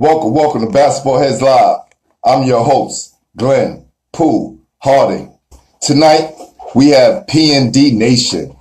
Welcome, 0.00 0.32
welcome 0.32 0.62
to 0.62 0.72
Basketball 0.72 1.18
Heads 1.18 1.42
Live. 1.42 1.80
I'm 2.24 2.44
your 2.44 2.64
host, 2.64 3.16
Glenn 3.36 3.84
Pooh 4.14 4.58
Harding. 4.78 5.38
Tonight, 5.82 6.32
we 6.74 6.88
have 6.88 7.26
PND 7.26 7.92
Nation, 7.92 8.56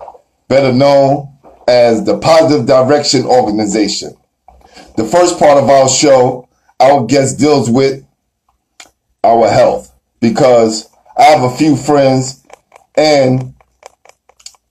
better 0.49 0.73
known 0.73 1.33
as 1.65 2.03
the 2.03 2.17
Positive 2.17 2.67
Direction 2.67 3.23
Organization. 3.23 4.17
The 4.97 5.05
first 5.05 5.39
part 5.39 5.57
of 5.57 5.69
our 5.69 5.87
show, 5.87 6.49
our 6.77 7.05
guest 7.05 7.39
deals 7.39 7.69
with 7.69 8.05
our 9.23 9.47
health 9.47 9.95
because 10.19 10.89
I 11.17 11.23
have 11.23 11.49
a 11.49 11.55
few 11.55 11.77
friends 11.77 12.45
and 12.97 13.53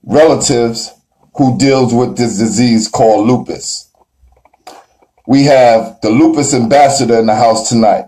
relatives 0.03 0.91
who 1.35 1.57
deals 1.57 1.95
with 1.95 2.15
this 2.15 2.37
disease 2.37 2.87
called 2.87 3.25
lupus 3.25 3.88
we 5.29 5.43
have 5.43 6.01
the 6.01 6.09
lupus 6.09 6.55
ambassador 6.55 7.19
in 7.19 7.27
the 7.27 7.35
house 7.35 7.69
tonight. 7.69 8.05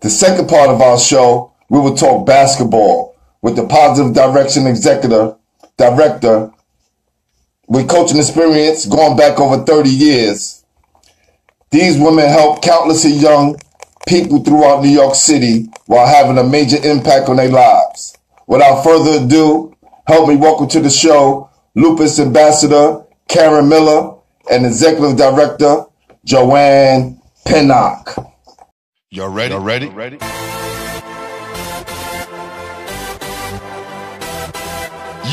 The 0.00 0.10
second 0.10 0.48
part 0.48 0.70
of 0.70 0.80
our 0.80 0.98
show, 0.98 1.52
we 1.68 1.78
will 1.78 1.94
talk 1.94 2.26
basketball 2.26 3.16
with 3.42 3.54
the 3.54 3.68
positive 3.68 4.12
direction 4.12 4.66
executive 4.66 5.36
director 5.76 6.50
with 7.68 7.88
coaching 7.88 8.18
experience 8.18 8.86
going 8.86 9.16
back 9.16 9.38
over 9.38 9.64
30 9.64 9.88
years. 9.88 10.64
These 11.70 11.96
women 11.96 12.26
help 12.26 12.60
countless 12.60 13.04
young 13.04 13.54
people 14.08 14.42
throughout 14.42 14.82
New 14.82 14.90
York 14.90 15.14
City 15.14 15.68
while 15.86 16.08
having 16.08 16.38
a 16.38 16.42
major 16.42 16.78
impact 16.82 17.28
on 17.28 17.36
their 17.36 17.48
lives. 17.48 18.18
Without 18.48 18.82
further 18.82 19.24
ado, 19.24 19.76
help 20.08 20.28
me 20.28 20.34
welcome 20.34 20.66
to 20.70 20.80
the 20.80 20.90
show 20.90 21.48
Lupus 21.76 22.18
Ambassador 22.18 23.04
Karen 23.28 23.68
Miller 23.68 24.16
and 24.50 24.66
Executive 24.66 25.16
Director 25.16 25.84
JoAnn 26.26 27.18
Pinnock. 27.46 28.14
Y'all 29.10 29.28
ready? 29.28 29.54
Y'all 29.54 29.62
ready? 29.62 29.88
ready? 29.88 30.18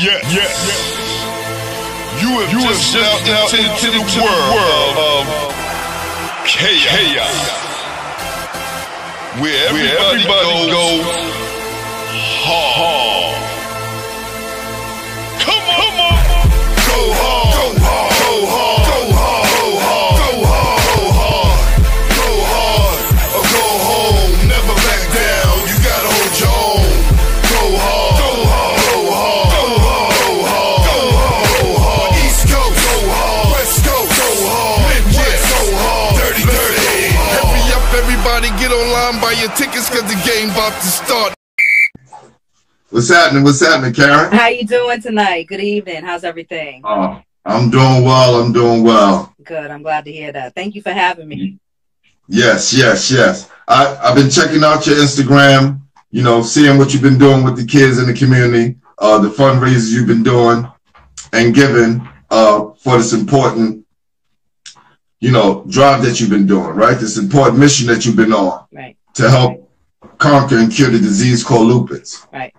Yeah, 0.00 0.18
yeah, 0.30 0.48
yeah. 0.48 1.00
You 2.20 2.28
have 2.40 2.52
you 2.52 2.60
just 2.68 2.90
stepped 2.90 3.28
out 3.28 3.52
into, 3.52 3.70
into 3.70 3.86
the, 3.86 4.04
the 4.04 4.22
world, 4.22 4.54
world 4.54 4.96
of 4.98 5.24
chaos, 6.46 7.36
where 9.40 9.68
everybody, 9.68 9.88
where 9.88 9.98
everybody 9.98 10.70
goes, 10.70 11.04
goes 11.04 11.40
hard. 12.44 13.36
Come 15.40 15.64
on, 15.68 15.76
come 15.80 16.00
on, 16.00 16.48
go 16.86 17.14
hard. 17.16 17.49
About 40.70 40.82
to 40.82 40.88
start. 40.88 41.34
What's 42.90 43.08
happening? 43.08 43.44
What's 43.44 43.60
happening, 43.60 43.92
Karen? 43.92 44.32
How 44.32 44.48
you 44.48 44.66
doing 44.66 45.00
tonight? 45.00 45.46
Good 45.48 45.60
evening. 45.60 46.02
How's 46.02 46.24
everything? 46.24 46.82
Oh, 46.84 47.22
I'm 47.44 47.70
doing 47.70 48.04
well. 48.04 48.40
I'm 48.42 48.52
doing 48.52 48.82
well. 48.82 49.34
Good. 49.44 49.70
I'm 49.70 49.82
glad 49.82 50.04
to 50.04 50.12
hear 50.12 50.32
that. 50.32 50.54
Thank 50.54 50.74
you 50.74 50.82
for 50.82 50.90
having 50.90 51.28
me. 51.28 51.58
Yes, 52.28 52.72
yes, 52.72 53.10
yes. 53.10 53.50
I, 53.66 53.96
I've 53.96 54.14
been 54.14 54.30
checking 54.30 54.62
out 54.62 54.86
your 54.86 54.96
Instagram, 54.96 55.80
you 56.10 56.22
know, 56.22 56.42
seeing 56.42 56.78
what 56.78 56.92
you've 56.92 57.02
been 57.02 57.18
doing 57.18 57.44
with 57.44 57.56
the 57.56 57.66
kids 57.66 57.98
in 57.98 58.06
the 58.06 58.14
community, 58.14 58.76
uh, 58.98 59.18
the 59.18 59.28
fundraisers 59.28 59.92
you've 59.92 60.06
been 60.06 60.22
doing 60.22 60.66
and 61.32 61.54
giving 61.54 62.06
uh, 62.30 62.70
for 62.74 62.98
this 62.98 63.12
important, 63.12 63.84
you 65.18 65.32
know, 65.32 65.64
drive 65.68 66.02
that 66.04 66.20
you've 66.20 66.30
been 66.30 66.46
doing, 66.46 66.70
right? 66.70 66.98
This 66.98 67.18
important 67.18 67.58
mission 67.58 67.86
that 67.88 68.04
you've 68.04 68.16
been 68.16 68.32
on. 68.32 68.66
Right 68.72 68.96
to 69.14 69.30
help 69.30 69.69
conquer 70.20 70.58
and 70.58 70.70
cure 70.70 70.90
the 70.90 70.98
disease 70.98 71.42
called 71.42 71.66
lupus. 71.66 72.26
Right. 72.32 72.54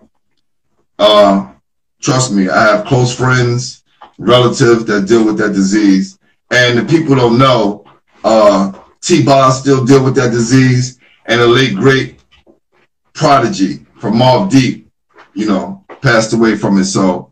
Uh, 1.00 1.54
trust 2.02 2.34
me, 2.34 2.50
I 2.50 2.76
have 2.76 2.86
close 2.86 3.16
friends, 3.16 3.84
relatives 4.18 4.84
that 4.86 5.08
deal 5.08 5.26
with 5.26 5.38
that 5.38 5.54
disease. 5.54 6.20
And 6.50 6.78
the 6.78 6.84
people 6.84 7.16
don't 7.16 7.38
know, 7.38 7.86
uh, 8.26 8.74
T-Boz 9.00 9.62
still 9.62 9.86
deal 9.86 10.04
with 10.04 10.16
that 10.16 10.32
disease 10.32 11.00
and 11.28 11.40
a 11.40 11.48
late 11.48 11.76
great 11.76 12.20
prodigy 13.14 13.86
from 14.00 14.16
Mobb 14.16 14.50
Deep, 14.50 14.90
you 15.34 15.48
know, 15.48 15.86
passed 16.02 16.34
away 16.34 16.58
from 16.58 16.78
it. 16.78 16.86
So 16.86 17.32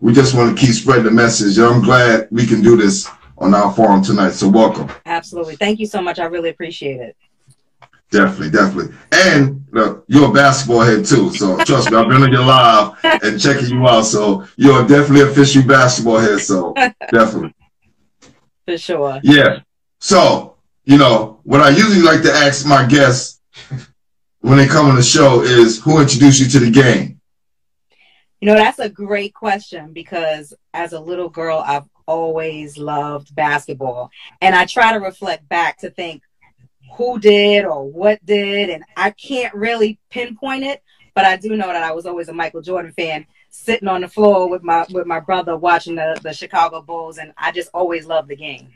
we 0.00 0.12
just 0.12 0.34
want 0.34 0.56
to 0.56 0.66
keep 0.66 0.74
spreading 0.74 1.04
the 1.04 1.10
message. 1.10 1.58
I'm 1.58 1.82
glad 1.82 2.28
we 2.30 2.46
can 2.46 2.62
do 2.62 2.76
this 2.76 3.08
on 3.38 3.54
our 3.54 3.72
forum 3.72 4.02
tonight. 4.02 4.30
So 4.32 4.48
welcome. 4.48 4.90
Absolutely. 5.06 5.56
Thank 5.56 5.80
you 5.80 5.86
so 5.86 6.00
much. 6.00 6.18
I 6.18 6.24
really 6.24 6.50
appreciate 6.50 7.00
it. 7.00 7.16
Definitely, 8.10 8.50
definitely. 8.50 8.94
And 9.12 9.64
look, 9.72 10.04
you're 10.06 10.30
a 10.30 10.32
basketball 10.32 10.80
head 10.80 11.04
too. 11.04 11.30
So 11.34 11.56
trust 11.64 11.90
me, 11.90 11.96
I've 11.96 12.08
been 12.08 12.22
on 12.22 12.32
your 12.32 12.44
live 12.44 12.92
and 13.02 13.40
checking 13.40 13.68
you 13.70 13.86
out. 13.86 14.02
So 14.02 14.46
you're 14.56 14.86
definitely 14.86 15.22
a 15.22 15.34
fishy 15.34 15.62
basketball 15.62 16.18
head. 16.18 16.40
So 16.40 16.72
definitely. 17.10 17.54
For 18.66 18.78
sure. 18.78 19.20
Yeah. 19.22 19.60
So, 20.00 20.56
you 20.84 20.98
know, 20.98 21.40
what 21.42 21.60
I 21.60 21.70
usually 21.70 22.02
like 22.02 22.22
to 22.22 22.32
ask 22.32 22.66
my 22.66 22.86
guests 22.86 23.40
when 24.40 24.58
they 24.58 24.66
come 24.66 24.86
on 24.86 24.96
the 24.96 25.02
show 25.02 25.42
is 25.42 25.82
who 25.82 26.00
introduced 26.00 26.40
you 26.40 26.46
to 26.48 26.58
the 26.60 26.70
game? 26.70 27.20
You 28.40 28.46
know, 28.46 28.54
that's 28.54 28.78
a 28.78 28.88
great 28.88 29.34
question 29.34 29.92
because 29.92 30.54
as 30.74 30.92
a 30.92 31.00
little 31.00 31.28
girl, 31.28 31.62
I've 31.66 31.88
always 32.06 32.78
loved 32.78 33.34
basketball. 33.34 34.10
And 34.40 34.54
I 34.54 34.66
try 34.66 34.92
to 34.92 35.00
reflect 35.00 35.48
back 35.48 35.78
to 35.78 35.90
think 35.90 36.22
who 36.96 37.18
did 37.18 37.64
or 37.64 37.84
what 37.84 38.24
did, 38.24 38.70
and 38.70 38.84
I 38.96 39.10
can't 39.10 39.54
really 39.54 39.98
pinpoint 40.10 40.64
it, 40.64 40.82
but 41.14 41.24
I 41.24 41.36
do 41.36 41.56
know 41.56 41.68
that 41.68 41.82
I 41.82 41.92
was 41.92 42.06
always 42.06 42.28
a 42.28 42.32
Michael 42.32 42.62
Jordan 42.62 42.92
fan, 42.92 43.26
sitting 43.50 43.88
on 43.88 44.00
the 44.00 44.08
floor 44.08 44.48
with 44.48 44.62
my 44.62 44.86
with 44.90 45.06
my 45.06 45.20
brother 45.20 45.56
watching 45.56 45.94
the, 45.94 46.18
the 46.22 46.32
Chicago 46.32 46.82
Bulls, 46.82 47.18
and 47.18 47.32
I 47.36 47.52
just 47.52 47.70
always 47.74 48.06
loved 48.06 48.28
the 48.28 48.36
game. 48.36 48.70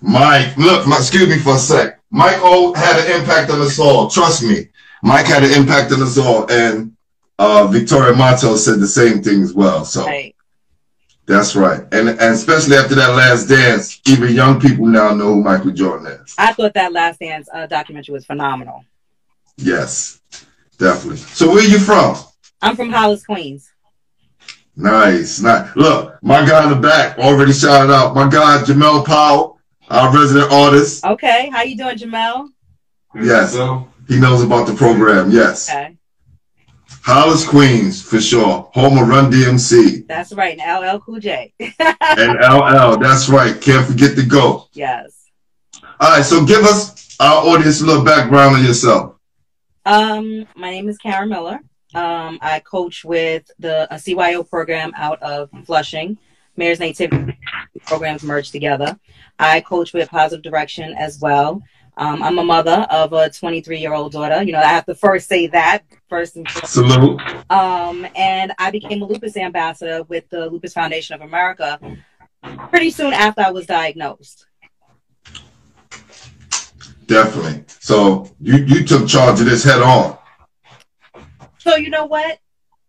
Mike, 0.00 0.56
look, 0.56 0.86
my, 0.86 0.96
excuse 0.96 1.28
me 1.28 1.38
for 1.38 1.54
a 1.54 1.58
sec. 1.58 2.00
Mike 2.10 2.38
O 2.40 2.74
had 2.74 3.04
an 3.04 3.20
impact 3.20 3.50
on 3.50 3.60
us 3.60 3.78
all. 3.78 4.10
Trust 4.10 4.42
me, 4.42 4.68
Mike 5.02 5.26
had 5.26 5.44
an 5.44 5.52
impact 5.52 5.92
on 5.92 6.02
us 6.02 6.18
all, 6.18 6.50
and 6.50 6.96
uh, 7.38 7.66
Victoria 7.68 8.14
Martel 8.14 8.56
said 8.56 8.80
the 8.80 8.88
same 8.88 9.22
thing 9.22 9.42
as 9.42 9.54
well. 9.54 9.84
So. 9.84 10.04
Right. 10.04 10.33
That's 11.26 11.56
right. 11.56 11.80
And 11.92 12.08
and 12.08 12.20
especially 12.20 12.76
after 12.76 12.94
that 12.96 13.14
last 13.14 13.46
dance, 13.46 14.00
even 14.06 14.34
young 14.34 14.60
people 14.60 14.86
now 14.86 15.14
know 15.14 15.34
who 15.34 15.42
Michael 15.42 15.70
Jordan 15.70 16.06
is. 16.06 16.34
I 16.36 16.52
thought 16.52 16.74
that 16.74 16.92
last 16.92 17.20
dance 17.20 17.48
uh, 17.52 17.66
documentary 17.66 18.12
was 18.12 18.26
phenomenal. 18.26 18.84
Yes, 19.56 20.20
definitely. 20.78 21.16
So 21.16 21.48
where 21.48 21.64
are 21.64 21.68
you 21.68 21.78
from? 21.78 22.16
I'm 22.60 22.76
from 22.76 22.90
Hollis, 22.90 23.24
Queens. 23.24 23.70
Nice. 24.76 25.40
Nice. 25.40 25.74
Look, 25.76 26.18
my 26.22 26.46
guy 26.46 26.64
in 26.64 26.70
the 26.70 26.76
back 26.76 27.18
already 27.18 27.52
shouted 27.52 27.92
out. 27.92 28.14
My 28.14 28.28
guy 28.28 28.62
Jamel 28.62 29.06
Powell, 29.06 29.60
our 29.88 30.14
resident 30.14 30.52
artist. 30.52 31.04
Okay. 31.04 31.48
How 31.50 31.62
you 31.62 31.76
doing, 31.76 31.96
Jamel? 31.96 32.48
Yes. 33.14 33.54
He 34.08 34.18
knows 34.20 34.42
about 34.42 34.66
the 34.66 34.74
program. 34.74 35.30
Yes. 35.30 35.70
Okay. 35.70 35.96
Hollis, 37.04 37.46
Queens, 37.46 38.00
for 38.00 38.18
sure. 38.18 38.70
Home 38.72 38.96
of 38.96 39.06
Run 39.06 39.30
DMC. 39.30 40.06
That's 40.06 40.32
right. 40.32 40.58
And 40.58 40.86
LL 40.86 40.98
Cool 41.00 41.20
J. 41.20 41.52
and 41.60 42.38
LL, 42.38 42.96
that's 42.96 43.28
right. 43.28 43.60
Can't 43.60 43.86
forget 43.86 44.16
to 44.16 44.24
go. 44.24 44.68
Yes. 44.72 45.30
All 46.00 46.16
right, 46.16 46.24
so 46.24 46.46
give 46.46 46.62
us 46.62 47.14
our 47.20 47.46
audience 47.46 47.82
a 47.82 47.84
little 47.84 48.06
background 48.06 48.56
on 48.56 48.64
yourself. 48.64 49.16
Um, 49.84 50.46
my 50.56 50.70
name 50.70 50.88
is 50.88 50.96
Karen 50.96 51.28
Miller. 51.28 51.60
Um, 51.94 52.38
I 52.40 52.60
coach 52.60 53.04
with 53.04 53.50
the 53.58 53.86
a 53.94 53.98
CYO 53.98 54.48
program 54.48 54.92
out 54.96 55.22
of 55.22 55.50
Flushing. 55.66 56.16
Mary's 56.56 56.80
Nativity 56.80 57.38
programs 57.84 58.22
merged 58.22 58.52
together. 58.52 58.98
I 59.38 59.60
coach 59.60 59.92
with 59.92 60.08
Positive 60.08 60.42
Direction 60.42 60.94
as 60.98 61.20
well. 61.20 61.62
Um, 61.96 62.22
I'm 62.22 62.38
a 62.38 62.44
mother 62.44 62.86
of 62.90 63.12
a 63.12 63.30
23 63.30 63.78
year 63.78 63.92
old 63.92 64.12
daughter. 64.12 64.42
You 64.42 64.52
know, 64.52 64.58
I 64.58 64.66
have 64.66 64.86
to 64.86 64.94
first 64.94 65.28
say 65.28 65.46
that 65.48 65.84
first 66.08 66.36
and 66.36 66.48
foremost. 66.48 66.72
Salute. 66.72 67.20
Um, 67.50 68.06
and 68.16 68.52
I 68.58 68.70
became 68.70 69.02
a 69.02 69.04
lupus 69.04 69.36
ambassador 69.36 70.02
with 70.04 70.28
the 70.30 70.50
Lupus 70.50 70.72
Foundation 70.72 71.14
of 71.14 71.20
America 71.20 71.78
pretty 72.70 72.90
soon 72.90 73.12
after 73.12 73.42
I 73.42 73.50
was 73.50 73.66
diagnosed. 73.66 74.46
Definitely. 77.06 77.64
So 77.68 78.28
you 78.40 78.64
you 78.64 78.84
took 78.84 79.06
charge 79.06 79.38
of 79.40 79.46
this 79.46 79.62
head 79.62 79.82
on. 79.82 80.18
So 81.58 81.76
you 81.76 81.90
know 81.90 82.06
what? 82.06 82.38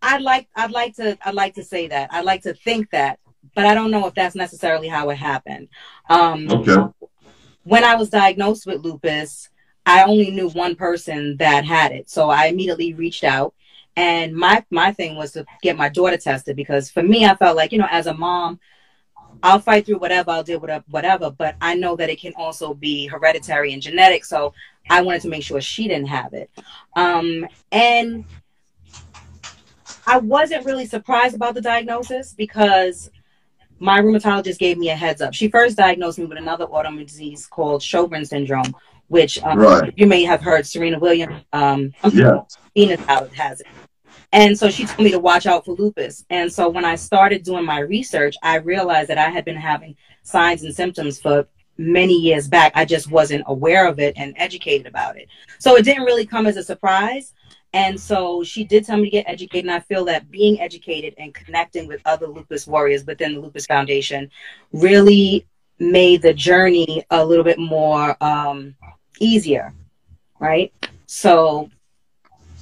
I'd 0.01 0.21
like 0.21 0.47
I'd 0.55 0.71
like 0.71 0.95
to 0.95 1.17
I'd 1.23 1.35
like 1.35 1.55
to 1.55 1.63
say 1.63 1.87
that. 1.89 2.11
I'd 2.11 2.25
like 2.25 2.41
to 2.43 2.53
think 2.53 2.89
that, 2.91 3.19
but 3.55 3.65
I 3.65 3.73
don't 3.73 3.91
know 3.91 4.07
if 4.07 4.13
that's 4.15 4.35
necessarily 4.35 4.87
how 4.87 5.09
it 5.09 5.17
happened. 5.17 5.67
Um, 6.09 6.49
okay 6.49 6.81
when 7.65 7.83
I 7.83 7.95
was 7.95 8.09
diagnosed 8.09 8.65
with 8.65 8.83
lupus, 8.83 9.49
I 9.85 10.03
only 10.03 10.31
knew 10.31 10.49
one 10.49 10.75
person 10.75 11.37
that 11.37 11.65
had 11.65 11.91
it. 11.91 12.09
So 12.09 12.29
I 12.29 12.45
immediately 12.45 12.93
reached 12.93 13.23
out 13.23 13.53
and 13.95 14.35
my 14.35 14.63
my 14.69 14.91
thing 14.91 15.15
was 15.15 15.31
to 15.33 15.45
get 15.61 15.77
my 15.77 15.89
daughter 15.89 16.17
tested 16.17 16.55
because 16.55 16.89
for 16.89 17.03
me 17.03 17.25
I 17.25 17.35
felt 17.35 17.55
like, 17.55 17.71
you 17.71 17.77
know, 17.77 17.87
as 17.89 18.07
a 18.07 18.13
mom, 18.13 18.59
I'll 19.41 19.59
fight 19.59 19.85
through 19.85 19.99
whatever, 19.99 20.31
I'll 20.31 20.43
deal 20.43 20.59
with 20.59 20.83
whatever, 20.89 21.29
but 21.29 21.55
I 21.61 21.75
know 21.75 21.95
that 21.95 22.09
it 22.09 22.19
can 22.19 22.33
also 22.35 22.73
be 22.73 23.07
hereditary 23.07 23.73
and 23.73 23.81
genetic. 23.81 24.25
So 24.25 24.53
I 24.89 25.01
wanted 25.01 25.21
to 25.23 25.29
make 25.29 25.43
sure 25.43 25.61
she 25.61 25.87
didn't 25.87 26.07
have 26.07 26.33
it. 26.33 26.49
Um, 26.95 27.47
and 27.71 28.25
I 30.07 30.17
wasn't 30.17 30.65
really 30.65 30.85
surprised 30.85 31.35
about 31.35 31.55
the 31.55 31.61
diagnosis 31.61 32.33
because 32.33 33.09
my 33.79 33.99
rheumatologist 33.99 34.57
gave 34.57 34.77
me 34.77 34.89
a 34.89 34.95
heads 34.95 35.21
up. 35.21 35.33
She 35.33 35.47
first 35.47 35.77
diagnosed 35.77 36.17
me 36.17 36.25
with 36.25 36.37
another 36.37 36.65
autoimmune 36.67 37.07
disease 37.07 37.45
called 37.45 37.81
Sjogren's 37.81 38.29
syndrome, 38.29 38.73
which 39.07 39.41
um, 39.43 39.59
right. 39.59 39.93
you 39.95 40.07
may 40.07 40.23
have 40.23 40.41
heard 40.41 40.65
Serena 40.65 40.99
Williams, 40.99 41.43
um, 41.53 41.93
yeah. 42.11 42.41
Venus 42.75 43.01
has 43.05 43.61
it. 43.61 43.67
And 44.31 44.57
so 44.57 44.69
she 44.69 44.85
told 44.85 44.99
me 44.99 45.11
to 45.11 45.19
watch 45.19 45.45
out 45.45 45.65
for 45.65 45.75
lupus. 45.75 46.25
And 46.29 46.51
so 46.51 46.67
when 46.67 46.83
I 46.83 46.95
started 46.95 47.43
doing 47.43 47.63
my 47.63 47.79
research, 47.79 48.35
I 48.43 48.57
realized 48.57 49.09
that 49.09 49.17
I 49.17 49.29
had 49.29 49.45
been 49.45 49.55
having 49.55 49.95
signs 50.23 50.63
and 50.63 50.75
symptoms 50.75 51.21
for 51.21 51.47
many 51.77 52.13
years 52.13 52.47
back. 52.47 52.71
I 52.75 52.85
just 52.85 53.09
wasn't 53.09 53.43
aware 53.47 53.87
of 53.87 53.99
it 53.99 54.13
and 54.17 54.33
educated 54.37 54.87
about 54.87 55.17
it. 55.17 55.27
So 55.59 55.75
it 55.75 55.83
didn't 55.83 56.03
really 56.03 56.25
come 56.25 56.47
as 56.47 56.57
a 56.57 56.63
surprise. 56.63 57.33
And 57.75 57.99
so 57.99 58.41
she 58.41 58.63
did 58.63 58.85
tell 58.85 58.95
me 58.95 59.03
to 59.03 59.09
get 59.09 59.25
educated. 59.27 59.65
And 59.65 59.73
I 59.73 59.81
feel 59.81 60.05
that 60.05 60.31
being 60.31 60.61
educated 60.61 61.13
and 61.17 61.33
connecting 61.33 61.87
with 61.87 62.01
other 62.05 62.25
lupus 62.25 62.65
warriors 62.65 63.05
within 63.05 63.33
the 63.33 63.41
Lupus 63.41 63.65
Foundation 63.65 64.31
really 64.71 65.45
made 65.77 66.21
the 66.21 66.33
journey 66.33 67.05
a 67.09 67.23
little 67.23 67.43
bit 67.43 67.59
more 67.59 68.15
um, 68.23 68.75
easier. 69.19 69.73
Right. 70.39 70.73
So 71.05 71.69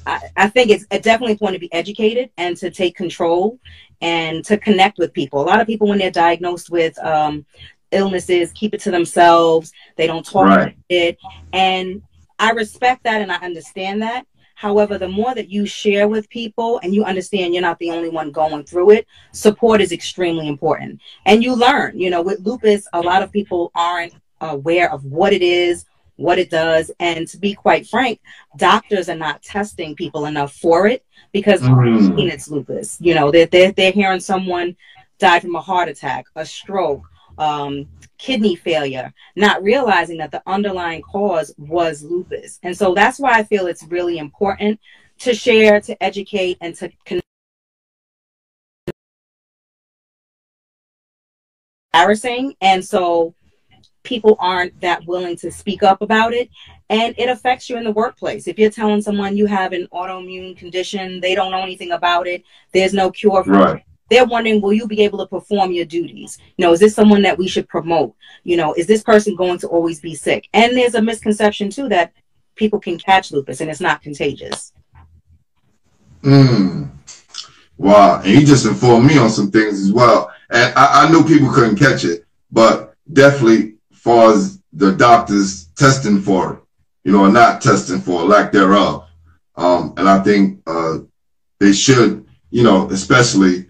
I, 0.08 0.20
I 0.36 0.50
think 0.50 0.72
it's 0.72 0.86
definitely 0.88 1.34
important 1.34 1.58
to 1.58 1.68
be 1.68 1.72
educated 1.72 2.32
and 2.38 2.58
to 2.58 2.72
take 2.72 2.96
control 2.96 3.60
and 4.02 4.44
to 4.46 4.58
connect 4.58 4.98
with 4.98 5.14
people. 5.14 5.42
A 5.42 5.46
lot 5.46 5.62
of 5.62 5.68
people, 5.68 5.88
when 5.88 6.00
they're 6.00 6.10
diagnosed 6.10 6.72
with 6.72 6.98
um, 7.06 7.46
illnesses, 7.92 8.52
keep 8.54 8.74
it 8.74 8.82
to 8.82 8.92
themselves. 8.92 9.74
They 9.96 10.08
don't 10.08 10.26
talk 10.26 10.48
right. 10.48 10.62
about 10.64 10.76
it. 10.90 11.20
And 11.54 12.02
I 12.40 12.50
respect 12.52 13.04
that 13.04 13.22
and 13.22 13.32
I 13.32 13.38
understand 13.38 14.02
that. 14.02 14.26
However, 14.64 14.98
the 14.98 15.10
more 15.10 15.36
that 15.36 15.50
you 15.50 15.66
share 15.66 16.08
with 16.08 16.30
people 16.30 16.80
and 16.84 16.96
you 16.96 17.04
understand 17.04 17.54
you're 17.54 17.62
not 17.62 17.80
the 17.80 17.92
only 17.92 18.08
one 18.08 18.32
going 18.32 18.64
through 18.64 18.92
it, 18.92 19.06
support 19.34 19.82
is 19.82 19.92
extremely 19.92 20.48
important. 20.48 21.02
And 21.26 21.44
you 21.44 21.54
learn, 21.54 22.00
you 22.00 22.10
know, 22.10 22.22
with 22.22 22.40
lupus, 22.40 22.88
a 22.94 23.02
lot 23.02 23.24
of 23.24 23.30
people 23.34 23.74
aren't 23.76 24.14
aware 24.40 24.90
of 24.90 25.04
what 25.04 25.34
it 25.34 25.42
is, 25.42 25.84
what 26.16 26.40
it 26.40 26.50
does. 26.50 26.90
And 27.02 27.28
to 27.28 27.38
be 27.38 27.54
quite 27.54 27.88
frank, 27.88 28.22
doctors 28.56 29.10
are 29.10 29.18
not 29.18 29.44
testing 29.44 29.98
people 29.98 30.28
enough 30.28 30.54
for 30.54 30.88
it 30.88 31.04
because 31.34 31.60
mm-hmm. 31.60 32.18
it's 32.20 32.48
lupus. 32.48 32.98
You 33.02 33.16
know, 33.16 33.32
they're, 33.32 33.48
they're, 33.48 33.74
they're 33.74 33.92
hearing 33.92 34.22
someone 34.22 34.78
die 35.20 35.42
from 35.42 35.56
a 35.56 35.62
heart 35.62 35.90
attack, 35.90 36.28
a 36.38 36.46
stroke, 36.46 37.04
um, 37.38 37.88
kidney 38.18 38.56
failure, 38.56 39.14
not 39.36 39.62
realizing 39.64 40.18
that 40.18 40.32
the 40.32 40.42
underlying 40.46 41.02
cause 41.02 41.54
was 41.58 42.04
lupus. 42.04 42.60
And 42.64 42.76
so 42.76 42.94
that's 42.94 43.20
why 43.20 43.34
I 43.34 43.44
feel 43.44 43.68
it's 43.68 43.84
really 43.84 44.18
important 44.18 44.80
to 45.20 45.34
share, 45.34 45.82
to 45.82 46.04
educate, 46.04 46.58
and 46.62 46.76
to 46.76 46.90
connect. 47.06 47.24
Embarrassing. 51.94 52.56
And 52.62 52.84
so 52.84 53.36
people 54.04 54.36
aren't 54.40 54.80
that 54.82 55.06
willing 55.06 55.36
to 55.38 55.52
speak 55.52 55.84
up 55.84 56.02
about 56.02 56.34
it 56.34 56.50
and 56.90 57.16
it 57.18 57.30
affects 57.30 57.70
you 57.70 57.78
in 57.78 57.84
the 57.84 57.92
workplace 57.92 58.48
if 58.48 58.60
you're 58.60 58.70
telling 58.70 59.02
someone 59.02 59.38
you 59.38 59.46
have 59.46 59.72
an 59.72 59.88
autoimmune 59.94 60.56
condition 60.58 61.20
they 61.22 61.34
don't 61.34 61.52
know 61.52 61.62
anything 61.62 61.92
about 61.92 62.28
it 62.28 62.44
there's 62.74 62.94
no 62.94 63.10
cure 63.10 63.44
for 63.44 63.52
right. 63.52 63.78
it 63.78 63.84
they're 64.14 64.26
wondering 64.26 64.62
will 64.62 64.74
you 64.74 64.88
be 64.88 65.02
able 65.02 65.20
to 65.20 65.28
perform 65.28 65.72
your 65.72 65.86
duties? 65.86 66.38
You 66.58 66.66
know 66.66 66.74
is 66.74 66.80
this 66.80 66.96
someone 66.96 67.22
that 67.24 67.38
we 67.38 67.48
should 67.48 67.68
promote? 67.68 68.16
You 68.44 68.58
know 68.58 68.74
is 68.74 68.88
this 68.88 69.04
person 69.04 69.36
going 69.36 69.60
to 69.60 69.68
always 69.68 70.00
be 70.00 70.16
sick? 70.16 70.48
And 70.54 70.76
there's 70.78 70.96
a 70.96 71.02
misconception 71.02 71.70
too 71.70 71.90
that 71.90 72.14
people 72.56 72.80
can 72.80 72.98
catch 72.98 73.32
lupus 73.32 73.62
and 73.62 73.70
it's 73.70 73.82
not 73.82 74.02
contagious. 74.02 74.74
Mm. 76.22 76.90
wow. 77.78 78.22
And 78.22 78.40
you 78.40 78.46
just 78.46 78.66
informed 78.66 79.08
me 79.08 79.18
on 79.18 79.30
some 79.30 79.52
things 79.52 79.82
as 79.82 79.92
well. 79.92 80.32
And 80.50 80.74
I, 80.76 81.04
I 81.04 81.12
knew 81.12 81.26
people 81.26 81.52
couldn't 81.52 81.76
catch 81.76 82.06
it 82.06 82.24
but 82.54 82.96
definitely 83.12 83.74
far 83.92 84.32
as 84.32 84.62
the 84.72 84.92
doctors 84.92 85.66
testing 85.76 86.22
for 86.22 86.54
it, 86.54 86.60
you 87.04 87.12
know, 87.12 87.30
not 87.30 87.62
testing 87.62 88.00
for 88.00 88.22
it, 88.22 88.26
lack 88.26 88.52
thereof. 88.52 89.08
Um, 89.56 89.94
and 89.98 90.08
I 90.08 90.20
think 90.20 90.62
uh, 90.68 91.00
they 91.60 91.74
should, 91.74 92.26
you 92.52 92.64
know, 92.64 92.88
especially 92.90 93.63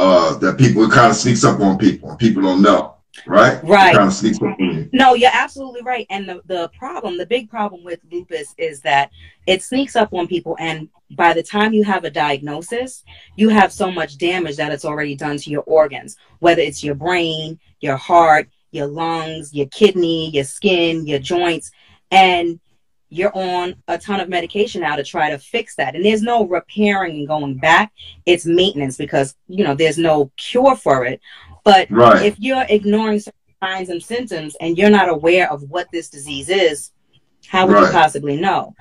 uh, 0.00 0.38
that 0.38 0.56
people 0.56 0.82
it 0.82 0.90
kind 0.90 1.10
of 1.10 1.16
sneaks 1.16 1.44
up 1.44 1.60
on 1.60 1.76
people 1.76 2.08
and 2.08 2.18
people 2.18 2.42
don't 2.42 2.62
know, 2.62 2.96
right? 3.26 3.62
Right. 3.62 3.94
kind 3.94 4.08
of 4.08 4.14
sneaks 4.14 4.38
up 4.38 4.44
on 4.44 4.56
you. 4.58 4.90
No, 4.94 5.12
you're 5.12 5.30
absolutely 5.30 5.82
right. 5.82 6.06
And 6.08 6.26
the, 6.26 6.40
the 6.46 6.70
problem, 6.78 7.18
the 7.18 7.26
big 7.26 7.50
problem 7.50 7.84
with 7.84 8.00
lupus 8.10 8.54
is 8.56 8.80
that 8.80 9.10
it 9.46 9.62
sneaks 9.62 9.96
up 9.96 10.14
on 10.14 10.26
people 10.26 10.56
and 10.58 10.88
by 11.10 11.34
the 11.34 11.42
time 11.42 11.74
you 11.74 11.84
have 11.84 12.04
a 12.04 12.10
diagnosis, 12.10 13.04
you 13.36 13.50
have 13.50 13.72
so 13.72 13.90
much 13.90 14.16
damage 14.16 14.56
that 14.56 14.72
it's 14.72 14.86
already 14.86 15.14
done 15.14 15.36
to 15.36 15.50
your 15.50 15.64
organs, 15.64 16.16
whether 16.38 16.62
it's 16.62 16.82
your 16.82 16.94
brain, 16.94 17.58
your 17.80 17.96
heart, 17.96 18.48
your 18.70 18.86
lungs, 18.86 19.52
your 19.52 19.66
kidney, 19.66 20.30
your 20.30 20.44
skin, 20.44 21.06
your 21.06 21.18
joints, 21.18 21.72
and 22.10 22.58
you're 23.10 23.36
on 23.36 23.74
a 23.88 23.98
ton 23.98 24.20
of 24.20 24.28
medication 24.28 24.80
now 24.80 24.96
to 24.96 25.04
try 25.04 25.30
to 25.30 25.38
fix 25.38 25.74
that. 25.76 25.94
And 25.94 26.04
there's 26.04 26.22
no 26.22 26.46
repairing 26.46 27.16
and 27.16 27.28
going 27.28 27.58
back. 27.58 27.92
It's 28.24 28.46
maintenance 28.46 28.96
because, 28.96 29.34
you 29.48 29.64
know, 29.64 29.74
there's 29.74 29.98
no 29.98 30.30
cure 30.36 30.76
for 30.76 31.04
it. 31.04 31.20
But 31.64 31.90
right. 31.90 32.24
if 32.24 32.38
you're 32.38 32.64
ignoring 32.68 33.20
signs 33.62 33.88
and 33.88 34.02
symptoms 34.02 34.56
and 34.60 34.78
you're 34.78 34.90
not 34.90 35.08
aware 35.08 35.50
of 35.52 35.68
what 35.70 35.88
this 35.92 36.08
disease 36.08 36.48
is, 36.48 36.92
how 37.48 37.66
would 37.66 37.74
right. 37.74 37.86
you 37.86 37.92
possibly 37.92 38.40
know? 38.40 38.74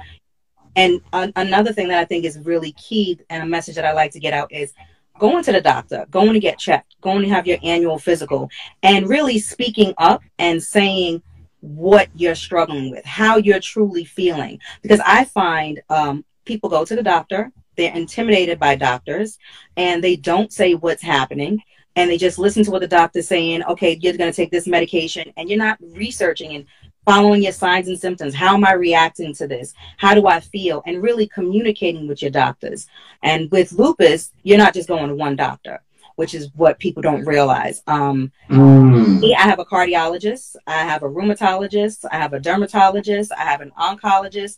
And 0.76 1.02
uh, 1.12 1.30
another 1.36 1.74
thing 1.74 1.88
that 1.90 2.00
I 2.00 2.06
think 2.06 2.24
is 2.24 2.40
really 2.40 2.72
key 2.74 3.20
and 3.30 3.44
a 3.44 3.46
message 3.46 3.76
that 3.76 3.86
I 3.86 3.94
like 3.94 4.12
to 4.12 4.20
get 4.20 4.34
out 4.34 4.52
is 4.52 4.74
going 5.18 5.44
to 5.44 5.52
the 5.52 5.60
doctor, 5.60 6.06
going 6.12 6.34
to 6.34 6.40
get 6.40 6.60
checked, 6.60 6.96
going 7.02 7.24
to 7.24 7.30
have 7.30 7.48
your 7.48 7.58
annual 7.64 7.98
physical, 7.98 8.50
and 8.84 9.10
really 9.10 9.40
speaking 9.40 9.94
up 9.98 10.22
and 10.38 10.62
saying 10.62 11.22
what 11.62 12.10
you're 12.16 12.36
struggling 12.36 12.90
with, 12.92 13.06
how 13.06 13.38
you're 13.38 13.60
truly 13.60 14.06
feeling. 14.06 14.60
Because 14.82 15.02
I 15.06 15.26
find 15.26 15.82
um, 15.90 16.24
people 16.46 16.70
go 16.70 16.86
to 16.86 16.96
the 16.96 17.04
doctor, 17.04 17.52
they're 17.76 17.96
intimidated 17.96 18.60
by 18.60 18.76
doctors, 18.76 19.38
and 19.78 20.04
they 20.04 20.16
don't 20.16 20.52
say 20.52 20.74
what's 20.74 21.02
happening. 21.02 21.62
And 21.96 22.10
they 22.10 22.18
just 22.18 22.40
listen 22.40 22.64
to 22.64 22.72
what 22.72 22.82
the 22.82 22.88
doctor's 22.88 23.28
saying. 23.28 23.64
Okay, 23.64 23.98
you're 24.02 24.16
going 24.16 24.32
to 24.32 24.36
take 24.36 24.52
this 24.52 24.68
medication, 24.68 25.34
and 25.38 25.50
you're 25.50 25.58
not 25.58 25.78
researching 25.82 26.56
and 26.56 26.66
following 27.06 27.42
your 27.42 27.52
signs 27.52 27.88
and 27.88 28.00
symptoms. 28.00 28.36
How 28.36 28.54
am 28.54 28.64
I 28.64 28.74
reacting 28.74 29.34
to 29.36 29.48
this? 29.48 29.74
How 29.98 30.14
do 30.14 30.28
I 30.28 30.40
feel? 30.40 30.84
And 30.86 31.02
really 31.02 31.28
communicating 31.28 32.08
with 32.08 32.22
your 32.22 32.32
doctors. 32.32 32.88
And 33.24 33.50
with 33.52 33.72
lupus, 33.72 34.32
you're 34.44 34.58
not 34.58 34.74
just 34.74 34.88
going 34.88 35.10
to 35.10 35.16
one 35.16 35.36
doctor, 35.36 35.82
which 36.20 36.34
is 36.34 36.50
what 36.54 36.78
people 36.80 37.02
don't 37.02 37.24
realize. 37.24 37.82
Um, 37.88 38.30
mm. 38.50 39.24
I 39.34 39.42
have 39.42 39.60
a 39.60 39.64
cardiologist, 39.64 40.58
I 40.68 40.80
have 40.80 41.02
a 41.02 41.08
rheumatologist, 41.08 42.04
I 42.12 42.18
have 42.18 42.34
a 42.34 42.42
dermatologist, 42.42 43.32
I 43.32 43.44
have 43.44 43.62
an 43.62 43.72
oncologist, 43.80 44.58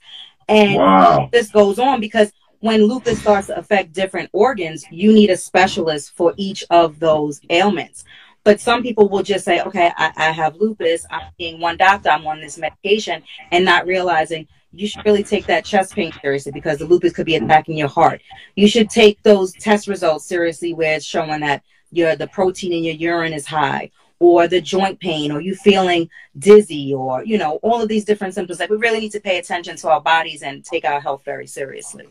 and 0.49 0.77
wow. 0.77 1.29
this 1.31 1.51
goes 1.51 1.77
on 1.77 2.01
because 2.01 2.33
when 2.61 2.85
lupus 2.85 3.21
starts 3.21 3.45
to 3.47 3.59
affect 3.59 3.93
different 3.93 4.31
organs, 4.33 4.85
you 4.89 5.13
need 5.13 5.29
a 5.29 5.37
specialist 5.37 6.15
for 6.15 6.33
each 6.35 6.63
of 6.71 6.97
those 6.97 7.39
ailments. 7.51 8.05
But 8.43 8.59
some 8.59 8.81
people 8.81 9.07
will 9.07 9.21
just 9.21 9.45
say, 9.45 9.61
okay, 9.61 9.91
I, 9.97 10.11
I 10.17 10.31
have 10.31 10.55
lupus. 10.55 11.05
I'm 11.11 11.29
seeing 11.37 11.59
one 11.59 11.77
doctor. 11.77 12.09
I'm 12.09 12.25
on 12.25 12.41
this 12.41 12.57
medication 12.57 13.21
and 13.51 13.63
not 13.63 13.85
realizing 13.85 14.47
you 14.73 14.87
should 14.87 15.05
really 15.05 15.23
take 15.23 15.45
that 15.47 15.65
chest 15.65 15.95
pain 15.95 16.11
seriously 16.21 16.51
because 16.51 16.77
the 16.77 16.85
lupus 16.85 17.13
could 17.13 17.25
be 17.25 17.35
attacking 17.35 17.77
your 17.77 17.87
heart. 17.87 18.21
You 18.55 18.67
should 18.67 18.89
take 18.89 19.21
those 19.23 19.53
test 19.53 19.87
results 19.87 20.25
seriously 20.25 20.73
where 20.73 20.95
it's 20.95 21.05
showing 21.05 21.41
that 21.41 21.63
your 21.91 22.15
the 22.15 22.27
protein 22.27 22.73
in 22.73 22.83
your 22.83 22.95
urine 22.95 23.33
is 23.33 23.45
high 23.45 23.91
or 24.19 24.47
the 24.47 24.61
joint 24.61 24.99
pain 24.99 25.31
or 25.31 25.41
you 25.41 25.55
feeling 25.55 26.09
dizzy 26.37 26.93
or 26.93 27.23
you 27.25 27.37
know 27.37 27.59
all 27.63 27.81
of 27.81 27.89
these 27.89 28.05
different 28.05 28.33
symptoms 28.33 28.59
like 28.59 28.69
we 28.69 28.77
really 28.77 29.01
need 29.01 29.11
to 29.11 29.19
pay 29.19 29.39
attention 29.39 29.75
to 29.75 29.89
our 29.89 29.99
bodies 29.99 30.41
and 30.41 30.63
take 30.63 30.85
our 30.85 31.01
health 31.01 31.21
very 31.25 31.45
seriously 31.45 32.07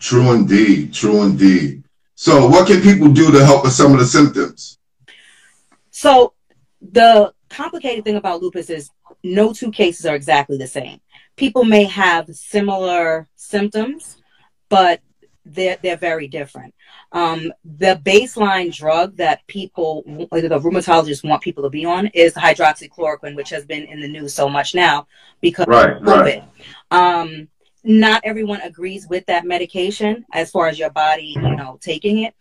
true 0.00 0.32
indeed 0.32 0.92
true 0.92 1.22
indeed 1.22 1.84
so, 2.16 2.46
what 2.46 2.66
can 2.66 2.80
people 2.80 3.08
do 3.08 3.32
to 3.32 3.44
help 3.44 3.64
with 3.64 3.72
some 3.72 3.92
of 3.92 3.98
the 3.98 4.06
symptoms? 4.06 4.78
So, 5.90 6.32
the 6.80 7.32
complicated 7.54 8.04
thing 8.04 8.16
about 8.16 8.42
lupus 8.42 8.70
is 8.70 8.90
no 9.22 9.52
two 9.52 9.70
cases 9.70 10.06
are 10.06 10.16
exactly 10.16 10.56
the 10.56 10.66
same. 10.66 11.00
People 11.36 11.64
may 11.64 11.84
have 11.84 12.28
similar 12.34 13.28
symptoms, 13.36 14.22
but 14.68 15.00
they're 15.44 15.76
they're 15.82 15.96
very 15.96 16.26
different. 16.26 16.74
Um, 17.12 17.52
the 17.64 18.00
baseline 18.04 18.74
drug 18.74 19.16
that 19.16 19.46
people, 19.46 20.02
the 20.06 20.60
rheumatologists 20.62 21.28
want 21.28 21.42
people 21.42 21.62
to 21.64 21.70
be 21.70 21.84
on 21.84 22.06
is 22.08 22.32
hydroxychloroquine, 22.34 23.36
which 23.36 23.50
has 23.50 23.64
been 23.64 23.84
in 23.84 24.00
the 24.00 24.08
news 24.08 24.34
so 24.34 24.48
much 24.48 24.74
now 24.74 25.06
because 25.40 25.66
right, 25.66 25.96
of 25.96 26.02
COVID. 26.02 26.44
Right. 26.44 26.44
Um, 26.90 27.48
not 27.84 28.22
everyone 28.24 28.62
agrees 28.62 29.06
with 29.08 29.26
that 29.26 29.44
medication 29.44 30.24
as 30.32 30.50
far 30.50 30.68
as 30.68 30.78
your 30.78 30.90
body, 30.90 31.36
you 31.36 31.54
know, 31.54 31.78
taking 31.80 32.20
it. 32.20 32.34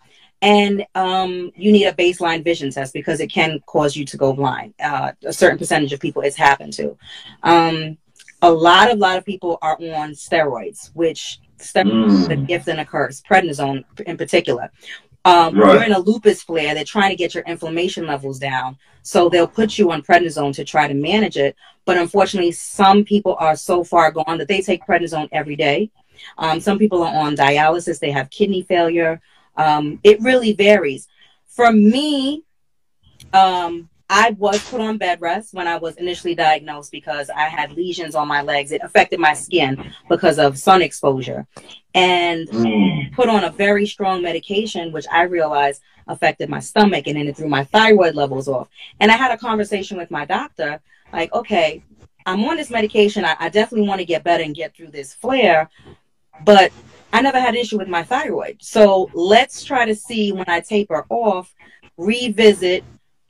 And 0.43 0.85
um, 0.93 1.53
you 1.55 1.71
need 1.71 1.85
a 1.85 1.93
baseline 1.93 2.43
vision 2.43 2.69
test 2.69 2.93
because 2.93 3.21
it 3.21 3.27
can 3.27 3.61
cause 3.65 3.95
you 3.95 4.03
to 4.03 4.17
go 4.17 4.33
blind. 4.33 4.73
Uh, 4.77 5.13
a 5.23 5.31
certain 5.31 5.57
percentage 5.57 5.93
of 5.93 6.01
people 6.01 6.21
it's 6.21 6.35
happened 6.35 6.73
to. 6.73 6.97
Um, 7.43 7.97
a 8.41 8.51
lot 8.51 8.91
of 8.91 8.99
lot 8.99 9.17
of 9.17 9.23
people 9.23 9.57
are 9.61 9.77
on 9.77 10.11
steroids, 10.11 10.91
which 10.93 11.39
steroids 11.59 12.27
mm. 12.27 12.29
a 12.29 12.35
gift 12.35 12.67
and 12.67 12.81
a 12.81 12.85
curse. 12.85 13.21
Prednisone 13.21 13.85
in 14.05 14.17
particular. 14.17 14.69
Um, 15.23 15.57
right. 15.57 15.75
You're 15.75 15.83
in 15.83 15.93
a 15.93 15.99
lupus 15.99 16.43
flare. 16.43 16.73
They're 16.73 16.83
trying 16.83 17.11
to 17.11 17.15
get 17.15 17.33
your 17.33 17.45
inflammation 17.45 18.05
levels 18.05 18.37
down, 18.37 18.77
so 19.01 19.29
they'll 19.29 19.47
put 19.47 19.77
you 19.77 19.91
on 19.93 20.01
prednisone 20.01 20.53
to 20.55 20.65
try 20.65 20.89
to 20.89 20.93
manage 20.93 21.37
it. 21.37 21.55
But 21.85 21.97
unfortunately, 21.97 22.51
some 22.51 23.05
people 23.05 23.37
are 23.39 23.55
so 23.55 23.85
far 23.85 24.11
gone 24.11 24.37
that 24.39 24.49
they 24.49 24.59
take 24.59 24.85
prednisone 24.85 25.29
every 25.31 25.55
day. 25.55 25.89
Um, 26.37 26.59
some 26.59 26.77
people 26.77 27.01
are 27.01 27.15
on 27.15 27.37
dialysis. 27.37 27.99
They 27.99 28.11
have 28.11 28.29
kidney 28.29 28.63
failure. 28.63 29.21
Um, 29.55 29.99
it 30.03 30.21
really 30.21 30.53
varies. 30.53 31.07
For 31.47 31.71
me, 31.71 32.43
um, 33.33 33.89
I 34.09 34.31
was 34.37 34.63
put 34.69 34.81
on 34.81 34.97
bed 34.97 35.21
rest 35.21 35.53
when 35.53 35.67
I 35.67 35.77
was 35.77 35.95
initially 35.95 36.35
diagnosed 36.35 36.91
because 36.91 37.29
I 37.29 37.43
had 37.43 37.71
lesions 37.71 38.15
on 38.15 38.27
my 38.27 38.41
legs. 38.41 38.71
It 38.71 38.81
affected 38.83 39.19
my 39.19 39.33
skin 39.33 39.91
because 40.09 40.37
of 40.37 40.57
sun 40.57 40.81
exposure. 40.81 41.47
And 41.95 42.47
mm. 42.49 43.13
put 43.13 43.29
on 43.29 43.43
a 43.43 43.51
very 43.51 43.85
strong 43.85 44.21
medication, 44.21 44.91
which 44.91 45.05
I 45.11 45.23
realized 45.23 45.81
affected 46.07 46.49
my 46.49 46.59
stomach 46.59 47.07
and 47.07 47.17
then 47.17 47.27
it 47.27 47.37
threw 47.37 47.47
my 47.47 47.63
thyroid 47.63 48.15
levels 48.15 48.47
off. 48.47 48.69
And 48.99 49.11
I 49.11 49.15
had 49.15 49.31
a 49.31 49.37
conversation 49.37 49.97
with 49.97 50.11
my 50.11 50.25
doctor 50.25 50.81
like, 51.11 51.33
okay, 51.33 51.83
I'm 52.25 52.43
on 52.45 52.57
this 52.57 52.69
medication. 52.69 53.25
I, 53.25 53.35
I 53.39 53.49
definitely 53.49 53.87
want 53.87 53.99
to 53.99 54.05
get 54.05 54.23
better 54.23 54.43
and 54.43 54.55
get 54.55 54.75
through 54.75 54.91
this 54.91 55.13
flare, 55.13 55.69
but 56.43 56.71
I 57.13 57.21
never 57.21 57.39
had 57.39 57.53
an 57.53 57.61
issue 57.61 57.77
with 57.77 57.87
my 57.87 58.01
thyroid. 58.01 58.57
So 58.59 59.09
let's 59.13 59.63
try 59.63 59.85
to 59.85 59.93
see 59.95 60.31
when 60.31 60.45
I 60.47 60.59
taper 60.59 61.05
off, 61.09 61.53
revisit 61.95 62.83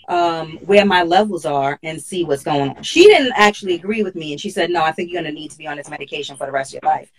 um, 0.08 0.58
where 0.66 0.86
my 0.86 1.04
levels 1.04 1.46
are 1.46 1.78
and 1.84 2.02
see 2.02 2.24
what's 2.24 2.44
going 2.44 2.70
on. 2.70 2.84
She 2.84 3.06
didn't 3.06 3.34
actually 3.36 3.75
agree 3.75 4.02
with 4.02 4.16
me, 4.16 4.32
and 4.32 4.40
she 4.40 4.50
said, 4.50 4.70
"No, 4.70 4.84
I 4.84 4.94
think 4.94 5.12
you're 5.12 5.22
going 5.22 5.34
to 5.34 5.40
need 5.40 5.52
to 5.52 5.58
be 5.58 5.68
on 5.68 5.78
this 5.78 5.90
medication 5.90 6.38
for 6.38 6.46
the 6.46 6.52
rest 6.52 6.74
of 6.74 6.82
your 6.82 6.92
life." 6.92 7.12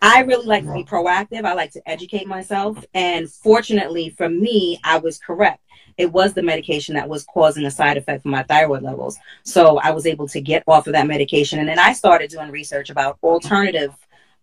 I 0.00 0.20
really 0.22 0.46
like 0.46 0.64
to 0.64 0.72
be 0.72 0.84
proactive. 0.84 1.44
I 1.44 1.52
like 1.52 1.72
to 1.72 1.88
educate 1.88 2.26
myself, 2.26 2.82
and 2.94 3.30
fortunately 3.30 4.10
for 4.10 4.28
me, 4.28 4.80
I 4.84 4.98
was 4.98 5.18
correct. 5.18 5.62
It 5.98 6.12
was 6.12 6.32
the 6.32 6.42
medication 6.42 6.94
that 6.94 7.08
was 7.08 7.24
causing 7.24 7.66
a 7.66 7.70
side 7.70 7.96
effect 7.96 8.22
for 8.22 8.28
my 8.28 8.44
thyroid 8.44 8.82
levels. 8.82 9.18
So 9.42 9.78
I 9.78 9.90
was 9.90 10.06
able 10.06 10.28
to 10.28 10.40
get 10.40 10.62
off 10.66 10.86
of 10.86 10.92
that 10.94 11.06
medication, 11.06 11.58
and 11.58 11.68
then 11.68 11.78
I 11.78 11.92
started 11.92 12.30
doing 12.30 12.50
research 12.50 12.88
about 12.88 13.18
alternative 13.22 13.94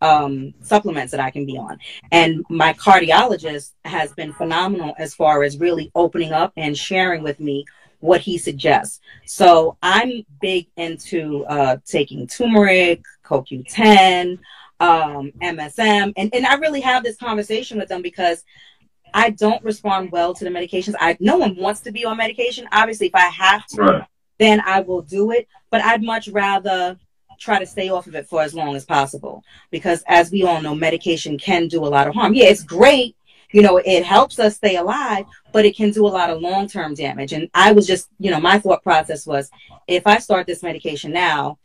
um, 0.06 0.54
supplements 0.62 1.12
that 1.12 1.20
I 1.20 1.32
can 1.32 1.46
be 1.46 1.58
on. 1.58 1.80
And 2.12 2.46
my 2.50 2.74
cardiologist 2.74 3.72
has 3.86 4.14
been 4.14 4.34
phenomenal 4.34 4.94
as 4.98 5.16
far 5.16 5.44
as 5.44 5.58
really 5.58 5.92
opening 5.96 6.32
up 6.32 6.54
and 6.58 6.78
sharing 6.78 7.24
with 7.24 7.40
me 7.40 7.66
what 8.00 8.22
he 8.22 8.38
suggests. 8.38 9.00
So 9.26 9.78
I'm 9.82 10.26
big 10.42 10.68
into 10.78 11.46
uh, 11.46 11.78
taking 11.86 12.28
turmeric, 12.28 13.04
CoQ10, 13.26 14.38
um, 14.80 15.32
MSM, 15.42 16.14
and, 16.16 16.30
and 16.34 16.46
I 16.46 16.56
really 16.56 16.82
have 16.82 17.04
this 17.04 17.18
conversation 17.18 17.80
with 17.80 17.90
them 17.90 18.02
because 18.02 18.44
I 19.14 19.30
don't 19.30 19.64
respond 19.64 20.12
well 20.12 20.34
to 20.34 20.44
the 20.44 20.52
medications. 20.52 20.96
I 21.00 21.16
no 21.22 21.38
one 21.38 21.56
wants 21.56 21.80
to 21.82 21.92
be 21.92 22.04
on 22.04 22.18
medication. 22.18 22.68
Obviously, 22.74 23.08
if 23.08 23.16
I 23.16 23.30
have 23.30 23.66
to, 23.68 23.82
right. 23.82 24.04
then 24.40 24.62
I 24.66 24.82
will 24.82 25.02
do 25.02 25.32
it. 25.32 25.48
But 25.72 25.82
I'd 25.82 26.04
much 26.04 26.28
rather 26.28 27.00
try 27.39 27.60
to 27.60 27.65
stay 27.65 27.89
off 27.89 28.08
of 28.08 28.15
it 28.15 28.27
for 28.27 28.42
as 28.42 28.54
long 28.54 28.75
as 28.75 28.86
possible. 28.86 29.44
Because 29.72 30.04
as 30.08 30.32
we 30.32 30.44
all 30.44 30.62
know 30.62 30.75
medication 30.75 31.38
can 31.38 31.68
do 31.68 31.84
a 31.84 31.88
lot 31.88 32.08
of 32.08 32.13
harm. 32.13 32.34
Yeah 32.34 32.46
it's 32.46 32.63
great. 32.63 33.15
You 33.51 33.62
know 33.62 33.77
it 33.77 34.04
helps 34.04 34.39
us 34.39 34.56
stay 34.56 34.75
alive 34.75 35.25
but 35.51 35.65
it 35.65 35.77
can 35.77 35.92
do 35.92 36.06
a 36.06 36.10
lot 36.10 36.30
of 36.30 36.42
long-term 36.42 36.96
damage. 36.96 37.34
And 37.34 37.50
i 37.54 37.72
was 37.72 37.88
just 37.88 38.10
you 38.20 38.32
know 38.32 38.39
my 38.39 38.60
thought 38.60 38.84
process 38.84 39.25
was 39.25 39.50
if 39.88 40.06
i 40.08 40.18
start 40.18 40.48
this 40.48 40.63
medication 40.63 41.12
now 41.12 41.58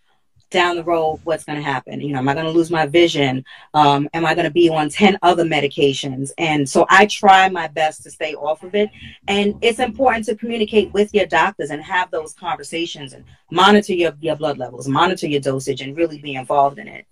down 0.50 0.76
the 0.76 0.84
road 0.84 1.20
what's 1.24 1.44
going 1.44 1.58
to 1.58 1.64
happen? 1.64 2.00
You 2.00 2.12
know 2.12 2.18
am 2.18 2.28
i 2.28 2.34
going 2.34 2.46
to 2.46 2.52
lose 2.52 2.70
my 2.70 2.86
vision? 2.86 3.44
Um, 3.74 4.08
am 4.12 4.26
i 4.26 4.34
going 4.34 4.44
to 4.44 4.50
be 4.50 4.68
on 4.68 4.88
10 4.88 5.18
other 5.22 5.44
medications? 5.44 6.30
And 6.38 6.68
so 6.68 6.86
i 6.90 7.06
try 7.06 7.48
my 7.48 7.68
best 7.68 8.02
to 8.02 8.10
stay 8.10 8.34
off 8.34 8.62
of 8.62 8.74
it. 8.74 8.90
And 9.28 9.54
it's 9.62 9.78
important 9.78 10.26
to 10.26 10.34
communicate 10.34 10.92
with 10.92 11.14
your 11.14 11.26
doctors 11.26 11.70
and 11.70 11.82
have 11.82 12.10
those 12.10 12.34
conversations 12.34 13.12
and 13.12 13.24
monitor 13.50 13.94
your, 13.94 14.12
your 14.20 14.36
blood 14.36 14.58
levels 14.58 14.88
monitor 14.88 15.26
your 15.26 15.40
dosage 15.40 15.80
and 15.80 15.96
really 15.96 16.18
be 16.18 16.34
involved 16.34 16.78
in 16.78 16.88
it. 16.88 17.06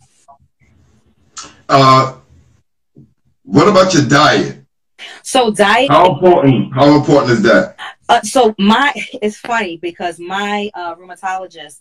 Uh, 1.68 2.16
what 3.44 3.68
about 3.68 3.94
your 3.94 4.04
diet? 4.06 4.64
So 5.22 5.50
diet 5.50 5.90
how 5.90 6.14
important? 6.14 6.74
How 6.74 6.96
important 6.96 7.32
is 7.32 7.42
that? 7.42 7.76
Uh, 8.08 8.22
so 8.22 8.54
my 8.58 8.92
it's 9.22 9.38
funny 9.38 9.76
because 9.76 10.18
my 10.18 10.70
uh, 10.74 10.94
rheumatologist 10.96 11.80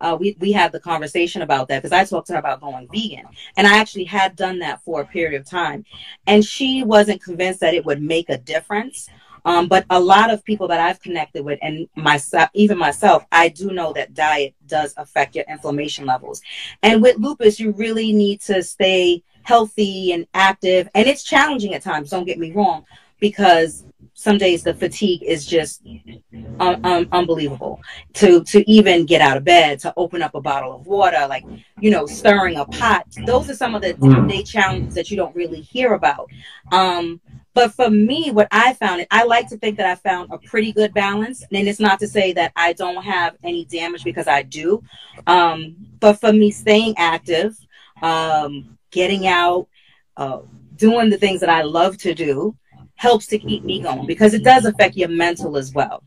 uh, 0.00 0.16
we, 0.18 0.36
we 0.40 0.52
had 0.52 0.72
the 0.72 0.80
conversation 0.80 1.42
about 1.42 1.68
that 1.68 1.82
because 1.82 1.92
I 1.92 2.04
talked 2.04 2.26
to 2.28 2.34
her 2.34 2.38
about 2.38 2.60
going 2.60 2.88
vegan. 2.92 3.26
And 3.56 3.66
I 3.66 3.78
actually 3.78 4.04
had 4.04 4.36
done 4.36 4.58
that 4.60 4.82
for 4.84 5.00
a 5.00 5.06
period 5.06 5.40
of 5.40 5.48
time. 5.48 5.84
And 6.26 6.44
she 6.44 6.82
wasn't 6.82 7.22
convinced 7.22 7.60
that 7.60 7.74
it 7.74 7.84
would 7.84 8.02
make 8.02 8.28
a 8.28 8.38
difference. 8.38 9.08
Um, 9.44 9.68
but 9.68 9.86
a 9.90 10.00
lot 10.00 10.32
of 10.32 10.44
people 10.44 10.66
that 10.68 10.80
I've 10.80 11.00
connected 11.00 11.44
with, 11.44 11.60
and 11.62 11.88
myself, 11.94 12.50
even 12.52 12.76
myself, 12.76 13.24
I 13.30 13.48
do 13.48 13.70
know 13.70 13.92
that 13.92 14.12
diet 14.12 14.54
does 14.66 14.92
affect 14.96 15.36
your 15.36 15.44
inflammation 15.48 16.04
levels. 16.04 16.42
And 16.82 17.00
with 17.00 17.16
lupus, 17.18 17.60
you 17.60 17.70
really 17.70 18.12
need 18.12 18.40
to 18.42 18.60
stay 18.62 19.22
healthy 19.44 20.10
and 20.10 20.26
active. 20.34 20.88
And 20.96 21.06
it's 21.06 21.22
challenging 21.22 21.74
at 21.74 21.82
times, 21.82 22.10
don't 22.10 22.24
get 22.24 22.40
me 22.40 22.50
wrong, 22.50 22.84
because 23.20 23.84
some 24.18 24.38
days 24.38 24.62
the 24.62 24.72
fatigue 24.72 25.22
is 25.22 25.44
just 25.44 25.82
un- 26.58 26.84
un- 26.84 27.08
unbelievable. 27.12 27.82
To 28.14 28.42
to 28.44 28.68
even 28.68 29.04
get 29.04 29.20
out 29.20 29.36
of 29.36 29.44
bed 29.44 29.78
to 29.80 29.92
open 29.98 30.22
up 30.22 30.34
a 30.34 30.40
bottle 30.40 30.74
of 30.74 30.86
water 30.86 31.26
like 31.28 31.44
you 31.80 31.90
know 31.90 32.06
stirring 32.06 32.56
a 32.56 32.64
pot 32.64 33.06
those 33.26 33.50
are 33.50 33.54
some 33.54 33.74
of 33.74 33.82
the 33.82 33.92
mm. 33.92 34.28
day 34.28 34.42
challenges 34.42 34.94
that 34.94 35.10
you 35.10 35.18
don't 35.18 35.36
really 35.36 35.60
hear 35.60 35.92
about. 35.92 36.30
Um, 36.72 37.20
but 37.52 37.72
for 37.72 37.90
me 37.90 38.30
what 38.30 38.48
i 38.50 38.72
found 38.74 39.06
i 39.10 39.24
like 39.24 39.48
to 39.48 39.58
think 39.58 39.76
that 39.76 39.86
i 39.86 39.94
found 39.94 40.30
a 40.32 40.38
pretty 40.38 40.72
good 40.72 40.94
balance. 40.94 41.44
And 41.52 41.68
it's 41.68 41.80
not 41.80 42.00
to 42.00 42.08
say 42.08 42.32
that 42.32 42.52
i 42.56 42.72
don't 42.72 43.04
have 43.04 43.36
any 43.44 43.66
damage 43.66 44.02
because 44.02 44.26
i 44.26 44.42
do. 44.42 44.82
Um, 45.26 45.76
but 46.00 46.14
for 46.14 46.32
me 46.32 46.50
staying 46.50 46.94
active 46.96 47.54
um, 48.00 48.78
getting 48.90 49.26
out 49.26 49.68
uh, 50.16 50.40
doing 50.76 51.10
the 51.10 51.18
things 51.18 51.40
that 51.40 51.50
i 51.50 51.60
love 51.60 51.98
to 51.98 52.14
do 52.14 52.56
helps 52.96 53.26
to 53.28 53.38
keep 53.38 53.64
me 53.64 53.80
going 53.80 54.06
because 54.06 54.34
it 54.34 54.42
does 54.42 54.64
affect 54.64 54.96
your 54.96 55.08
mental 55.08 55.56
as 55.56 55.72
well. 55.72 56.02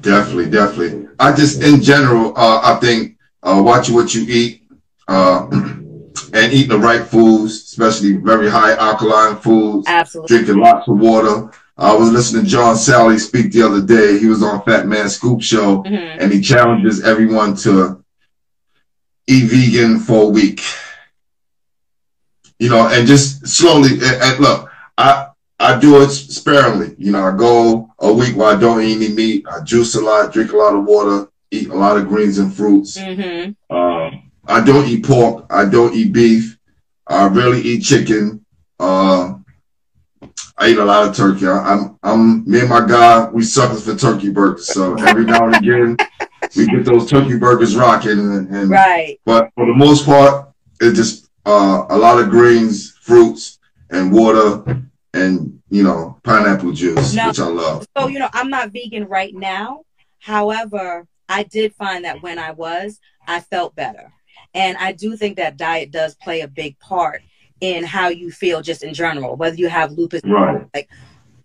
Definitely, 0.00 0.50
definitely. 0.50 1.08
I 1.18 1.34
just, 1.34 1.62
in 1.62 1.82
general, 1.82 2.36
uh, 2.36 2.60
I 2.62 2.78
think 2.80 3.18
uh, 3.42 3.60
watching 3.64 3.94
what 3.94 4.14
you 4.14 4.24
eat 4.28 4.62
uh, 5.08 5.48
and 5.52 6.52
eating 6.52 6.68
the 6.68 6.78
right 6.78 7.04
foods, 7.04 7.52
especially 7.54 8.12
very 8.14 8.48
high 8.48 8.74
alkaline 8.76 9.36
foods, 9.36 9.86
Absolutely. 9.88 10.36
drinking 10.36 10.62
lots 10.62 10.88
of 10.88 10.98
water. 10.98 11.50
I 11.76 11.94
was 11.94 12.12
listening 12.12 12.44
to 12.44 12.50
John 12.50 12.76
Salley 12.76 13.18
speak 13.18 13.52
the 13.52 13.62
other 13.62 13.82
day. 13.82 14.18
He 14.18 14.26
was 14.26 14.42
on 14.42 14.62
Fat 14.62 14.86
Man 14.86 15.08
Scoop 15.08 15.42
Show, 15.42 15.82
mm-hmm. 15.82 16.20
and 16.20 16.32
he 16.32 16.40
challenges 16.40 17.02
everyone 17.02 17.56
to 17.58 18.02
eat 19.26 19.50
vegan 19.50 19.98
for 19.98 20.24
a 20.24 20.28
week. 20.28 20.60
You 22.60 22.68
know, 22.68 22.88
and 22.88 23.08
just 23.08 23.46
slowly. 23.48 23.94
And, 23.94 24.22
and 24.22 24.38
look, 24.38 24.70
I 24.96 25.28
I 25.58 25.78
do 25.78 26.02
it 26.02 26.10
sparingly. 26.10 26.94
You 26.98 27.12
know, 27.12 27.24
I 27.24 27.36
go 27.36 27.90
a 27.98 28.12
week 28.12 28.36
where 28.36 28.54
I 28.54 28.60
don't 28.60 28.82
eat 28.82 28.96
any 28.96 29.14
meat. 29.14 29.46
I 29.50 29.62
juice 29.62 29.94
a 29.94 30.00
lot, 30.00 30.32
drink 30.32 30.52
a 30.52 30.56
lot 30.56 30.74
of 30.74 30.84
water, 30.84 31.28
eat 31.50 31.70
a 31.70 31.74
lot 31.74 31.96
of 31.96 32.08
greens 32.08 32.38
and 32.38 32.52
fruits. 32.52 32.98
Mm-hmm. 32.98 33.74
Um, 33.74 34.30
I 34.46 34.62
don't 34.62 34.86
eat 34.86 35.04
pork. 35.04 35.46
I 35.50 35.64
don't 35.64 35.94
eat 35.94 36.12
beef. 36.12 36.58
I 37.06 37.26
rarely 37.28 37.60
eat 37.60 37.82
chicken. 37.82 38.44
Uh, 38.78 39.34
I 40.58 40.68
eat 40.68 40.78
a 40.78 40.84
lot 40.84 41.08
of 41.08 41.16
turkey. 41.16 41.46
I, 41.46 41.72
am 41.72 41.98
I'm, 42.02 42.12
I'm 42.12 42.50
me 42.50 42.60
and 42.60 42.68
my 42.68 42.86
guy. 42.86 43.28
We 43.30 43.42
suckers 43.42 43.84
for 43.84 43.96
turkey 43.96 44.30
burgers. 44.30 44.68
So 44.68 44.94
every 44.94 45.24
now 45.24 45.46
and 45.46 45.56
again, 45.56 45.96
we 46.56 46.66
get 46.66 46.84
those 46.84 47.08
turkey 47.08 47.38
burgers 47.38 47.76
rocking. 47.76 48.18
And, 48.18 48.54
and 48.54 48.70
right. 48.70 49.18
But 49.24 49.50
for 49.54 49.66
the 49.66 49.74
most 49.74 50.04
part, 50.04 50.50
it's 50.80 50.96
just 50.96 51.30
uh, 51.46 51.86
a 51.88 51.96
lot 51.96 52.20
of 52.20 52.30
greens, 52.30 52.92
fruits, 53.00 53.58
and 53.90 54.12
water 54.12 54.83
and 55.14 55.62
you 55.70 55.82
know 55.82 56.18
pineapple 56.22 56.72
juice, 56.72 57.12
which 57.12 57.38
I 57.38 57.46
love. 57.46 57.86
So 57.96 58.08
you 58.08 58.18
know, 58.18 58.28
I'm 58.32 58.50
not 58.50 58.70
vegan 58.70 59.06
right 59.06 59.34
now. 59.34 59.84
However, 60.18 61.06
I 61.28 61.44
did 61.44 61.74
find 61.74 62.04
that 62.04 62.22
when 62.22 62.38
I 62.38 62.50
was, 62.50 63.00
I 63.26 63.40
felt 63.40 63.74
better, 63.74 64.12
and 64.52 64.76
I 64.76 64.92
do 64.92 65.16
think 65.16 65.36
that 65.36 65.56
diet 65.56 65.90
does 65.90 66.14
play 66.16 66.40
a 66.40 66.48
big 66.48 66.78
part 66.78 67.22
in 67.60 67.84
how 67.84 68.08
you 68.08 68.30
feel 68.30 68.60
just 68.60 68.82
in 68.82 68.92
general, 68.92 69.36
whether 69.36 69.56
you 69.56 69.68
have 69.68 69.92
lupus. 69.92 70.20
Right. 70.24 70.66
Like, 70.74 70.90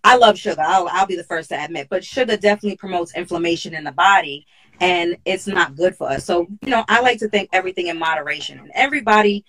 I 0.04 0.18
love 0.18 0.38
sugar. 0.38 0.62
I'll, 0.62 0.88
I'll 0.92 1.06
be 1.06 1.16
the 1.16 1.24
first 1.24 1.50
to 1.50 1.64
admit, 1.64 1.88
but 1.90 2.04
sugar 2.04 2.36
definitely 2.36 2.78
promotes 2.78 3.16
inflammation 3.16 3.74
in 3.74 3.84
the 3.84 3.92
body 3.92 4.46
and 4.82 5.18
it's 5.26 5.48
not 5.48 5.76
good 5.76 5.96
for 5.96 6.10
us. 6.10 6.26
So, 6.26 6.48
you 6.62 6.70
know, 6.70 6.84
I 6.88 7.02
like 7.02 7.20
to 7.20 7.28
think 7.28 7.50
everything 7.52 7.88
in 7.88 8.00
moderation 8.00 8.60
and 8.60 8.72
everybody 8.74 9.46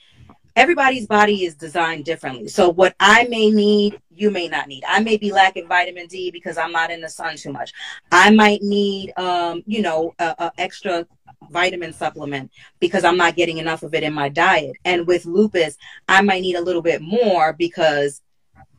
everybody's 0.57 1.07
body 1.07 1.45
is 1.45 1.54
designed 1.54 2.04
differently. 2.04 2.49
So 2.49 2.69
what 2.71 2.95
I 3.00 3.25
may 3.25 3.50
need, 3.50 4.00
you 4.11 4.30
may 4.30 4.49
not 4.49 4.69
need. 4.69 4.85
I 4.87 5.00
may 5.00 5.16
be 5.16 5.33
lacking 5.33 5.69
vitamin 5.69 6.07
D 6.07 6.30
because 6.30 6.59
I'm 6.59 6.73
not 6.73 6.90
in 6.90 7.00
the 7.00 7.09
sun 7.09 7.37
too 7.37 7.52
much. 7.52 7.73
I 8.12 8.30
might 8.30 8.62
need, 8.62 9.12
um, 9.16 9.62
you 9.66 9.83
know, 9.83 10.14
a, 10.19 10.35
a 10.38 10.52
extra 10.59 11.07
vitamin 11.50 11.92
supplement 11.92 12.50
because 12.80 13.04
I'm 13.04 13.16
not 13.16 13.37
getting 13.37 13.59
enough 13.59 13.83
of 13.83 13.95
it 13.95 14.02
in 14.02 14.12
my 14.12 14.28
diet. 14.28 14.76
And 14.85 15.07
with 15.07 15.25
lupus, 15.25 15.76
I 16.09 16.23
might 16.23 16.42
need 16.42 16.57
a 16.57 16.62
little 16.62 16.83
bit 16.83 17.00
more 17.00 17.52
because 17.52 18.23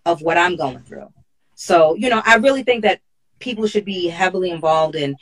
of 0.06 0.22
what 0.22 0.38
I'm 0.38 0.56
going 0.56 0.80
through. 0.80 1.12
So, 1.56 1.96
you 1.96 2.10
know, 2.10 2.22
I 2.26 2.36
really 2.36 2.64
think 2.64 2.84
that 2.84 3.02
people 3.40 3.68
should 3.68 3.86
be 3.86 4.08
heavily 4.08 4.52
involved 4.52 4.96
in 4.96 5.16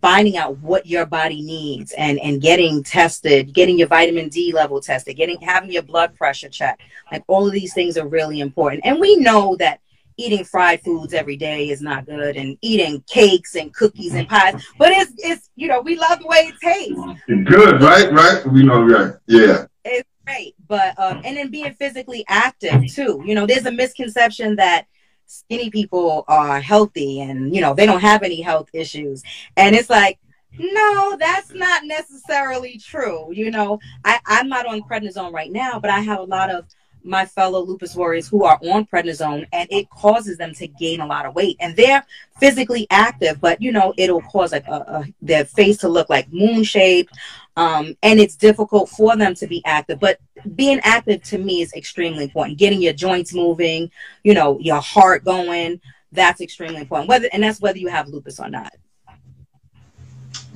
finding 0.00 0.36
out 0.36 0.58
what 0.58 0.86
your 0.86 1.06
body 1.06 1.42
needs 1.42 1.92
and 1.92 2.18
and 2.20 2.40
getting 2.40 2.82
tested 2.82 3.52
getting 3.52 3.78
your 3.78 3.88
vitamin 3.88 4.28
d 4.28 4.52
level 4.52 4.80
tested 4.80 5.16
getting 5.16 5.40
having 5.40 5.70
your 5.70 5.82
blood 5.82 6.14
pressure 6.16 6.48
checked. 6.48 6.82
Like 7.10 7.24
all 7.26 7.46
of 7.46 7.52
these 7.52 7.74
things 7.74 7.96
are 7.96 8.06
really 8.06 8.40
important. 8.40 8.82
And 8.84 9.00
we 9.00 9.16
know 9.16 9.56
that 9.56 9.80
eating 10.16 10.44
fried 10.44 10.80
foods 10.82 11.14
every 11.14 11.36
day 11.36 11.68
is 11.68 11.80
not 11.80 12.04
good 12.04 12.36
and 12.36 12.58
eating 12.60 13.02
cakes 13.06 13.54
and 13.54 13.72
cookies 13.72 14.14
and 14.14 14.28
pies 14.28 14.54
but 14.76 14.90
it's 14.90 15.12
it's 15.18 15.48
you 15.54 15.68
know 15.68 15.80
we 15.80 15.96
love 15.96 16.18
the 16.20 16.26
way 16.26 16.52
it 16.52 16.54
tastes. 16.60 17.22
Good 17.26 17.80
right? 17.80 18.12
Right? 18.12 18.44
We 18.46 18.64
know 18.64 18.82
right. 18.82 19.14
Yeah. 19.26 19.66
It's 19.84 20.08
great 20.26 20.54
but 20.66 20.98
um 20.98 21.22
and 21.24 21.36
then 21.36 21.50
being 21.50 21.72
physically 21.74 22.24
active 22.28 22.86
too. 22.92 23.22
You 23.24 23.34
know 23.34 23.46
there's 23.46 23.66
a 23.66 23.72
misconception 23.72 24.56
that 24.56 24.86
skinny 25.28 25.70
people 25.70 26.24
are 26.26 26.60
healthy 26.60 27.20
and 27.20 27.54
you 27.54 27.60
know 27.60 27.74
they 27.74 27.86
don't 27.86 28.00
have 28.00 28.22
any 28.22 28.40
health 28.40 28.68
issues. 28.72 29.22
And 29.56 29.76
it's 29.76 29.90
like 29.90 30.18
no 30.58 31.16
that's 31.20 31.52
not 31.52 31.84
necessarily 31.84 32.78
true 32.78 33.28
you 33.32 33.50
know. 33.50 33.78
I, 34.04 34.18
i'm 34.26 34.48
not 34.48 34.66
on 34.66 34.80
prednisone 34.82 35.32
right 35.32 35.52
now 35.52 35.78
but 35.78 35.90
i 35.90 36.00
have 36.00 36.18
a 36.18 36.24
lot 36.24 36.50
of 36.50 36.64
my 37.04 37.24
fellow 37.24 37.60
lupus 37.60 37.94
warriors 37.94 38.28
who 38.28 38.44
are 38.44 38.58
on 38.70 38.86
prednisone 38.86 39.46
and 39.52 39.68
it 39.70 39.88
causes 39.90 40.36
them 40.36 40.52
to 40.54 40.66
gain 40.66 41.00
a 41.00 41.06
lot 41.06 41.26
of 41.26 41.34
weight. 41.34 41.56
And 41.60 41.76
they're 41.76 42.04
physically 42.38 42.86
active 42.90 43.40
but 43.40 43.60
you 43.60 43.72
know 43.72 43.92
it'll 43.96 44.22
cause 44.22 44.52
like 44.52 44.66
a, 44.68 44.72
a, 44.72 45.04
their 45.20 45.44
face 45.44 45.78
to 45.78 45.88
look 45.88 46.08
like 46.08 46.32
moon 46.32 46.62
shaped 46.62 47.12
um, 47.58 47.96
and 48.02 48.20
it's 48.20 48.36
difficult 48.36 48.88
for 48.88 49.16
them 49.16 49.34
to 49.34 49.46
be 49.46 49.62
active 49.66 50.00
but 50.00 50.18
being 50.54 50.80
active 50.82 51.22
to 51.22 51.38
me 51.38 51.60
is 51.60 51.72
extremely 51.74 52.24
important. 52.24 52.58
Getting 52.58 52.80
your 52.80 52.92
joints 52.92 53.34
moving 53.34 53.90
you 54.22 54.34
know 54.34 54.58
your 54.60 54.80
heart 54.80 55.24
going 55.24 55.80
that's 56.12 56.40
extremely 56.40 56.80
important. 56.80 57.08
Whether 57.08 57.28
and 57.32 57.42
that's 57.42 57.60
whether 57.60 57.78
you 57.78 57.88
have 57.88 58.08
lupus 58.08 58.40
or 58.40 58.48
not. 58.48 58.72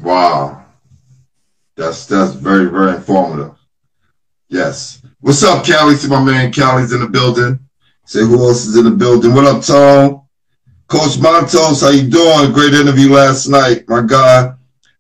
Wow. 0.01 0.65
That's 1.77 2.07
that's 2.07 2.33
very 2.33 2.67
very 2.67 2.97
informative. 2.97 3.55
Yes. 4.49 5.03
What's 5.21 5.43
up 5.43 5.65
Callie? 5.65 5.97
See 5.97 6.09
my 6.09 6.23
man 6.23 6.53
Callie's 6.53 6.93
in 6.93 7.01
the 7.01 7.09
building. 7.09 7.59
Say 8.05 8.21
who 8.21 8.47
else 8.47 8.67
is 8.67 8.77
in 8.77 8.85
the 8.85 8.91
building. 8.91 9.35
What 9.35 9.45
up 9.45 9.63
Tom 9.63 10.23
Coach 10.89 11.19
Montos 11.19 11.83
how 11.83 11.91
you 11.91 12.09
doing? 12.09 12.53
Great 12.53 12.75
interview 12.75 13.13
last 13.13 13.49
night 13.49 13.89
my 13.89 14.03
guy. 14.03 14.55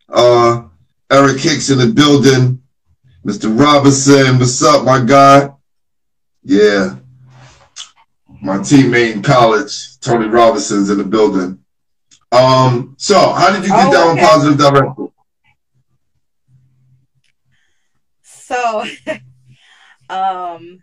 Uh 0.09 0.65
Eric 1.13 1.41
Hicks 1.41 1.69
in 1.69 1.79
the 1.79 1.89
building. 1.89 2.63
Mr. 3.27 3.57
Robinson, 3.57 4.39
what's 4.39 4.63
up, 4.63 4.85
my 4.85 5.05
guy? 5.05 5.51
Yeah. 6.43 6.97
My 8.41 8.57
teammate 8.59 9.13
in 9.13 9.23
college, 9.23 10.01
Tony 10.01 10.27
Robinson's 10.27 10.89
in 10.89 10.97
the 10.97 11.05
building. 11.05 11.63
Um, 12.33 12.95
so 12.99 13.19
how 13.33 13.53
did 13.53 13.63
you 13.63 13.69
get 13.69 13.89
oh, 13.89 13.93
down 13.93 14.13
okay. 14.13 14.27
positive 14.27 14.59
direction? 14.59 15.13
So 18.23 18.85
um 20.09 20.83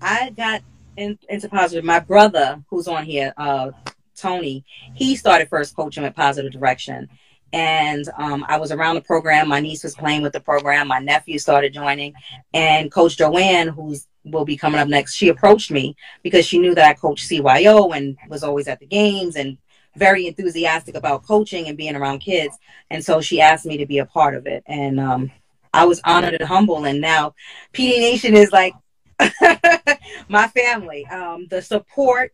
I 0.00 0.30
got 0.36 0.62
in, 0.96 1.18
into 1.28 1.48
positive. 1.48 1.84
My 1.84 1.98
brother, 1.98 2.62
who's 2.70 2.86
on 2.86 3.04
here, 3.04 3.34
uh, 3.36 3.72
Tony, 4.14 4.64
he 4.94 5.16
started 5.16 5.48
first 5.48 5.74
coaching 5.74 6.04
with 6.04 6.14
positive 6.14 6.52
direction 6.52 7.08
and 7.52 8.08
um, 8.18 8.44
I 8.48 8.58
was 8.58 8.72
around 8.72 8.96
the 8.96 9.00
program. 9.00 9.48
My 9.48 9.60
niece 9.60 9.82
was 9.82 9.94
playing 9.94 10.22
with 10.22 10.32
the 10.32 10.40
program. 10.40 10.88
My 10.88 10.98
nephew 10.98 11.38
started 11.38 11.72
joining, 11.72 12.14
and 12.52 12.90
Coach 12.90 13.16
JoAnn, 13.16 13.74
who's 13.74 14.06
will 14.26 14.44
be 14.44 14.56
coming 14.56 14.80
up 14.80 14.88
next, 14.88 15.14
she 15.14 15.28
approached 15.28 15.70
me 15.70 15.96
because 16.22 16.44
she 16.44 16.58
knew 16.58 16.74
that 16.74 16.88
I 16.88 16.94
coached 16.94 17.30
CYO 17.30 17.96
and 17.96 18.16
was 18.28 18.42
always 18.42 18.68
at 18.68 18.80
the 18.80 18.86
games 18.86 19.36
and 19.36 19.56
very 19.94 20.26
enthusiastic 20.26 20.94
about 20.94 21.24
coaching 21.24 21.68
and 21.68 21.76
being 21.76 21.96
around 21.96 22.18
kids. 22.18 22.58
And 22.90 23.04
so 23.04 23.20
she 23.20 23.40
asked 23.40 23.66
me 23.66 23.78
to 23.78 23.86
be 23.86 23.98
a 23.98 24.06
part 24.06 24.34
of 24.34 24.46
it, 24.46 24.62
and 24.66 25.00
um, 25.00 25.30
I 25.72 25.84
was 25.84 26.00
honored 26.04 26.34
and 26.34 26.48
humble. 26.48 26.84
And 26.84 27.00
now 27.00 27.34
PD 27.72 27.98
Nation 27.98 28.34
is 28.34 28.52
like 28.52 28.74
my 30.28 30.48
family. 30.48 31.06
Um, 31.06 31.46
the 31.48 31.62
support 31.62 32.32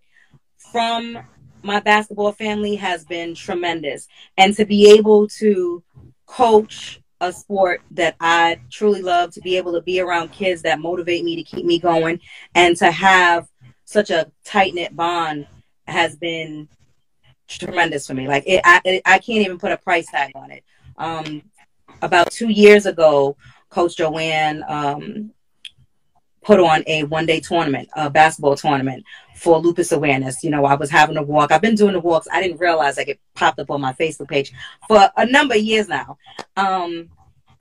from 0.72 1.18
my 1.62 1.80
basketball 1.80 2.32
family 2.32 2.76
has 2.76 3.04
been 3.04 3.34
tremendous. 3.34 4.08
And 4.36 4.54
to 4.56 4.64
be 4.64 4.90
able 4.90 5.28
to 5.40 5.82
coach 6.26 7.00
a 7.20 7.32
sport 7.32 7.82
that 7.92 8.16
I 8.20 8.60
truly 8.70 9.02
love, 9.02 9.32
to 9.32 9.40
be 9.40 9.56
able 9.56 9.72
to 9.72 9.80
be 9.80 10.00
around 10.00 10.32
kids 10.32 10.62
that 10.62 10.80
motivate 10.80 11.24
me 11.24 11.36
to 11.36 11.42
keep 11.42 11.64
me 11.64 11.78
going, 11.78 12.20
and 12.54 12.76
to 12.78 12.90
have 12.90 13.48
such 13.84 14.10
a 14.10 14.30
tight 14.44 14.74
knit 14.74 14.94
bond 14.96 15.46
has 15.86 16.16
been 16.16 16.68
tremendous 17.48 18.06
for 18.06 18.14
me. 18.14 18.26
Like 18.26 18.44
it, 18.46 18.60
I, 18.64 19.02
I 19.04 19.18
can't 19.18 19.44
even 19.44 19.58
put 19.58 19.72
a 19.72 19.76
price 19.76 20.10
tag 20.10 20.32
on 20.34 20.50
it. 20.50 20.64
Um, 20.96 21.42
about 22.00 22.30
two 22.30 22.48
years 22.48 22.86
ago, 22.86 23.36
Coach 23.70 23.96
JoAnn 23.96 24.68
um, 24.68 25.32
put 26.42 26.60
on 26.60 26.82
a 26.86 27.04
one 27.04 27.26
day 27.26 27.40
tournament, 27.40 27.88
a 27.94 28.10
basketball 28.10 28.56
tournament 28.56 29.04
for 29.36 29.58
lupus 29.58 29.92
awareness. 29.92 30.42
You 30.42 30.50
know, 30.50 30.64
I 30.64 30.74
was 30.74 30.90
having 30.90 31.16
a 31.16 31.22
walk. 31.22 31.52
I've 31.52 31.62
been 31.62 31.74
doing 31.74 31.92
the 31.92 32.00
walks. 32.00 32.28
I 32.32 32.42
didn't 32.42 32.60
realize 32.60 32.96
like 32.96 33.08
it 33.08 33.20
popped 33.34 33.58
up 33.58 33.70
on 33.70 33.80
my 33.80 33.92
Facebook 33.94 34.28
page 34.28 34.52
for 34.88 35.10
a 35.16 35.26
number 35.26 35.54
of 35.54 35.60
years 35.60 35.88
now. 35.88 36.18
Um, 36.56 37.10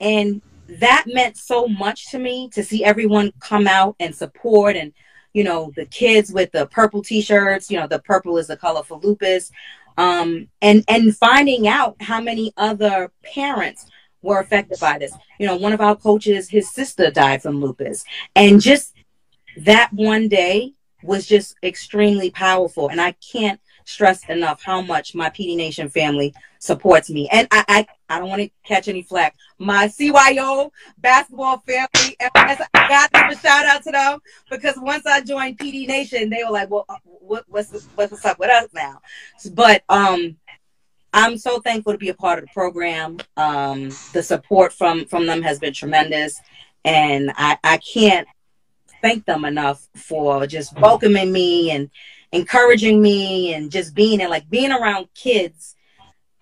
and 0.00 0.42
that 0.68 1.04
meant 1.06 1.36
so 1.36 1.66
much 1.66 2.10
to 2.10 2.18
me 2.18 2.48
to 2.50 2.62
see 2.62 2.84
everyone 2.84 3.32
come 3.40 3.66
out 3.66 3.94
and 4.00 4.14
support 4.14 4.76
and 4.76 4.92
you 5.32 5.44
know 5.44 5.72
the 5.76 5.86
kids 5.86 6.32
with 6.32 6.50
the 6.52 6.66
purple 6.66 7.02
t-shirts 7.02 7.70
you 7.70 7.78
know 7.78 7.86
the 7.86 7.98
purple 8.00 8.38
is 8.38 8.46
the 8.46 8.56
color 8.56 8.82
for 8.82 8.98
lupus 8.98 9.50
um, 9.98 10.48
and 10.62 10.84
and 10.88 11.16
finding 11.16 11.68
out 11.68 11.96
how 12.00 12.20
many 12.20 12.52
other 12.56 13.12
parents 13.22 13.86
were 14.22 14.40
affected 14.40 14.80
by 14.80 14.98
this. 14.98 15.14
You 15.38 15.46
know, 15.46 15.56
one 15.56 15.72
of 15.72 15.80
our 15.80 15.96
coaches, 15.96 16.48
his 16.48 16.70
sister 16.70 17.10
died 17.10 17.42
from 17.42 17.60
lupus. 17.60 18.04
And 18.34 18.60
just 18.60 18.94
that 19.56 19.92
one 19.92 20.28
day 20.28 20.72
was 21.02 21.26
just 21.26 21.56
extremely 21.62 22.30
powerful. 22.30 22.88
And 22.88 23.00
I 23.00 23.12
can't 23.12 23.60
stress 23.84 24.28
enough 24.28 24.62
how 24.62 24.80
much 24.80 25.14
my 25.14 25.28
PD 25.28 25.56
Nation 25.56 25.88
family 25.88 26.34
supports 26.58 27.10
me. 27.10 27.28
And 27.30 27.48
I, 27.50 27.64
I, 27.68 27.86
I 28.08 28.18
don't 28.18 28.28
want 28.28 28.42
to 28.42 28.50
catch 28.64 28.88
any 28.88 29.02
flack. 29.02 29.34
My 29.58 29.88
CYO 29.88 30.70
basketball 30.98 31.58
family, 31.58 32.16
I 32.20 32.56
got 33.12 33.32
a 33.32 33.36
shout 33.36 33.66
out 33.66 33.82
to 33.82 33.90
them 33.90 34.20
because 34.50 34.76
once 34.78 35.04
I 35.06 35.20
joined 35.22 35.58
PD 35.58 35.86
Nation, 35.88 36.30
they 36.30 36.44
were 36.44 36.52
like, 36.52 36.70
well, 36.70 36.84
uh, 36.88 36.96
what, 37.04 37.44
what's, 37.48 37.84
what's 37.96 38.24
up 38.24 38.38
with 38.38 38.50
us 38.50 38.68
now? 38.72 39.00
But, 39.52 39.82
um, 39.88 40.36
I'm 41.12 41.36
so 41.36 41.60
thankful 41.60 41.92
to 41.92 41.98
be 41.98 42.08
a 42.08 42.14
part 42.14 42.38
of 42.38 42.46
the 42.46 42.52
program. 42.52 43.18
Um, 43.36 43.90
the 44.12 44.22
support 44.22 44.72
from 44.72 45.04
from 45.04 45.26
them 45.26 45.42
has 45.42 45.58
been 45.58 45.74
tremendous, 45.74 46.40
and 46.84 47.32
I, 47.36 47.58
I 47.62 47.76
can't 47.78 48.26
thank 49.02 49.26
them 49.26 49.44
enough 49.44 49.88
for 49.94 50.46
just 50.46 50.78
welcoming 50.78 51.32
me 51.32 51.70
and 51.70 51.90
encouraging 52.30 53.02
me 53.02 53.52
and 53.52 53.70
just 53.70 53.94
being 53.94 54.20
and 54.22 54.30
like 54.30 54.48
being 54.48 54.72
around 54.72 55.08
kids 55.14 55.76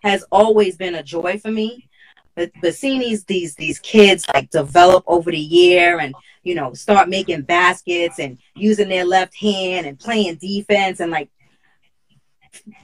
has 0.03 0.25
always 0.31 0.77
been 0.77 0.95
a 0.95 1.03
joy 1.03 1.39
for 1.39 1.51
me. 1.51 1.89
But, 2.37 2.53
but 2.63 2.75
seeing 2.77 3.01
these 3.01 3.25
these 3.25 3.57
these 3.57 3.81
kids 3.81 4.25
like 4.33 4.51
develop 4.51 5.03
over 5.09 5.33
the 5.33 5.39
year 5.39 5.99
and 5.99 6.15
you 6.45 6.55
know 6.55 6.75
start 6.75 7.09
making 7.09 7.43
baskets 7.43 8.21
and 8.21 8.39
using 8.55 8.89
their 8.89 9.05
left 9.05 9.35
hand 9.35 9.87
and 9.87 9.99
playing 9.99 10.37
defense 10.37 11.01
and 11.01 11.11
like 11.11 11.29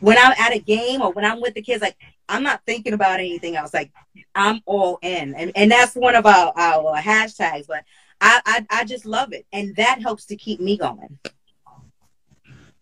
when 0.01 0.17
I'm 0.19 0.35
at 0.39 0.55
a 0.55 0.59
game 0.59 1.03
or 1.03 1.13
when 1.13 1.25
I'm 1.25 1.41
with 1.41 1.55
the 1.55 1.63
kids, 1.63 1.83
like 1.83 1.97
I'm 2.29 2.43
not 2.43 2.63
thinking 2.67 2.93
about 2.93 3.21
anything 3.21 3.57
else. 3.57 3.73
Like 3.73 3.93
I'm 4.35 4.61
all 4.67 4.99
in, 5.03 5.35
and 5.35 5.53
and 5.55 5.71
that's 5.71 5.95
one 5.95 6.15
of 6.15 6.27
our 6.27 6.53
our 6.57 6.97
hashtags. 6.97 7.67
But 7.67 7.85
I 8.21 8.41
I, 8.45 8.67
I 8.71 8.85
just 8.85 9.07
love 9.07 9.33
it, 9.33 9.47
and 9.53 9.75
that 9.77 10.01
helps 10.01 10.27
to 10.27 10.37
keep 10.37 10.61
me 10.61 10.77
going. 10.77 11.19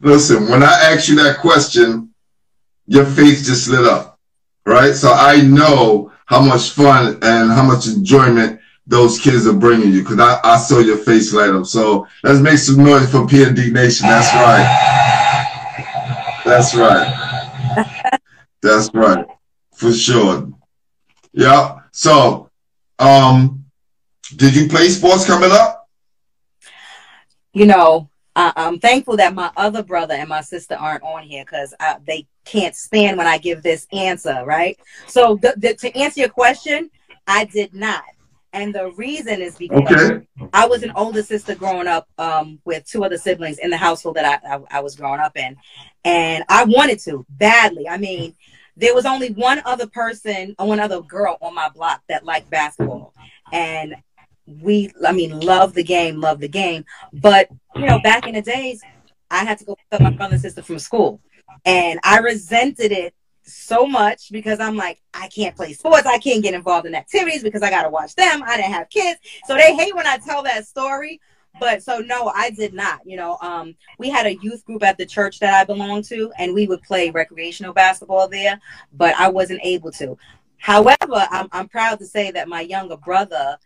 Listen, 0.00 0.48
when 0.48 0.62
I 0.62 0.72
asked 0.92 1.08
you 1.08 1.16
that 1.16 1.38
question, 1.38 2.12
your 2.86 3.06
face 3.06 3.46
just 3.46 3.68
lit 3.68 3.86
up, 3.86 4.18
right? 4.66 4.94
So 4.94 5.12
I 5.12 5.40
know 5.40 6.12
how 6.26 6.40
much 6.40 6.70
fun 6.70 7.18
and 7.22 7.50
how 7.50 7.62
much 7.62 7.86
enjoyment 7.86 8.60
those 8.86 9.18
kids 9.18 9.46
are 9.46 9.54
bringing 9.54 9.92
you 9.92 10.02
because 10.02 10.20
I, 10.20 10.38
I 10.44 10.58
saw 10.58 10.80
your 10.80 10.98
face 10.98 11.32
light 11.32 11.50
up. 11.50 11.64
So 11.66 12.06
let's 12.22 12.40
make 12.40 12.58
some 12.58 12.84
noise 12.84 13.10
for 13.10 13.20
PND 13.20 13.72
Nation. 13.72 14.06
That's 14.08 14.34
right. 14.34 15.03
That's 16.54 16.72
right. 16.72 18.20
That's 18.62 18.88
right. 18.94 19.26
For 19.74 19.92
sure. 19.92 20.52
Yeah. 21.32 21.80
So, 21.90 22.48
um, 23.00 23.64
did 24.36 24.54
you 24.54 24.68
play 24.68 24.88
sports 24.88 25.26
coming 25.26 25.50
up? 25.50 25.88
You 27.54 27.66
know, 27.66 28.08
I, 28.36 28.52
am 28.54 28.78
thankful 28.78 29.16
that 29.16 29.34
my 29.34 29.50
other 29.56 29.82
brother 29.82 30.14
and 30.14 30.28
my 30.28 30.42
sister 30.42 30.76
aren't 30.76 31.02
on 31.02 31.24
here 31.24 31.44
because 31.44 31.74
they 32.06 32.24
can't 32.44 32.76
stand 32.76 33.18
when 33.18 33.26
I 33.26 33.38
give 33.38 33.64
this 33.64 33.88
answer, 33.92 34.44
right? 34.46 34.78
So, 35.08 35.40
the, 35.42 35.54
the, 35.56 35.74
to 35.74 35.98
answer 35.98 36.20
your 36.20 36.28
question, 36.28 36.88
I 37.26 37.46
did 37.46 37.74
not. 37.74 38.04
And 38.54 38.72
the 38.72 38.92
reason 38.92 39.42
is 39.42 39.56
because 39.56 40.12
okay. 40.12 40.26
I 40.52 40.66
was 40.66 40.84
an 40.84 40.92
older 40.94 41.24
sister 41.24 41.56
growing 41.56 41.88
up 41.88 42.08
um, 42.18 42.60
with 42.64 42.86
two 42.86 43.04
other 43.04 43.18
siblings 43.18 43.58
in 43.58 43.68
the 43.68 43.76
household 43.76 44.14
that 44.14 44.40
I, 44.44 44.54
I, 44.54 44.78
I 44.78 44.80
was 44.80 44.94
growing 44.94 45.18
up 45.18 45.36
in. 45.36 45.56
And 46.04 46.44
I 46.48 46.64
wanted 46.64 47.00
to 47.00 47.26
badly. 47.30 47.88
I 47.88 47.98
mean, 47.98 48.32
there 48.76 48.94
was 48.94 49.06
only 49.06 49.32
one 49.32 49.60
other 49.64 49.88
person, 49.88 50.54
one 50.56 50.78
other 50.78 51.02
girl 51.02 51.36
on 51.40 51.52
my 51.52 51.68
block 51.68 52.02
that 52.08 52.24
liked 52.24 52.48
basketball. 52.48 53.12
And 53.52 53.96
we, 54.46 54.92
I 55.04 55.10
mean, 55.10 55.40
love 55.40 55.74
the 55.74 55.82
game, 55.82 56.20
love 56.20 56.38
the 56.38 56.48
game. 56.48 56.84
But, 57.12 57.48
you 57.74 57.86
know, 57.86 57.98
back 57.98 58.28
in 58.28 58.34
the 58.34 58.42
days, 58.42 58.80
I 59.32 59.44
had 59.44 59.58
to 59.58 59.64
go 59.64 59.74
pick 59.74 59.86
up 59.90 60.00
my 60.00 60.10
brother 60.10 60.34
and 60.34 60.42
sister 60.42 60.62
from 60.62 60.78
school. 60.78 61.20
And 61.64 61.98
I 62.04 62.18
resented 62.18 62.92
it 62.92 63.14
so 63.44 63.86
much 63.86 64.30
because 64.30 64.60
I'm 64.60 64.76
like, 64.76 65.00
I 65.12 65.28
can't 65.28 65.56
play 65.56 65.72
sports. 65.72 66.06
I 66.06 66.18
can't 66.18 66.42
get 66.42 66.54
involved 66.54 66.86
in 66.86 66.94
activities 66.94 67.42
because 67.42 67.62
I 67.62 67.70
got 67.70 67.82
to 67.82 67.90
watch 67.90 68.14
them. 68.14 68.42
I 68.44 68.56
didn't 68.56 68.72
have 68.72 68.90
kids. 68.90 69.20
So 69.46 69.54
they 69.54 69.74
hate 69.74 69.94
when 69.94 70.06
I 70.06 70.18
tell 70.18 70.42
that 70.42 70.66
story. 70.66 71.20
But 71.60 71.82
so 71.82 71.98
no, 71.98 72.32
I 72.34 72.50
did 72.50 72.74
not. 72.74 73.00
You 73.06 73.16
know, 73.16 73.38
um, 73.40 73.76
we 73.98 74.10
had 74.10 74.26
a 74.26 74.36
youth 74.36 74.64
group 74.64 74.82
at 74.82 74.98
the 74.98 75.06
church 75.06 75.38
that 75.38 75.54
I 75.54 75.64
belonged 75.64 76.04
to, 76.06 76.32
and 76.36 76.52
we 76.52 76.66
would 76.66 76.82
play 76.82 77.10
recreational 77.10 77.72
basketball 77.72 78.28
there, 78.28 78.60
but 78.92 79.14
I 79.16 79.28
wasn't 79.28 79.60
able 79.62 79.92
to. 79.92 80.18
However, 80.58 80.96
I'm, 81.30 81.48
I'm 81.52 81.68
proud 81.68 81.98
to 82.00 82.06
say 82.06 82.30
that 82.32 82.48
my 82.48 82.62
younger 82.62 82.96
brother 82.96 83.58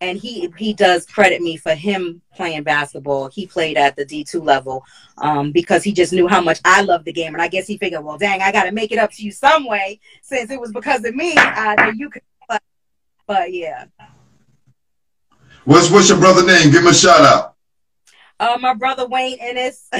and 0.00 0.18
he 0.18 0.52
he 0.56 0.72
does 0.72 1.06
credit 1.06 1.42
me 1.42 1.56
for 1.56 1.74
him 1.74 2.22
playing 2.34 2.62
basketball. 2.62 3.28
He 3.28 3.46
played 3.46 3.76
at 3.76 3.96
the 3.96 4.04
D 4.04 4.24
two 4.24 4.40
level 4.40 4.84
um, 5.18 5.52
because 5.52 5.82
he 5.82 5.92
just 5.92 6.12
knew 6.12 6.28
how 6.28 6.40
much 6.40 6.60
I 6.64 6.82
loved 6.82 7.04
the 7.04 7.12
game, 7.12 7.34
and 7.34 7.42
I 7.42 7.48
guess 7.48 7.66
he 7.66 7.78
figured, 7.78 8.04
well, 8.04 8.18
dang, 8.18 8.42
I 8.42 8.52
got 8.52 8.64
to 8.64 8.72
make 8.72 8.92
it 8.92 8.98
up 8.98 9.10
to 9.12 9.22
you 9.22 9.32
some 9.32 9.66
way 9.66 10.00
since 10.22 10.50
it 10.50 10.60
was 10.60 10.72
because 10.72 11.04
of 11.04 11.14
me 11.14 11.34
uh, 11.36 11.92
you 11.94 12.10
could. 12.10 12.22
Play. 12.48 12.58
But 13.26 13.52
yeah. 13.52 13.86
What's 15.64 15.90
what's 15.90 16.08
your 16.08 16.18
brother 16.18 16.46
name? 16.46 16.70
Give 16.70 16.82
him 16.82 16.88
a 16.88 16.94
shout 16.94 17.20
out. 17.20 17.54
Uh, 18.40 18.56
my 18.60 18.74
brother 18.74 19.06
Wayne 19.06 19.36
Ennis. 19.40 19.90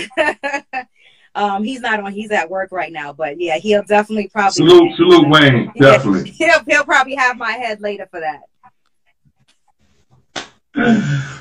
um, 1.35 1.65
he's 1.65 1.81
not 1.81 2.01
on. 2.01 2.13
He's 2.13 2.31
at 2.31 2.49
work 2.49 2.73
right 2.73 2.93
now, 2.93 3.13
but 3.13 3.41
yeah, 3.41 3.59
he'll 3.59 3.83
definitely 3.83 4.29
probably 4.29 4.53
salute 4.53 4.97
salute 4.97 5.29
Wayne. 5.29 5.73
Definitely. 5.77 6.31
He'll 6.31 6.65
he'll 6.67 6.85
probably 6.85 7.17
have 7.17 7.37
my 7.37 7.53
head 7.53 7.81
later 7.81 8.09
for 8.11 8.21
that. 8.21 8.43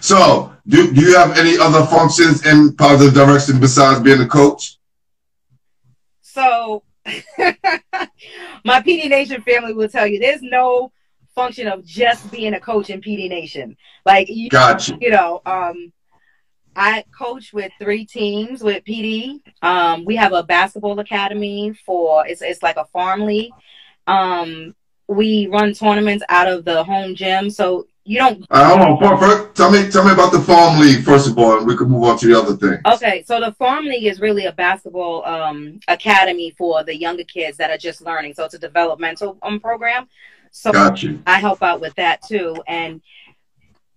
So, 0.02 0.54
do, 0.68 0.94
do 0.94 1.02
you 1.02 1.16
have 1.16 1.38
any 1.38 1.58
other 1.58 1.86
functions 1.86 2.46
in 2.46 2.76
positive 2.76 3.14
direction 3.14 3.60
besides 3.60 4.00
being 4.00 4.22
a 4.22 4.28
coach? 4.28 4.78
So, 6.22 6.84
my 8.66 8.82
PD 8.82 9.10
Nation 9.10 9.42
family 9.42 9.74
will 9.74 9.90
tell 9.90 10.08
you 10.08 10.20
there's 10.20 10.42
no 10.42 10.92
function 11.36 11.68
of 11.68 11.86
just 11.86 12.32
being 12.32 12.54
a 12.54 12.60
coach 12.60 12.90
in 12.90 13.02
PD 13.02 13.30
Nation. 13.30 13.78
Like, 14.06 14.28
you, 14.30 14.50
gotcha. 14.50 14.98
you 15.00 15.12
know, 15.12 15.42
um, 15.46 15.94
I 16.76 17.04
coach 17.18 17.54
with 17.54 17.72
three 17.80 18.06
teams 18.06 18.62
with 18.62 18.84
PD. 18.86 19.40
Um, 19.64 20.06
we 20.06 20.16
have 20.16 20.34
a 20.34 20.44
basketball 20.44 21.00
academy 21.00 21.74
for 21.86 22.28
it's 22.28 22.44
it's 22.44 22.62
like 22.62 22.78
a 22.78 22.86
farm 22.86 23.22
league. 23.22 23.52
Um, 24.06 24.76
we 25.08 25.48
run 25.48 25.74
tournaments 25.74 26.24
out 26.30 26.48
of 26.48 26.66
the 26.66 26.84
home 26.84 27.16
gym. 27.16 27.50
So 27.50 27.88
you 28.08 28.20
don't. 28.20 28.46
Uh, 28.50 28.78
hold 28.78 29.04
on, 29.04 29.20
first, 29.20 29.56
tell 29.56 29.70
me, 29.70 29.90
tell 29.92 30.06
me 30.06 30.14
about 30.14 30.32
the 30.32 30.40
farm 30.40 30.80
league 30.80 31.04
first 31.04 31.28
of 31.28 31.38
all, 31.38 31.58
and 31.58 31.68
we 31.68 31.76
can 31.76 31.90
move 31.90 32.04
on 32.04 32.18
to 32.18 32.28
the 32.28 32.40
other 32.40 32.56
thing. 32.56 32.80
Okay, 32.86 33.24
so 33.28 33.40
the 33.40 33.52
farm 33.54 33.86
league 33.86 34.06
is 34.06 34.22
really 34.22 34.46
a 34.46 34.52
basketball 34.54 35.26
um, 35.26 35.80
academy 35.88 36.56
for 36.58 36.84
the 36.84 36.96
younger 36.96 37.26
kids 37.26 37.58
that 37.58 37.70
are 37.70 37.78
just 37.78 38.02
learning. 38.02 38.34
So 38.34 38.46
it's 38.46 38.54
a 38.54 38.60
developmental 38.60 39.38
um, 39.42 39.60
program. 39.60 40.08
So 40.52 40.72
gotcha. 40.72 41.20
I 41.28 41.40
help 41.40 41.62
out 41.62 41.82
with 41.82 41.96
that 41.96 42.22
too, 42.22 42.56
and 42.68 43.02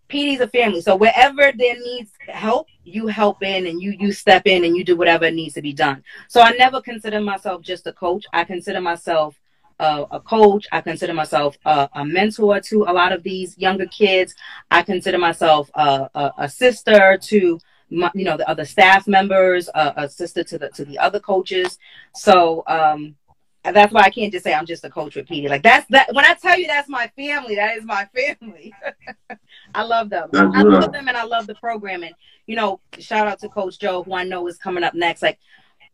PD's 0.09 0.41
a 0.41 0.49
family. 0.49 0.81
So 0.81 0.97
wherever 0.97 1.53
there 1.57 1.79
needs 1.79 2.11
help, 2.29 2.67
you 2.85 3.07
help 3.07 3.43
in 3.43 3.67
and 3.69 3.81
you 3.81 3.95
you 3.99 4.13
step 4.13 4.47
in 4.47 4.65
and 4.65 4.77
you 4.77 4.85
do 4.85 4.97
whatever 4.97 5.31
needs 5.31 5.55
to 5.55 5.63
be 5.63 5.73
done. 5.73 6.03
So 6.29 6.41
I 6.41 6.51
never 6.53 6.81
consider 6.81 7.21
myself 7.21 7.63
just 7.63 7.87
a 7.87 7.93
coach. 7.93 8.27
I 8.33 8.45
consider 8.45 8.81
myself 8.81 9.40
a, 9.81 10.07
a 10.13 10.21
coach. 10.21 10.67
I 10.71 10.81
consider 10.81 11.15
myself 11.15 11.59
a, 11.65 11.89
a, 11.95 12.05
mentor 12.05 12.61
to 12.61 12.85
a 12.85 12.93
lot 12.93 13.13
of 13.13 13.23
these 13.23 13.57
younger 13.59 13.87
kids. 13.87 14.35
I 14.71 14.83
consider 14.83 15.19
myself 15.19 15.71
a, 15.75 16.33
a 16.39 16.49
sister 16.49 17.19
to 17.23 17.59
my, 17.91 18.11
you 18.15 18.25
know 18.25 18.37
the 18.37 18.49
other 18.49 18.65
staff 18.65 19.09
members, 19.09 19.69
a, 19.75 20.09
sister 20.09 20.45
to 20.45 20.59
the 20.59 20.69
to 20.71 20.85
the 20.85 20.99
other 20.99 21.19
coaches. 21.19 21.79
So 22.15 22.63
um, 22.67 23.17
that's 23.65 23.93
why 23.93 24.03
I 24.03 24.11
can't 24.11 24.33
just 24.33 24.45
say 24.45 24.55
I'm 24.55 24.67
just 24.67 24.85
a 24.85 24.91
coach 24.91 25.17
with 25.17 25.27
PD. 25.27 25.49
Like 25.49 25.63
that's 25.63 25.87
that. 25.91 26.15
When 26.15 26.25
I 26.25 26.35
tell 26.35 26.59
you 26.59 26.67
that's 26.67 26.89
my 26.89 27.11
family, 27.17 27.57
that 27.57 27.77
is 27.77 27.85
my 27.85 28.09
family. 28.15 28.73
I 29.75 29.83
love 29.83 30.11
them. 30.11 30.29
That's 30.33 30.57
I 30.57 30.63
love 30.63 30.93
them, 30.93 31.09
and 31.09 31.17
I 31.17 31.25
love 31.25 31.47
the 31.47 31.55
program. 31.57 32.03
And 32.03 32.15
you 32.47 32.57
know, 32.57 32.81
shout 32.99 33.27
out 33.27 33.41
to 33.41 33.49
Coach 33.49 33.79
Joe, 33.79 34.03
who 34.03 34.15
I 34.15 34.25
know 34.25 34.47
is 34.47 34.57
coming 34.57 34.85
up 34.85 34.95
next. 34.95 35.23
Like 35.23 35.39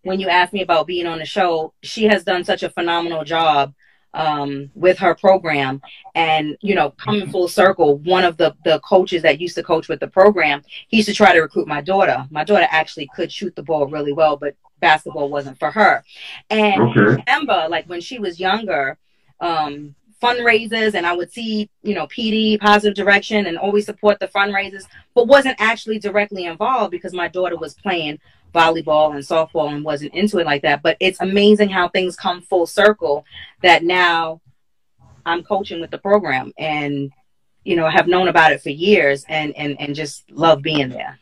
when 0.07 0.21
you 0.21 0.29
asked 0.29 0.53
me 0.53 0.62
about 0.62 0.87
being 0.87 1.07
on 1.07 1.19
the 1.19 1.27
show, 1.27 1.73
she 1.83 2.05
has 2.05 2.23
done 2.23 2.45
such 2.45 2.62
a 2.62 2.71
phenomenal 2.71 3.25
job 3.25 3.75
um, 4.14 4.71
with 4.75 4.99
her 4.99 5.16
program. 5.16 5.83
And, 6.14 6.57
you 6.61 6.77
know, 6.77 6.90
coming 6.90 7.29
full 7.29 7.49
circle, 7.49 7.99
one 7.99 8.25
of 8.25 8.37
the, 8.37 8.55
the 8.64 8.79
coaches 8.81 9.23
that 9.23 9.40
used 9.40 9.57
to 9.57 9.64
coach 9.64 9.88
with 9.88 9.99
the 9.99 10.07
program, 10.07 10.62
he 10.88 10.99
used 10.99 11.09
to 11.09 11.14
try 11.14 11.33
to 11.33 11.40
recruit 11.40 11.66
my 11.66 11.81
daughter. 11.81 12.25
My 12.31 12.45
daughter 12.45 12.69
actually 12.71 13.09
could 13.16 13.33
shoot 13.33 13.57
the 13.57 13.64
ball 13.64 13.88
really 13.88 14.12
well, 14.12 14.37
but 14.37 14.55
basketball 14.79 15.29
wasn't 15.29 15.59
for 15.59 15.73
her. 15.73 16.05
And 16.51 16.83
okay. 16.83 17.01
remember, 17.01 17.66
like 17.69 17.88
when 17.88 18.01
she 18.01 18.21
was 18.21 18.38
younger, 18.38 18.99
um, 19.40 19.97
fundraisers 20.23 20.95
and 20.95 21.05
I 21.05 21.14
would 21.14 21.33
see, 21.33 21.69
you 21.83 21.95
know, 21.95 22.07
PD, 22.07 22.59
positive 22.61 22.95
direction, 22.95 23.47
and 23.47 23.59
always 23.59 23.87
support 23.87 24.19
the 24.21 24.29
fundraisers, 24.29 24.85
but 25.14 25.27
wasn't 25.27 25.61
actually 25.61 25.99
directly 25.99 26.45
involved 26.45 26.90
because 26.90 27.12
my 27.12 27.29
daughter 27.29 27.57
was 27.57 27.75
playing 27.75 28.19
volleyball 28.54 29.14
and 29.14 29.22
softball 29.22 29.72
and 29.72 29.85
wasn't 29.85 30.14
into 30.14 30.38
it 30.38 30.46
like 30.46 30.62
that. 30.62 30.82
But 30.82 30.96
it's 31.00 31.20
amazing 31.20 31.68
how 31.68 31.88
things 31.88 32.16
come 32.16 32.40
full 32.40 32.66
circle 32.66 33.24
that 33.62 33.85
now 33.85 34.40
I'm 35.24 35.42
coaching 35.42 35.80
with 35.80 35.90
the 35.90 35.98
program 35.98 36.52
and, 36.59 37.12
you 37.64 37.76
know, 37.76 37.88
have 37.88 38.09
known 38.09 38.28
about 38.28 38.52
it 38.52 38.62
for 38.62 38.70
years 38.70 39.24
and, 39.28 39.54
and, 39.56 39.78
and 39.80 39.94
just 39.94 40.30
love 40.30 40.62
being 40.62 40.88
there. 40.88 41.18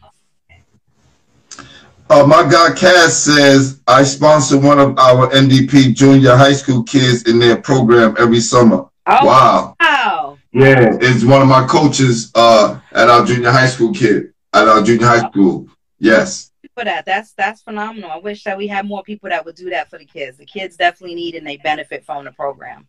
Uh, 2.10 2.24
my 2.26 2.42
guy 2.42 2.72
Cass 2.74 3.16
says 3.16 3.80
I 3.86 4.02
sponsor 4.04 4.58
one 4.58 4.78
of 4.78 4.98
our 4.98 5.30
NDP 5.30 5.94
junior 5.94 6.36
high 6.36 6.52
school 6.52 6.82
kids 6.82 7.22
in 7.24 7.38
their 7.38 7.56
program 7.56 8.14
every 8.18 8.40
summer. 8.40 8.86
Oh, 9.06 9.26
wow. 9.26 9.76
wow. 9.80 10.38
Yeah, 10.52 10.96
it's 11.00 11.24
one 11.24 11.42
of 11.42 11.48
my 11.48 11.66
coaches 11.66 12.30
uh, 12.34 12.78
at 12.92 13.08
our 13.08 13.24
junior 13.24 13.50
high 13.50 13.66
school 13.66 13.92
kid 13.92 14.34
at 14.52 14.68
our 14.68 14.82
junior 14.82 15.06
high 15.06 15.28
school. 15.28 15.66
Yes 15.98 16.52
for 16.74 16.84
that. 16.84 17.06
That's 17.06 17.32
that's 17.32 17.62
phenomenal. 17.62 18.10
I 18.10 18.18
wish 18.18 18.44
that 18.44 18.58
we 18.58 18.66
had 18.66 18.86
more 18.86 19.02
people 19.02 19.30
that 19.30 19.44
would 19.44 19.54
do 19.54 19.70
that 19.70 19.88
for 19.88 19.98
the 19.98 20.04
kids. 20.04 20.36
The 20.36 20.44
kids 20.44 20.76
definitely 20.76 21.14
need 21.14 21.34
and 21.34 21.46
they 21.46 21.56
benefit 21.58 22.04
from 22.04 22.24
the 22.24 22.32
program. 22.32 22.86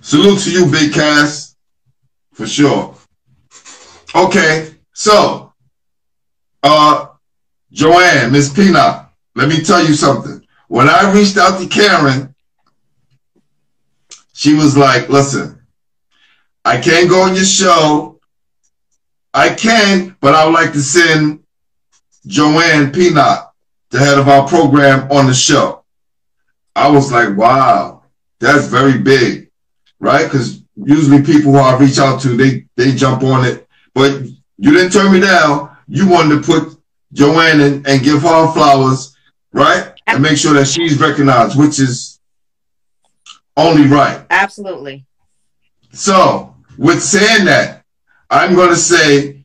Salute 0.00 0.40
to 0.40 0.52
you, 0.52 0.70
Big 0.70 0.92
Cass, 0.92 1.56
for 2.32 2.46
sure. 2.46 2.94
Okay, 4.14 4.74
so 4.92 5.52
uh 6.62 7.06
JoAnn, 7.72 8.30
Miss 8.30 8.52
Pinnock, 8.52 9.12
let 9.34 9.48
me 9.48 9.62
tell 9.62 9.84
you 9.84 9.94
something. 9.94 10.46
When 10.68 10.88
I 10.88 11.12
reached 11.12 11.36
out 11.36 11.60
to 11.60 11.66
Karen, 11.66 12.34
she 14.32 14.54
was 14.54 14.76
like, 14.76 15.08
listen, 15.08 15.60
I 16.64 16.80
can't 16.80 17.08
go 17.08 17.22
on 17.22 17.34
your 17.34 17.44
show. 17.44 18.20
I 19.32 19.54
can, 19.54 20.16
but 20.20 20.34
I 20.34 20.44
would 20.44 20.54
like 20.54 20.72
to 20.72 20.80
send 20.80 21.43
JoAnn 22.26 22.92
Pinnock, 22.92 23.54
the 23.90 23.98
head 23.98 24.18
of 24.18 24.28
our 24.28 24.46
program, 24.48 25.10
on 25.10 25.26
the 25.26 25.34
show. 25.34 25.84
I 26.76 26.90
was 26.90 27.12
like, 27.12 27.36
wow, 27.36 28.02
that's 28.40 28.66
very 28.66 28.98
big, 28.98 29.50
right? 30.00 30.24
Because 30.24 30.62
usually 30.76 31.22
people 31.22 31.52
who 31.52 31.58
I 31.58 31.78
reach 31.78 31.98
out 31.98 32.20
to, 32.22 32.36
they 32.36 32.66
they 32.76 32.94
jump 32.94 33.22
on 33.22 33.44
it. 33.44 33.68
But 33.94 34.22
you 34.56 34.72
didn't 34.72 34.92
turn 34.92 35.12
me 35.12 35.20
down. 35.20 35.76
You 35.86 36.08
wanted 36.08 36.42
to 36.42 36.42
put 36.42 36.76
JoAnn 37.14 37.60
in 37.60 37.86
and 37.86 38.02
give 38.02 38.22
her 38.22 38.52
flowers, 38.52 39.16
right? 39.52 39.92
And 40.06 40.22
make 40.22 40.36
sure 40.36 40.54
that 40.54 40.66
she's 40.66 41.00
recognized, 41.00 41.58
which 41.58 41.78
is 41.78 42.20
only 43.56 43.86
right. 43.86 44.24
Absolutely. 44.30 45.06
So, 45.92 46.56
with 46.76 47.02
saying 47.02 47.44
that, 47.44 47.84
I'm 48.30 48.54
going 48.54 48.70
to 48.70 48.76
say 48.76 49.43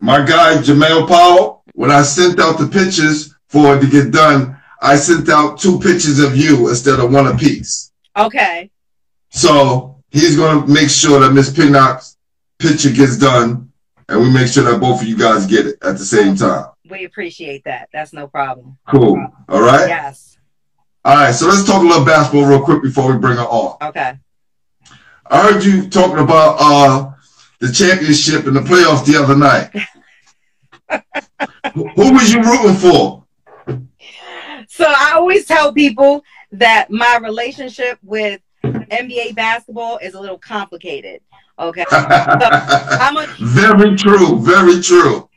my 0.00 0.24
guy 0.24 0.56
Jamel 0.56 1.08
Powell. 1.08 1.64
When 1.74 1.90
I 1.90 2.02
sent 2.02 2.40
out 2.40 2.58
the 2.58 2.68
pictures 2.68 3.34
for 3.48 3.76
it 3.76 3.80
to 3.80 3.86
get 3.86 4.10
done, 4.10 4.58
I 4.80 4.96
sent 4.96 5.28
out 5.28 5.58
two 5.58 5.78
pictures 5.78 6.20
of 6.20 6.36
you 6.36 6.68
instead 6.68 7.00
of 7.00 7.12
one 7.12 7.26
apiece. 7.26 7.92
Okay. 8.16 8.70
So 9.30 10.02
he's 10.10 10.36
going 10.36 10.62
to 10.62 10.72
make 10.72 10.88
sure 10.88 11.20
that 11.20 11.32
Miss 11.32 11.52
Pinnock's 11.52 12.16
picture 12.58 12.90
gets 12.90 13.18
done, 13.18 13.70
and 14.08 14.20
we 14.20 14.32
make 14.32 14.48
sure 14.48 14.64
that 14.64 14.80
both 14.80 15.02
of 15.02 15.06
you 15.06 15.18
guys 15.18 15.46
get 15.46 15.66
it 15.66 15.76
at 15.82 15.98
the 15.98 16.04
same 16.04 16.36
time. 16.36 16.66
We 16.88 17.04
appreciate 17.04 17.64
that. 17.64 17.88
That's 17.92 18.12
no 18.12 18.26
problem. 18.26 18.78
Cool. 18.88 19.26
All 19.48 19.60
right. 19.60 19.88
Yes. 19.88 20.38
All 21.04 21.14
right. 21.14 21.34
So 21.34 21.46
let's 21.46 21.64
talk 21.64 21.82
a 21.82 21.86
little 21.86 22.04
basketball 22.04 22.48
real 22.48 22.62
quick 22.62 22.82
before 22.82 23.12
we 23.12 23.18
bring 23.18 23.36
her 23.36 23.42
on. 23.44 23.76
Okay. 23.88 24.14
I 25.28 25.42
heard 25.42 25.64
you 25.64 25.88
talking 25.88 26.18
about 26.18 26.56
uh 26.60 27.10
the 27.60 27.72
championship 27.72 28.46
and 28.46 28.56
the 28.56 28.60
playoffs 28.60 29.04
the 29.04 29.22
other 29.22 29.36
night. 29.36 29.70
Who 31.74 32.12
was 32.12 32.32
you 32.32 32.40
rooting 32.42 32.76
for? 32.76 33.24
So 34.68 34.84
I 34.86 35.12
always 35.14 35.46
tell 35.46 35.72
people 35.72 36.22
that 36.52 36.90
my 36.90 37.18
relationship 37.22 37.98
with 38.02 38.40
NBA 38.90 39.34
basketball 39.34 39.98
is 39.98 40.14
a 40.14 40.20
little 40.20 40.38
complicated. 40.38 41.20
Okay. 41.58 41.84
So 42.40 42.48
I'm 42.98 43.16
a 43.16 43.26
very 43.40 43.96
true, 43.96 44.38
very 44.40 44.80
true. 44.80 45.28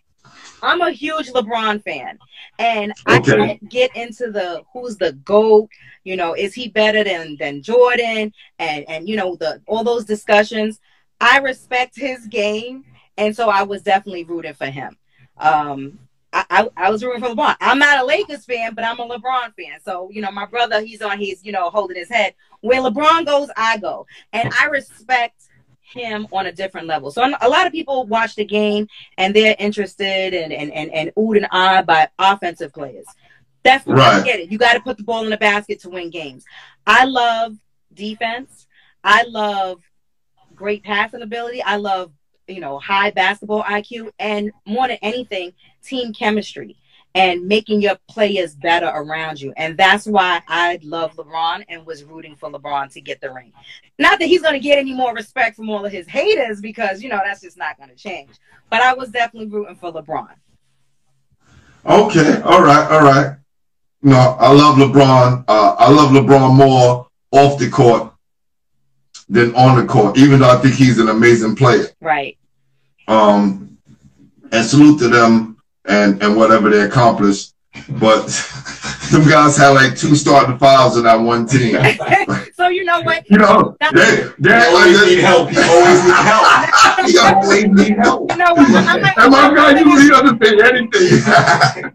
I'm 0.62 0.82
a 0.82 0.92
huge 0.92 1.32
LeBron 1.32 1.84
fan. 1.84 2.18
And 2.58 2.94
I 3.06 3.20
Okay. 3.20 3.22
can't 3.22 3.70
get 3.70 3.96
into 3.96 4.32
the 4.32 4.64
who's 4.74 4.98
the 4.98 5.14
GOAT, 5.14 5.70
you 6.04 6.18
know, 6.18 6.34
is 6.34 6.54
he 6.54 6.68
better 6.70 7.04
than 7.04 7.38
than 7.40 7.62
Jordan 7.62 8.34
and 8.60 8.86
and 8.90 9.08
you 9.08 9.16
know 9.16 9.36
the 9.36 9.62
all 9.68 9.84
those 9.84 10.06
discussions. 10.06 10.80
I 11.20 11.40
respect 11.40 11.96
his 11.96 12.28
game 12.28 12.86
and 13.18 13.36
so 13.36 13.50
I 13.50 13.64
was 13.64 13.82
definitely 13.82 14.24
rooting 14.24 14.54
for 14.54 14.68
him. 14.68 14.98
Um 15.38 16.00
I, 16.32 16.46
I, 16.50 16.70
I 16.78 16.92
was 16.92 17.04
rooting 17.04 17.22
for 17.24 17.30
LeBron. 17.30 17.56
I'm 17.60 17.80
not 17.80 18.04
a 18.04 18.06
Lakers 18.06 18.46
fan, 18.46 18.76
but 18.76 18.84
I'm 18.86 19.00
a 19.00 19.08
LeBron 19.08 19.54
fan. 19.56 19.80
So, 19.84 20.10
you 20.12 20.22
know, 20.22 20.32
my 20.32 20.46
brother, 20.46 20.80
he's 20.82 21.02
on, 21.02 21.18
he's, 21.18 21.44
you 21.44 21.52
know, 21.52 21.72
holding 21.72 21.98
his 21.98 22.10
head. 22.10 22.36
Where 22.62 22.82
LeBron 22.82 23.26
goes, 23.26 23.50
I 23.58 23.78
go. 23.78 24.06
And 24.32 24.48
I 24.60 24.66
respect 24.68 25.50
him 25.82 26.28
on 26.32 26.46
a 26.46 26.52
different 26.52 26.88
level. 26.88 27.10
So 27.12 27.24
a 27.42 27.50
lot 27.50 27.66
of 27.66 27.72
people 27.72 28.06
watch 28.06 28.36
the 28.36 28.46
game 28.46 28.88
and 29.18 29.36
they're 29.36 29.56
interested 29.58 30.34
and 30.36 30.54
and 30.54 30.72
and, 30.72 30.92
and 30.92 31.12
oohed 31.18 31.38
and 31.38 31.48
ah 31.52 31.82
by 31.82 32.08
offensive 32.20 32.74
players. 32.74 33.06
That's 33.64 33.88
I 33.88 33.94
Right. 33.94 34.24
get 34.24 34.40
it. 34.40 34.52
You 34.52 34.58
got 34.60 34.74
to 34.74 34.80
put 34.82 34.98
the 34.98 35.04
ball 35.04 35.24
in 35.24 35.30
the 35.32 35.38
basket 35.38 35.80
to 35.82 35.90
win 35.90 36.10
games. 36.12 36.46
I 36.86 37.06
love 37.06 37.56
defense. 37.94 38.68
I 39.04 39.24
love 39.24 39.82
great 40.60 40.84
passing 40.84 41.22
ability. 41.22 41.64
I 41.64 41.78
love 41.78 42.12
you 42.48 42.60
know 42.60 42.78
high 42.80 43.12
basketball 43.12 43.64
IQ 43.64 44.12
and 44.20 44.52
more 44.66 44.88
than 44.88 44.98
anything, 45.02 45.54
team 45.82 46.14
chemistry 46.14 46.76
and 47.16 47.48
making 47.48 47.82
your 47.82 47.98
players 48.08 48.56
better 48.56 48.86
around 48.86 49.42
you. 49.42 49.52
And 49.58 49.76
that's 49.76 50.06
why 50.06 50.42
I 50.48 50.80
love 50.84 51.16
LeBron 51.16 51.66
and 51.68 51.84
was 51.86 52.04
rooting 52.04 52.36
for 52.36 52.52
LeBron 52.52 52.92
to 52.94 53.02
get 53.02 53.20
the 53.20 53.32
ring. 53.32 53.52
Not 53.98 54.20
that 54.20 54.28
he's 54.28 54.44
going 54.44 54.54
to 54.54 54.60
get 54.60 54.78
any 54.78 54.94
more 54.94 55.16
respect 55.16 55.56
from 55.56 55.70
all 55.70 55.84
of 55.84 55.92
his 55.92 56.08
haters 56.08 56.62
because, 56.62 57.02
you 57.02 57.10
know, 57.10 57.20
that's 57.24 57.42
just 57.42 57.58
not 57.58 57.78
going 57.78 57.90
to 57.90 57.96
change. 57.96 58.30
But 58.70 58.82
I 58.84 58.94
was 58.94 59.10
definitely 59.10 59.50
rooting 59.50 59.76
for 59.76 59.92
LeBron. 59.92 60.36
Okay, 61.86 62.42
all 62.42 62.62
right, 62.62 62.92
all 62.92 63.02
right. 63.02 63.38
No, 64.04 64.38
I 64.40 64.54
love 64.54 64.76
LeBron. 64.78 65.46
Uh, 65.48 65.76
I 65.80 65.90
love 65.90 66.12
LeBron 66.12 66.56
more 66.56 67.08
off 67.32 67.58
the 67.58 67.70
court 67.70 68.09
than 69.30 69.54
on 69.56 69.78
the 69.78 69.86
court, 69.86 70.18
even 70.18 70.40
though 70.40 70.50
I 70.50 70.58
think 70.58 70.76
he's 70.76 71.00
an 71.00 71.10
amazing 71.10 71.56
player. 71.56 71.86
Right. 72.02 72.38
Um, 73.08 73.78
and 74.52 74.66
salute 74.66 75.00
to 75.00 75.08
them 75.08 75.58
and 75.86 76.22
and 76.22 76.36
whatever 76.36 76.70
they 76.70 76.82
accomplished. 76.82 77.54
But 78.00 78.26
them 79.12 79.28
guys 79.30 79.56
had 79.56 79.70
like 79.70 79.96
two 79.96 80.16
starting 80.16 80.58
fives 80.58 80.98
in 80.98 81.04
that 81.04 81.20
one 81.20 81.48
team. 81.48 81.76
so 82.56 82.68
you 82.70 82.84
know 82.84 83.02
what? 83.02 83.30
You 83.30 83.38
know, 83.38 83.78
they 83.94 84.28
they 84.40 84.50
You 84.50 84.78
always 84.78 85.06
need 85.06 85.20
help. 85.20 85.52
You 85.52 85.62
always 85.62 86.04
need 86.04 86.14
help. 86.14 86.66
You 87.08 87.22
always 87.22 87.66
need 87.66 87.98
help. 87.98 88.30
You 88.30 88.38
know 88.38 88.54
what? 88.54 88.70
I 88.70 89.00
might, 89.00 89.18
And 89.18 89.32
my 89.32 89.56
guy 89.56 89.80
usually 89.80 90.14
understand 90.14 90.62
anything. 90.62 91.94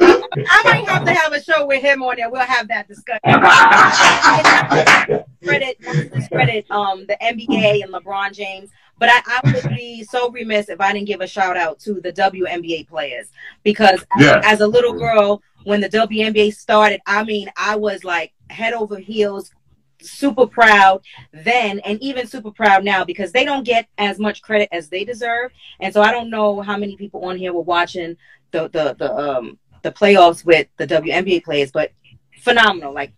I 0.00 0.62
might 0.64 0.88
have 0.88 1.04
to 1.04 1.12
have 1.12 1.32
a 1.32 1.42
show 1.42 1.66
with 1.66 1.82
him 1.82 2.02
on 2.02 2.16
there. 2.16 2.30
We'll 2.30 2.40
have 2.42 2.68
that 2.68 2.88
discussion. 2.88 3.20
credit, 5.42 5.80
discredit 6.12 6.70
um, 6.70 7.06
the 7.06 7.16
NBA 7.22 7.82
and 7.82 7.92
LeBron 7.92 8.32
James, 8.32 8.70
but 8.98 9.08
I, 9.10 9.20
I 9.26 9.40
would 9.52 9.68
be 9.76 10.04
so 10.04 10.30
remiss 10.30 10.68
if 10.68 10.80
I 10.80 10.92
didn't 10.92 11.06
give 11.08 11.20
a 11.20 11.26
shout 11.26 11.56
out 11.56 11.78
to 11.80 12.00
the 12.00 12.12
WNBA 12.12 12.88
players 12.88 13.30
because 13.62 14.04
Yeah. 14.18 14.40
as 14.44 14.60
a 14.60 14.66
little 14.66 14.92
girl, 14.92 15.42
when 15.64 15.80
the 15.80 15.88
WNBA 15.88 16.54
started, 16.54 17.00
I 17.06 17.24
mean, 17.24 17.50
I 17.56 17.76
was 17.76 18.04
like 18.04 18.32
head 18.48 18.72
over 18.72 18.98
heels, 18.98 19.50
super 20.00 20.46
proud 20.46 21.02
then, 21.32 21.80
and 21.80 22.00
even 22.02 22.26
super 22.26 22.50
proud 22.50 22.84
now 22.84 23.04
because 23.04 23.32
they 23.32 23.44
don't 23.44 23.64
get 23.64 23.86
as 23.98 24.18
much 24.18 24.40
credit 24.42 24.68
as 24.72 24.88
they 24.88 25.04
deserve. 25.04 25.52
And 25.80 25.92
so 25.92 26.00
I 26.02 26.10
don't 26.12 26.30
know 26.30 26.60
how 26.62 26.76
many 26.76 26.96
people 26.96 27.24
on 27.24 27.36
here 27.36 27.52
were 27.52 27.60
watching 27.62 28.16
the 28.52 28.68
the 28.68 28.96
the 28.98 29.14
um 29.14 29.58
the 29.82 29.92
playoffs 29.92 30.44
with 30.44 30.66
the 30.76 30.86
WNBA 30.86 31.44
players, 31.44 31.70
but 31.72 31.92
phenomenal. 32.40 32.92
Like 32.92 33.12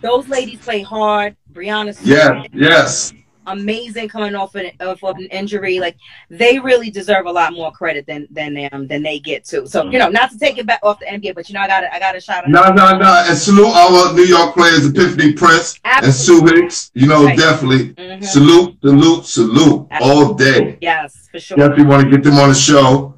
those 0.00 0.28
ladies 0.28 0.58
play 0.60 0.82
hard. 0.82 1.36
Breanna, 1.52 1.98
yes, 2.04 2.46
yes. 2.52 3.12
amazing 3.46 4.08
coming 4.08 4.34
off 4.34 4.54
an 4.54 4.70
off 4.80 5.02
of 5.02 5.16
an 5.16 5.26
injury. 5.26 5.80
Like 5.80 5.96
they 6.30 6.58
really 6.58 6.90
deserve 6.90 7.26
a 7.26 7.30
lot 7.32 7.52
more 7.52 7.72
credit 7.72 8.06
than 8.06 8.28
than 8.30 8.54
them 8.54 8.86
than 8.86 9.02
they 9.02 9.18
get 9.18 9.44
to. 9.46 9.66
So 9.66 9.84
you 9.90 9.98
know, 9.98 10.08
not 10.08 10.30
to 10.30 10.38
take 10.38 10.58
it 10.58 10.66
back 10.66 10.80
off 10.82 10.98
the 11.00 11.06
NBA, 11.06 11.34
but 11.34 11.48
you 11.48 11.54
know, 11.54 11.60
I 11.60 11.66
got 11.68 11.84
I 11.84 11.98
got 11.98 12.12
to 12.12 12.20
shout 12.20 12.44
out. 12.44 12.50
No, 12.50 12.68
no, 12.72 12.98
no. 12.98 13.24
And 13.26 13.36
salute 13.36 13.66
our 13.66 14.12
New 14.14 14.24
York 14.24 14.54
players, 14.54 14.86
Epiphany 14.86 15.32
Prince 15.32 15.78
and 15.84 16.12
Sue 16.12 16.44
Hicks. 16.44 16.90
You 16.94 17.06
know, 17.06 17.24
Right. 17.24 17.38
definitely. 17.38 17.94
Mhm. 17.94 18.24
Salute, 18.24 18.76
salute, 18.82 19.24
salute 19.24 19.86
all 20.00 20.34
day. 20.34 20.78
Yes, 20.80 21.28
for 21.30 21.40
sure. 21.40 21.56
Definitely 21.56 21.86
want 21.86 22.02
to 22.04 22.10
get 22.10 22.22
them 22.22 22.38
on 22.38 22.50
the 22.50 22.54
show 22.54 23.14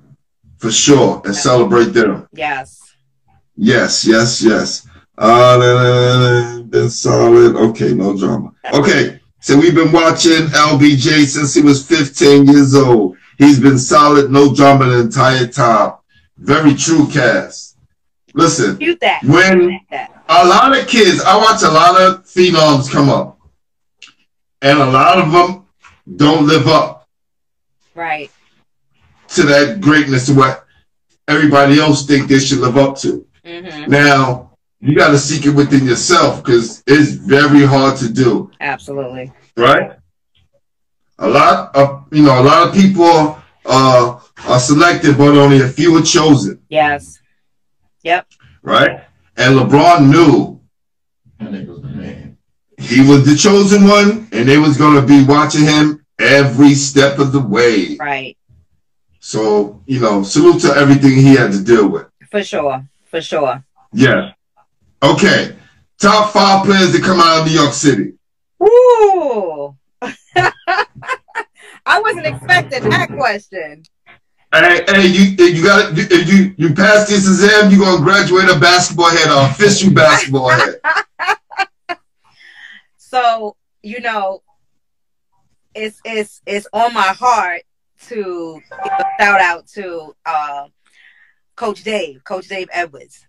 for 0.60 0.70
sure 0.70 1.22
and 1.24 1.34
celebrate 1.34 1.92
them. 1.92 2.28
Yes. 2.32 2.94
Yes, 3.56 4.06
yes, 4.06 4.42
yes. 4.42 4.86
Uh, 5.16 6.62
been 6.62 6.90
solid. 6.90 7.56
Okay, 7.56 7.94
no 7.94 8.16
drama. 8.16 8.52
Okay, 8.72 9.20
so 9.40 9.58
we've 9.58 9.74
been 9.74 9.92
watching 9.92 10.46
LBJ 10.48 11.26
since 11.26 11.54
he 11.54 11.62
was 11.62 11.86
15 11.86 12.46
years 12.46 12.74
old. 12.74 13.16
He's 13.38 13.58
been 13.58 13.78
solid, 13.78 14.30
no 14.30 14.54
drama 14.54 14.84
the 14.84 15.00
entire 15.00 15.46
time. 15.46 15.94
Very 16.36 16.74
true, 16.74 17.08
Cass. 17.08 17.76
Listen, 18.34 18.78
that. 19.00 19.22
when 19.24 19.80
that. 19.90 20.24
a 20.28 20.46
lot 20.46 20.78
of 20.78 20.86
kids, 20.86 21.20
I 21.22 21.36
watch 21.36 21.62
a 21.62 21.70
lot 21.70 22.00
of 22.00 22.24
phenoms 22.24 22.90
come 22.90 23.08
up, 23.08 23.38
and 24.62 24.78
a 24.78 24.86
lot 24.86 25.18
of 25.18 25.32
them 25.32 25.66
don't 26.16 26.46
live 26.46 26.68
up 26.68 27.00
Right. 27.94 28.30
To 29.30 29.42
that 29.44 29.80
greatness 29.80 30.26
to 30.26 30.34
what 30.34 30.66
everybody 31.28 31.78
else 31.78 32.06
think 32.06 32.28
they 32.28 32.38
should 32.38 32.58
live 32.58 32.76
up 32.76 32.96
to. 32.98 33.26
hmm 33.44 33.90
Now, 33.90 34.50
you 34.80 34.94
got 34.96 35.10
to 35.10 35.18
seek 35.18 35.46
it 35.46 35.50
within 35.54 35.84
yourself 35.86 36.42
because 36.42 36.82
it's 36.86 37.12
very 37.12 37.64
hard 37.64 37.96
to 37.98 38.12
do, 38.12 38.50
Absolutely. 38.60 39.32
right? 39.56 39.92
A 41.18 41.28
lot 41.28 41.76
of, 41.76 42.06
you 42.12 42.22
know, 42.22 42.40
a 42.40 42.42
lot 42.42 42.68
of 42.68 42.74
people 42.74 43.38
uh, 43.66 44.18
are 44.48 44.58
selected, 44.60 45.18
but 45.18 45.36
only 45.36 45.60
a 45.60 45.68
few 45.68 45.96
are 45.98 46.02
chosen, 46.02 46.60
Yes. 46.70 47.18
Yep. 48.02 48.26
right? 48.62 49.04
And 49.36 49.58
LeBron 49.58 50.10
knew 50.10 50.60
he 52.78 53.00
was 53.06 53.26
the 53.26 53.36
chosen 53.36 53.84
one, 53.84 54.28
and 54.32 54.48
they 54.48 54.56
was 54.56 54.78
going 54.78 54.94
to 54.98 55.06
be 55.06 55.22
watching 55.24 55.64
him 55.64 56.04
every 56.18 56.72
step 56.74 57.18
of 57.18 57.32
the 57.32 57.40
way. 57.40 57.96
Right. 58.00 58.36
So, 59.20 59.82
you 59.86 60.00
know, 60.00 60.22
salute 60.22 60.62
to 60.62 60.72
everything 60.72 61.12
he 61.12 61.36
had 61.36 61.52
to 61.52 61.62
deal 61.62 61.88
with. 61.88 62.06
For 62.30 62.42
sure. 62.42 62.84
For 63.06 63.20
sure. 63.20 63.62
Yeah. 63.92 64.32
Okay. 65.02 65.56
Top 65.98 66.32
five 66.32 66.64
players 66.64 66.92
that 66.92 67.02
come 67.02 67.20
out 67.20 67.40
of 67.40 67.46
New 67.46 67.52
York 67.52 67.74
City. 67.74 68.14
Ooh. 68.62 69.76
I 71.86 72.00
wasn't 72.00 72.26
expecting 72.26 72.88
that 72.88 73.08
question. 73.08 73.82
Hey, 74.52 74.84
hey, 74.88 75.06
you 75.06 75.46
you 75.46 75.62
got 75.62 75.96
you 75.96 76.04
you 76.04 76.54
you 76.56 76.74
pass 76.74 77.08
this 77.08 77.26
exam, 77.28 77.70
you're 77.70 77.78
gonna 77.78 78.02
graduate 78.02 78.50
a 78.50 78.58
basketball 78.58 79.10
head, 79.10 79.28
or 79.28 79.48
official 79.48 79.92
basketball 79.92 80.48
head. 80.48 80.80
So, 82.96 83.56
you 83.82 84.00
know, 84.00 84.42
it's 85.74 86.00
it's 86.04 86.40
it's 86.46 86.68
on 86.72 86.94
my 86.94 87.08
heart 87.08 87.62
to 88.08 88.60
give 88.70 88.92
a 88.92 89.04
shout 89.18 89.40
out 89.40 89.66
to 89.68 90.14
uh, 90.26 90.66
Coach 91.56 91.84
Dave, 91.84 92.22
Coach 92.24 92.48
Dave 92.48 92.68
Edwards. 92.72 93.26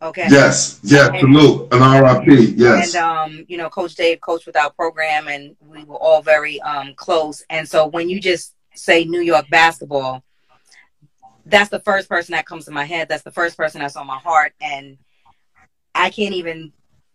Okay. 0.00 0.26
Yes, 0.30 0.78
yes, 0.84 1.08
salute, 1.18 1.68
an 1.72 1.80
RIP, 1.80 2.54
yes. 2.56 2.94
And 2.94 3.04
um, 3.04 3.44
you 3.48 3.58
know, 3.58 3.68
Coach 3.68 3.96
Dave 3.96 4.20
coached 4.20 4.46
with 4.46 4.56
our 4.56 4.70
program, 4.70 5.26
and 5.26 5.56
we 5.60 5.82
were 5.84 5.96
all 5.96 6.22
very 6.22 6.60
um 6.60 6.94
close. 6.94 7.42
And 7.50 7.68
so 7.68 7.86
when 7.86 8.08
you 8.08 8.20
just 8.20 8.54
say 8.74 9.04
New 9.04 9.20
York 9.20 9.46
basketball, 9.50 10.22
that's 11.46 11.68
the 11.68 11.80
first 11.80 12.08
person 12.08 12.32
that 12.32 12.46
comes 12.46 12.66
to 12.66 12.70
my 12.70 12.84
head. 12.84 13.08
That's 13.08 13.24
the 13.24 13.32
first 13.32 13.56
person 13.56 13.80
that's 13.80 13.96
on 13.96 14.06
my 14.06 14.18
heart, 14.18 14.52
and 14.60 14.98
I 15.94 16.10
can't 16.10 16.34
even 16.34 16.72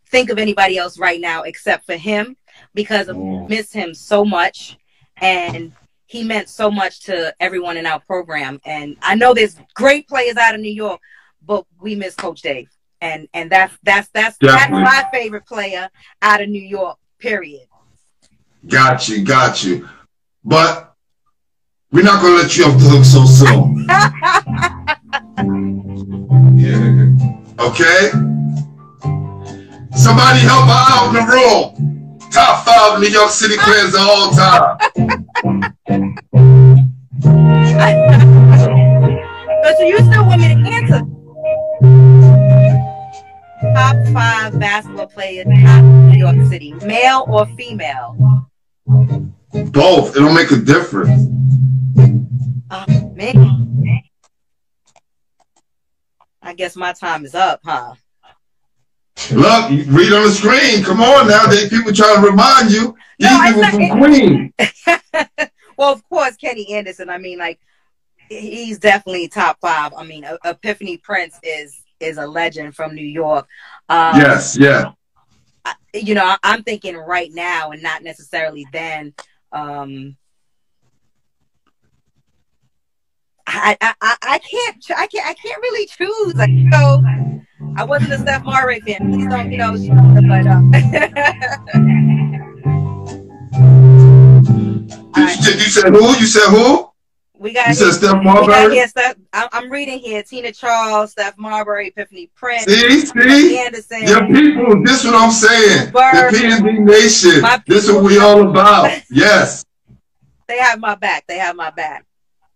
think 0.08 0.30
of 0.30 0.38
anybody 0.38 0.78
else 0.78 1.00
right 1.00 1.22
now 1.22 1.44
except 1.44 1.86
for 1.86 1.96
him 1.96 2.36
because 2.74 3.08
I 3.08 3.14
miss 3.14 3.72
him 3.72 3.94
so 3.94 4.26
much, 4.26 4.78
and 5.18 5.72
he 6.14 6.24
meant 6.24 6.48
so 6.48 6.70
much 6.70 7.00
to 7.02 7.34
everyone 7.40 7.76
in 7.76 7.88
our 7.88 8.00
program. 8.00 8.62
And 8.66 8.96
I 9.02 9.16
know 9.16 9.34
there's 9.34 9.56
great 9.74 10.08
players 10.08 10.38
out 10.38 10.54
of 10.54 10.62
New 10.62 10.72
York, 10.72 11.02
but 11.44 11.66
we 11.82 11.96
miss 11.96 12.14
Coach 12.14 12.44
Dave, 12.44 12.70
and 13.02 13.28
and 13.34 13.52
that's 13.52 13.76
that's 13.82 14.10
that's 14.14 14.38
Definitely. 14.38 14.84
that's 14.86 14.96
my 14.96 15.06
favorite 15.12 15.48
player 15.48 15.90
out 16.22 16.40
of 16.40 16.50
New 16.50 16.62
York. 16.62 17.00
Period. 17.18 17.68
Got 18.68 19.10
you, 19.10 19.26
got 19.26 19.64
you. 19.64 19.90
But 20.46 20.94
we're 21.92 22.04
not 22.04 22.22
gonna 22.22 22.36
let 22.36 22.56
you 22.56 22.66
off 22.66 22.80
the 22.80 22.90
hook 22.90 23.04
so 23.04 23.26
soon. 23.26 23.88
Okay? 27.60 28.10
Somebody 29.96 30.40
help 30.40 30.66
her 30.66 30.86
out 30.90 31.08
in 31.08 31.14
the 31.16 31.22
room. 31.32 32.03
Top 32.34 32.66
five 32.66 33.00
New 33.00 33.10
York 33.10 33.30
City 33.30 33.58
players 33.58 33.94
of 33.94 34.02
all 34.02 34.32
time. 34.32 34.78
But 39.62 39.78
so 39.78 39.84
you 39.84 39.98
still 40.00 40.26
want 40.26 40.42
me 40.42 40.48
to 40.48 40.56
answer? 40.68 41.02
Top 43.76 43.96
five 44.14 44.60
basketball 44.60 45.06
players 45.06 45.46
in 45.46 46.10
New 46.10 46.18
York 46.18 46.48
City, 46.50 46.74
male 46.84 47.24
or 47.28 47.46
female? 47.56 48.50
Both. 48.88 50.16
It 50.16 50.20
don't 50.20 50.34
make 50.34 50.50
a 50.50 50.58
difference. 50.58 51.28
Uh, 52.72 52.86
man. 53.14 54.02
I 56.42 56.56
guess 56.56 56.76
my 56.76 56.94
time 56.94 57.26
is 57.26 57.36
up, 57.36 57.60
huh? 57.64 57.94
Look, 59.32 59.70
read 59.88 60.14
on 60.14 60.24
the 60.24 60.32
screen. 60.32 60.84
Come 60.84 61.02
on 61.02 61.28
now. 61.28 61.46
They 61.48 61.70
people 61.70 61.94
trying 61.94 62.22
to 62.22 62.30
remind 62.30 62.72
you. 62.72 62.96
These 63.20 63.30
No, 63.32 63.42
people 63.46 63.64
from 63.64 64.00
Queen. 64.00 64.54
well, 65.78 65.92
of 65.94 66.08
course, 66.10 66.36
Kenny 66.36 66.74
Anderson. 66.74 67.10
I 67.10 67.18
mean, 67.18 67.38
like 67.40 67.60
he's 68.30 68.80
definitely 68.80 69.28
top 69.28 69.60
five. 69.62 69.94
I 69.98 70.04
mean, 70.04 70.26
Epiphany 70.44 70.98
Prince 70.98 71.40
is 71.44 71.82
is 72.00 72.18
a 72.18 72.26
legend 72.28 72.76
from 72.76 72.96
New 72.96 73.06
York. 73.06 73.48
Um, 73.90 74.18
Yes, 74.18 74.58
yeah. 74.60 74.92
you 75.94 76.16
know, 76.16 76.26
I- 76.26 76.38
I'm 76.44 76.64
thinking 76.64 76.98
right 76.98 77.32
now 77.34 77.72
and 77.72 77.82
not 77.82 78.04
necessarily 78.04 78.66
then. 78.74 79.14
Um, 79.54 80.18
I, 83.46 83.78
I, 83.82 83.94
I, 84.02 84.16
I 84.24 84.40
can't, 84.40 84.84
I 84.98 85.08
can't, 85.08 85.26
I 85.28 85.34
can't 85.34 85.62
really 85.62 85.86
choose. 85.86 86.36
Like, 86.36 86.50
you 86.50 86.64
know, 86.70 87.04
I 87.76 87.84
wasn't 87.84 88.14
a 88.14 88.18
Steph 88.20 88.44
Murray 88.46 88.80
fan. 88.82 89.12
Please 89.12 89.28
don't, 89.28 89.34
uh, 89.34 89.50
you 89.50 89.58
know, 89.58 89.72
but, 89.74 90.44
Did 95.14 95.46
you, 95.46 95.54
you 95.54 95.70
said 95.70 95.92
who? 95.92 96.18
You 96.18 96.26
said 96.26 96.50
who? 96.50 96.90
we 97.44 97.54
got, 97.54 97.68
You 97.68 97.74
said 97.74 97.92
Steph 97.92 98.24
Marbury? 98.24 98.80
Steph, 98.88 99.16
I'm, 99.34 99.50
I'm 99.52 99.70
reading 99.70 100.00
here, 100.00 100.24
Tina 100.24 100.52
Charles, 100.52 101.12
Steph 101.12 101.38
Marbury, 101.38 101.88
Epiphany 101.90 102.30
Prince, 102.36 102.66
See, 102.66 103.02
see? 103.02 103.60
Anderson. 103.60 104.04
Your 104.04 104.28
people, 104.28 104.82
this 104.84 105.04
is 105.04 105.12
what 105.12 105.22
I'm 105.22 105.32
saying. 105.32 105.92
Bird. 105.92 106.34
The 106.34 106.38
PNB 106.38 106.80
Nation. 106.80 107.44
This 107.68 107.92
what 107.92 108.04
we 108.04 108.18
all 108.20 108.50
about. 108.50 109.02
Yes. 109.10 109.66
They 110.46 110.58
have 110.60 110.78
my 110.78 110.94
back. 110.96 111.26
They 111.26 111.38
have 111.38 111.56
my 111.56 111.72
back. 111.72 112.06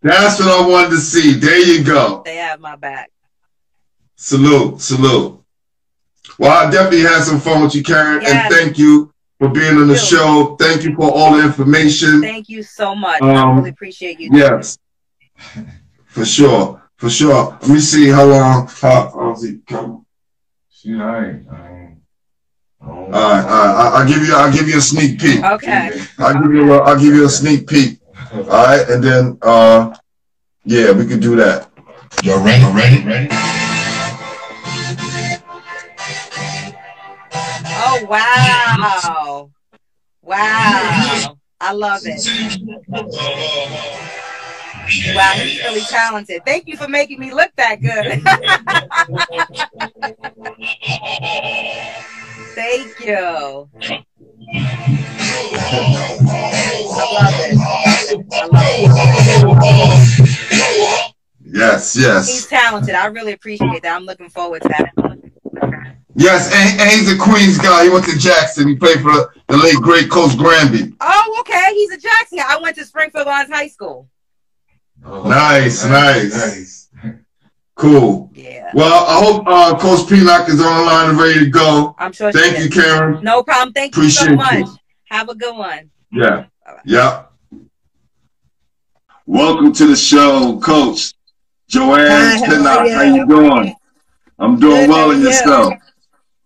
That's 0.01 0.39
what 0.39 0.49
I 0.49 0.67
wanted 0.67 0.89
to 0.89 0.97
see. 0.97 1.33
There 1.33 1.57
you 1.57 1.85
go. 1.85 2.21
They 2.25 2.35
have 2.35 2.59
my 2.59 2.75
back. 2.75 3.09
Salute, 4.19 4.81
salute. 4.81 5.39
Well, 6.39 6.51
I 6.67 6.69
definitely 6.71 7.01
had 7.01 7.23
some 7.23 7.39
fun 7.39 7.61
with 7.63 7.75
you, 7.75 7.83
Karen, 7.83 8.21
Yes. 8.21 8.31
and 8.33 8.53
thank 8.53 8.77
you 8.79 9.13
for 9.39 9.47
being 9.49 9.77
on 9.77 9.87
the 9.87 9.95
show. 9.95 10.55
Thank 10.59 10.83
you 10.83 10.95
for 10.95 11.11
all 11.11 11.37
the 11.37 11.43
information. 11.43 12.21
Thank 12.21 12.49
you 12.49 12.63
so 12.63 12.95
much. 12.95 13.21
I 13.21 13.35
Um, 13.35 13.57
really 13.57 13.69
appreciate 13.69 14.19
you. 14.19 14.29
Yes, 14.33 14.77
for 16.07 16.25
sure, 16.25 16.81
for 16.97 17.09
sure. 17.11 17.57
Let 17.61 17.69
me 17.69 17.79
see 17.79 18.07
how 18.09 18.25
long. 18.25 18.67
How, 18.81 19.11
how's 19.13 19.43
he 19.43 19.59
come? 19.67 20.05
She 20.71 20.95
alright. 20.95 21.35
I 21.51 21.67
ain't- 21.69 21.97
I 22.81 22.87
don't- 22.87 22.97
All 22.97 23.09
right, 23.11 23.13
all 23.13 23.31
right. 23.31 23.45
I, 23.45 23.89
I'll 24.01 24.07
give 24.07 24.25
you. 24.25 24.33
I'll 24.35 24.51
give 24.51 24.67
you 24.67 24.77
a 24.77 24.81
sneak 24.81 25.19
peek. 25.19 25.43
Okay. 25.43 26.01
I'll 26.17 26.41
give 26.41 26.53
you. 26.53 26.73
A, 26.73 26.77
I'll 26.79 26.99
give 26.99 27.13
you 27.13 27.25
a 27.25 27.29
sneak 27.29 27.67
peek. 27.67 27.99
All 28.33 28.43
right, 28.43 28.87
and 28.89 29.03
then 29.03 29.37
uh, 29.43 29.95
yeah, 30.65 30.91
we 30.91 31.05
could 31.05 31.19
do 31.21 31.35
that. 31.35 31.69
Y'all 32.23 32.43
ready? 32.43 32.63
Ready? 32.73 33.03
Ready? 33.03 33.56
Wow. 38.07 39.49
Wow. 40.21 41.37
I 41.59 41.73
love 41.73 42.01
it. 42.05 42.23
Wow, 45.13 45.31
he's 45.33 45.59
really 45.63 45.81
talented. 45.81 46.41
Thank 46.45 46.67
you 46.67 46.77
for 46.77 46.87
making 46.87 47.19
me 47.19 47.33
look 47.33 47.51
that 47.57 47.81
good. 47.81 48.21
Thank 52.55 52.99
you. 53.01 53.69
I 56.89 57.13
love 57.13 57.33
it. 57.39 57.57
I 58.33 58.45
love 58.51 59.53
it. 59.53 59.57
Yes, 61.49 61.95
He's 62.27 62.47
talented. 62.47 62.95
I 62.95 63.05
really 63.07 63.33
appreciate 63.33 63.81
that. 63.83 63.95
I'm 63.95 64.03
looking 64.05 64.29
forward 64.29 64.61
to 64.61 64.69
that. 64.69 64.93
Yes. 66.17 66.51
And, 66.53 66.81
and 66.81 66.89
he's 66.89 67.11
a 67.13 67.17
Queens 67.17 67.57
guy. 67.59 67.83
He 67.83 67.89
went 67.89 68.05
to 68.05 68.17
Jackson. 68.17 68.67
He 68.67 68.75
played 68.75 69.01
for 69.01 69.11
the, 69.11 69.29
the 69.47 69.57
late 69.57 69.75
great 69.75 70.09
Coach 70.09 70.35
Granby. 70.37 70.95
Oh, 70.99 71.37
okay. 71.41 71.73
He's 71.73 71.91
a 71.91 71.97
Jackson. 71.97 72.39
I 72.39 72.57
went 72.61 72.75
to 72.77 72.85
Springfield 72.85 73.27
Lawrence 73.27 73.49
High 73.51 73.67
School. 73.67 74.09
Oh, 75.05 75.27
Nice, 75.29 75.85
nice. 75.85 76.33
nice. 76.33 77.13
Cool. 77.75 78.31
Yeah. 78.33 78.71
Well, 78.73 79.05
I 79.05 79.23
hope 79.23 79.43
uh, 79.45 79.77
Coach 79.77 80.09
Pinnock 80.09 80.49
is 80.49 80.59
on 80.59 80.77
the 80.79 80.83
line 80.83 81.09
and 81.11 81.19
ready 81.19 81.39
to 81.41 81.45
go. 81.51 81.95
I'm 81.99 82.11
sure 82.11 82.31
she 82.31 82.39
Thank 82.39 82.57
is. 82.57 82.65
you, 82.75 82.81
Karen. 82.81 83.23
No 83.23 83.43
problem. 83.43 83.71
Thank 83.73 83.95
you 83.95 84.09
so 84.09 84.23
Appreciate 84.23 84.35
much. 84.63 84.65
you. 84.71 84.75
Have 85.09 85.29
a 85.29 85.35
good 85.35 85.55
one. 85.55 85.91
Yeah. 86.11 86.45
Yeah. 86.83 87.25
Welcome 89.27 89.73
to 89.73 89.85
the 89.87 89.95
show, 89.95 90.59
Coach 90.63 91.13
JoAnn 91.69 92.07
Hi, 92.07 92.37
how 92.63 92.79
are 92.79 92.87
you? 92.87 92.93
How 92.95 93.01
you 93.03 93.27
doing? 93.27 93.75
I'm 94.39 94.59
doing 94.59 94.87
Good, 94.87 94.89
well 94.89 95.11
in 95.11 95.17
are 95.17 95.69
you? 95.69 95.77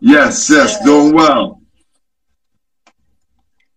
Yes, 0.02 0.50
yes, 0.50 0.84
doing 0.84 1.14
well. 1.14 1.62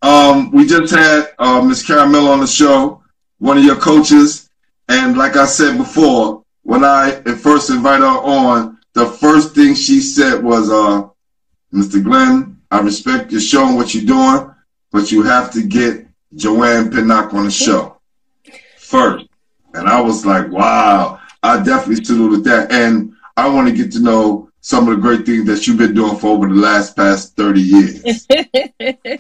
Um, 0.01 0.51
we 0.51 0.67
just 0.67 0.95
had 0.95 1.29
uh, 1.39 1.61
Miss 1.63 1.87
Caramel 1.87 2.29
on 2.29 2.41
the 2.41 2.47
show, 2.47 3.03
one 3.39 3.59
of 3.59 3.65
your 3.65 3.77
coaches, 3.77 4.49
and 4.89 5.17
like 5.17 5.37
I 5.37 5.45
said 5.45 5.77
before, 5.77 6.43
when 6.63 6.83
I 6.83 7.21
first 7.43 7.69
invited 7.69 8.05
her 8.05 8.09
on, 8.09 8.79
the 8.95 9.07
first 9.07 9.55
thing 9.55 9.75
she 9.75 10.01
said 10.01 10.43
was, 10.43 10.71
uh, 10.71 11.09
"Mr. 11.73 12.03
Glenn, 12.03 12.61
I 12.71 12.81
respect 12.81 13.31
you 13.31 13.39
showing 13.39 13.77
what 13.77 13.95
you're 13.95 14.05
doing, 14.07 14.51
but 14.93 15.13
you 15.13 15.23
have 15.23 15.53
to 15.53 15.63
get 15.63 16.07
JoAnn 16.35 16.93
Pinnock 16.93 17.35
on 17.35 17.45
the 17.45 17.51
show 17.51 17.99
first. 18.79 19.27
And 19.75 19.89
I 19.89 20.01
was 20.01 20.25
like, 20.25 20.49
wow, 20.51 21.21
I 21.43 21.63
definitely 21.63 22.05
saluted 22.05 22.45
that. 22.45 22.71
And 22.73 23.13
I 23.37 23.49
want 23.49 23.69
to 23.69 23.75
get 23.75 23.93
to 23.93 24.01
know 24.01 24.51
some 24.65 24.89
of 24.89 24.97
the 24.97 25.01
great 25.03 25.27
things 25.27 25.45
that 25.45 25.67
you've 25.67 25.77
been 25.77 25.93
doing 25.93 26.17
for 26.17 26.29
over 26.29 26.49
the 26.49 26.55
last 26.55 26.97
past 26.97 27.37
30 27.37 27.61
years. 27.61 28.27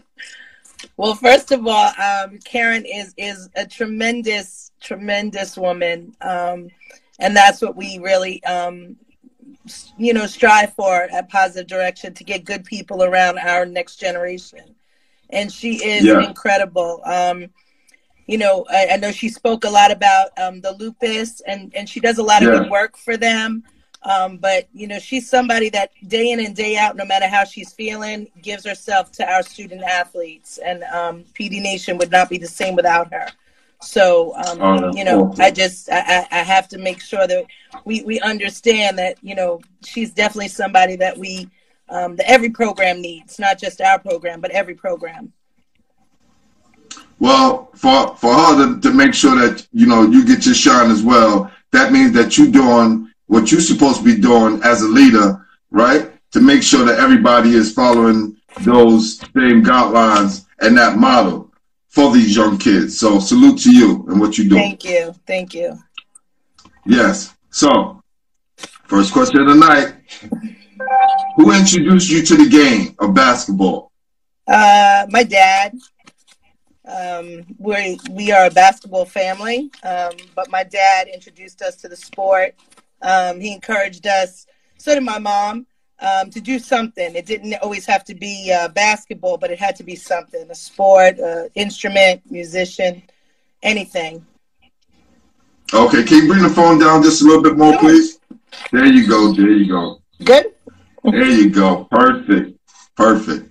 well, 0.97 1.15
first 1.15 1.53
of 1.53 1.67
all, 1.67 1.93
um, 2.03 2.39
Karen 2.47 2.87
is 2.87 3.13
is 3.19 3.51
a 3.55 3.67
tremendous, 3.67 4.73
tremendous 4.81 5.59
woman, 5.59 6.17
um, 6.23 6.71
and 7.19 7.37
that's 7.37 7.61
what 7.61 7.77
we 7.77 7.99
really, 7.99 8.43
um, 8.45 8.97
you 9.99 10.15
know, 10.15 10.25
strive 10.25 10.73
for 10.73 11.03
at 11.13 11.29
Positive 11.29 11.67
Direction 11.67 12.15
to 12.15 12.25
get 12.25 12.47
good 12.47 12.65
people 12.65 13.05
around 13.05 13.39
our 13.39 13.67
next 13.67 13.97
generation. 13.97 14.75
And 15.29 15.53
she 15.53 15.75
is 15.85 16.07
Yeah. 16.07 16.21
incredible. 16.21 17.03
Um, 17.05 17.51
you 18.27 18.39
know, 18.39 18.65
I, 18.71 18.89
I 18.93 18.97
know 18.97 19.13
she 19.13 19.29
spoke 19.29 19.65
a 19.65 19.71
lot 19.71 19.91
about 19.91 20.29
um, 20.39 20.63
the 20.63 20.73
lupus, 20.73 21.43
and 21.43 21.71
and 21.77 21.87
she 21.87 22.01
does 22.01 22.17
a 22.17 22.23
lot 22.23 22.43
of 22.43 22.49
Yeah. 22.49 22.61
good 22.61 22.71
work 22.71 22.97
for 22.97 23.19
them. 23.19 23.63
Um, 24.05 24.37
but 24.37 24.69
you 24.75 24.87
know, 24.87 24.99
she's 24.99 25.29
somebody 25.29 25.71
that 25.71 25.91
day 26.07 26.31
in 26.31 26.41
and 26.41 26.55
day 26.55 26.77
out, 26.77 26.97
no 26.97 27.07
matter 27.07 27.27
how 27.27 27.45
she's 27.45 27.73
feeling, 27.73 28.29
gives 28.43 28.65
herself 28.67 29.11
to 29.13 29.31
our 29.31 29.43
student 29.43 29.83
athletes. 29.83 30.59
And 30.59 30.83
um, 30.85 31.25
PD 31.35 31.63
Nation 31.63 31.97
would 31.99 32.11
not 32.11 32.29
be 32.29 32.37
the 32.37 32.47
same 32.47 32.75
without 32.77 33.13
her. 33.13 33.29
So, 33.81 34.35
um, 34.37 34.59
Oh, 34.61 34.93
you 34.95 35.05
know, 35.05 35.27
awful. 35.27 35.43
I 35.43 35.51
just 35.51 35.91
I, 35.91 36.01
I 36.01 36.27
I 36.33 36.43
have 36.43 36.69
to 36.69 36.79
make 36.79 37.01
sure 37.01 37.27
that 37.27 37.47
we 37.85 38.03
we 38.03 38.21
understand 38.21 38.99
that 38.99 39.17
you 39.23 39.35
know 39.35 39.61
she's 39.85 40.13
definitely 40.13 40.49
somebody 40.49 40.97
that 40.97 41.17
we 41.17 41.49
um, 41.89 42.17
that 42.17 42.31
every 42.31 42.51
program 42.51 43.01
needs, 43.01 43.39
not 43.39 43.59
just 43.59 43.81
our 43.81 43.99
program, 43.99 44.41
but 44.41 44.51
every 44.51 44.75
program. 44.75 45.33
Well, 47.19 47.71
for 47.75 48.17
for 48.17 48.35
her 48.35 48.75
to, 48.75 48.81
to 48.81 48.93
make 48.93 49.15
sure 49.15 49.37
that 49.37 49.67
you 49.73 49.87
know 49.87 50.03
you 50.03 50.27
get 50.27 50.45
your 50.45 50.55
shine 50.55 50.91
as 50.91 51.03
well, 51.03 51.51
that 51.71 51.91
means 51.91 52.13
that 52.13 52.37
you're 52.37 52.51
doing 52.51 53.11
what 53.27 53.51
you're 53.51 53.61
supposed 53.61 53.99
to 53.99 54.05
be 54.05 54.21
doing 54.21 54.61
as 54.63 54.83
a 54.83 54.89
leader, 54.89 55.47
right? 55.71 56.11
To 56.33 56.41
make 56.41 56.63
sure 56.63 56.85
that 56.85 56.99
everybody 56.99 57.55
is 57.55 57.73
following 57.73 58.37
those 58.61 59.19
same 59.19 59.63
guidelines 59.63 60.47
and 60.61 60.77
that 60.79 60.99
model 60.99 61.53
for 61.89 62.13
these 62.13 62.35
young 62.35 62.59
kids. 62.59 62.99
So 62.99 63.19
salute 63.19 63.59
to 63.61 63.73
you 63.73 64.05
and 64.09 64.21
what 64.21 64.37
you 64.37 64.49
do. 64.49 64.57
Thank 64.57 64.85
you, 64.85 65.15
thank 65.27 65.55
you. 65.55 65.79
Yes. 66.87 67.35
So, 67.51 68.03
first 68.85 69.13
question 69.13 69.41
of 69.41 69.49
the 69.49 69.55
night: 69.55 69.95
Who 71.37 71.53
introduced 71.53 72.11
you 72.11 72.23
to 72.23 72.37
the 72.37 72.49
game 72.49 72.95
of 72.99 73.15
basketball? 73.15 73.93
Uh, 74.47 75.07
my 75.09 75.23
dad. 75.23 75.79
Um, 76.87 77.47
we 77.59 77.99
we 78.11 78.31
are 78.31 78.47
a 78.47 78.51
basketball 78.51 79.07
family, 79.07 79.71
um, 79.85 80.13
but 80.35 80.51
my 80.51 80.65
dad 80.65 81.09
introduced 81.09 81.63
us 81.63 81.77
to 81.77 81.89
the 81.89 81.97
sport. 81.97 82.55
Um, 83.05 83.41
he 83.41 83.53
encouraged 83.53 84.07
us. 84.07 84.47
So 84.79 84.95
did 84.95 85.05
my 85.05 85.19
mom. 85.19 85.67
Um, 86.01 86.29
to 86.31 86.41
do 86.41 86.59
something. 86.59 87.15
It 87.15 87.25
didn't 87.25 87.55
always 87.63 87.87
have 87.87 88.05
to 88.07 88.15
be 88.17 88.53
uh, 88.53 88.69
basketball, 88.69 89.39
but 89.39 89.51
it 89.53 89.59
had 89.61 89.77
to 89.77 89.85
be 89.85 89.95
something 89.95 90.51
a 90.51 90.55
sport, 90.55 91.19
uh, 91.21 91.45
instrument, 91.55 92.21
musician, 92.29 93.01
anything. 93.63 94.27
Okay, 95.73 96.03
can 96.03 96.23
you 96.23 96.29
bring 96.29 96.43
the 96.43 96.51
phone 96.51 96.79
down 96.81 97.03
just 97.03 97.23
a 97.23 97.25
little 97.25 97.43
bit 97.43 97.57
more, 97.57 97.73
Sure. 97.75 97.81
please? 97.81 98.19
There 98.73 98.87
you 98.87 99.09
go. 99.09 99.33
There 99.33 99.49
you 99.51 99.69
go. 99.69 100.03
Good? 100.23 100.47
There 101.05 101.31
you 101.31 101.49
go. 101.49 101.85
Perfect. 101.91 102.59
Perfect. 102.97 103.51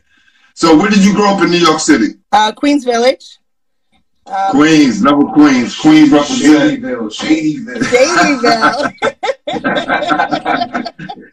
So, 0.54 0.76
where 0.78 0.89
did 0.89 1.04
you 1.04 1.16
grow 1.16 1.36
up 1.36 1.43
in 1.43 1.49
New 1.49 1.58
York 1.58 1.80
City? 1.80 2.08
Uh, 2.32 2.51
Queens 2.51 2.84
Village. 2.84 3.39
Um, 4.26 4.51
Queens, 4.51 5.01
number 5.01 5.26
Queens. 5.34 5.76
Queens 5.80 6.12
represent. 6.12 6.84
Shadyville, 6.84 7.10
Shadyville. 7.10 7.84
Shadyville. 7.84 9.16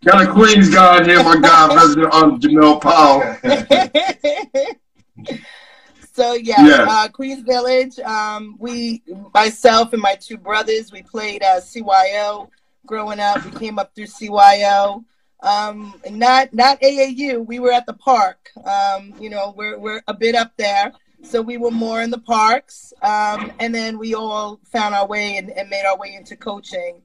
Got 0.04 0.26
a 0.28 0.32
Queens 0.32 0.70
guy 0.70 0.98
in 0.98 1.04
here, 1.10 1.22
my 1.22 1.38
guy, 1.38 1.68
President 1.74 2.14
um, 2.14 2.40
Jamel 2.40 2.80
Powell. 2.80 3.20
so 6.14 6.32
yeah, 6.34 6.64
Yes. 6.66 6.88
uh, 6.88 7.08
Queens 7.08 7.42
Village. 7.42 7.98
Um, 8.00 8.56
we, 8.58 9.02
myself 9.34 9.92
and 9.92 10.00
my 10.00 10.14
two 10.14 10.38
brothers, 10.38 10.90
we 10.90 11.02
played 11.02 11.42
uh, 11.42 11.60
CYO 11.60 12.48
growing 12.86 13.20
up. 13.20 13.44
We 13.44 13.50
came 13.58 13.78
up 13.78 13.94
through 13.94 14.06
CYO. 14.06 15.04
Um, 15.42 15.94
not 16.10 16.52
not 16.54 16.80
AAU. 16.80 17.46
We 17.46 17.58
were 17.58 17.72
at 17.72 17.84
the 17.86 17.92
park. 17.94 18.50
Um, 18.64 19.12
you 19.20 19.28
know, 19.28 19.52
we're 19.56 19.78
we're 19.78 20.02
a 20.08 20.14
bit 20.14 20.34
up 20.34 20.52
there, 20.56 20.92
so 21.22 21.42
we 21.42 21.58
were 21.58 21.70
more 21.70 22.00
in 22.00 22.10
the 22.10 22.18
parks. 22.18 22.94
Um, 23.02 23.52
and 23.58 23.74
then 23.74 23.98
we 23.98 24.14
all 24.14 24.60
found 24.64 24.94
our 24.94 25.06
way 25.06 25.36
and, 25.36 25.50
and 25.50 25.68
made 25.68 25.84
our 25.84 25.98
way 25.98 26.14
into 26.14 26.36
coaching. 26.36 27.02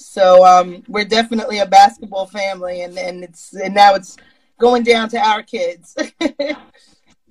So 0.00 0.44
um, 0.44 0.82
we're 0.88 1.04
definitely 1.04 1.58
a 1.58 1.66
basketball 1.66 2.26
family, 2.26 2.82
and, 2.82 2.98
and 2.98 3.22
it's 3.22 3.54
and 3.54 3.74
now 3.74 3.94
it's 3.94 4.16
going 4.58 4.82
down 4.82 5.08
to 5.10 5.18
our 5.18 5.42
kids. 5.42 5.96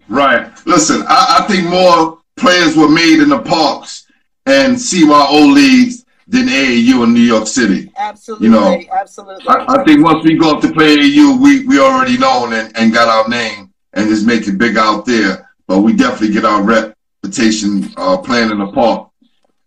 Right. 0.10 0.52
Listen, 0.66 1.04
I, 1.08 1.38
I 1.40 1.48
think 1.48 1.70
more 1.70 2.20
players 2.36 2.76
were 2.76 2.90
made 2.90 3.22
in 3.22 3.30
the 3.30 3.40
parks 3.40 4.08
and 4.46 4.76
CYO 4.76 5.54
leagues 5.54 6.04
than 6.28 6.48
AAU 6.48 7.04
in 7.04 7.14
New 7.14 7.22
York 7.22 7.48
City. 7.48 7.92
absolutely, 7.98 8.48
You 8.48 8.52
know, 8.52 8.82
absolutely. 8.92 9.48
I, 9.48 9.66
I 9.68 9.84
think 9.84 10.04
once 10.04 10.24
we 10.24 10.38
go 10.38 10.56
up 10.56 10.62
to 10.62 10.72
play 10.72 10.98
AAU, 10.98 11.42
we, 11.42 11.66
we 11.66 11.80
already 11.80 12.18
known 12.18 12.54
and, 12.54 12.76
and 12.76 12.94
got 12.94 13.08
our 13.08 13.30
name 13.30 13.72
and 13.94 14.10
just 14.10 14.26
make 14.26 14.48
it 14.48 14.58
big 14.58 14.78
out 14.78 15.06
there. 15.06 15.50
But 15.68 15.82
we 15.82 15.94
definitely 15.94 16.34
get 16.34 16.46
our 16.46 16.64
reputation 16.64 17.92
uh, 17.98 18.18
playing 18.18 18.50
in 18.50 18.60
the 18.60 18.72
park 18.72 19.10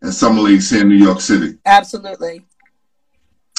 and 0.02 0.12
summer 0.12 0.40
leagues 0.40 0.70
here 0.70 0.82
in 0.82 0.88
New 0.88 0.96
York 0.96 1.20
City. 1.20 1.58
absolutely, 1.66 2.44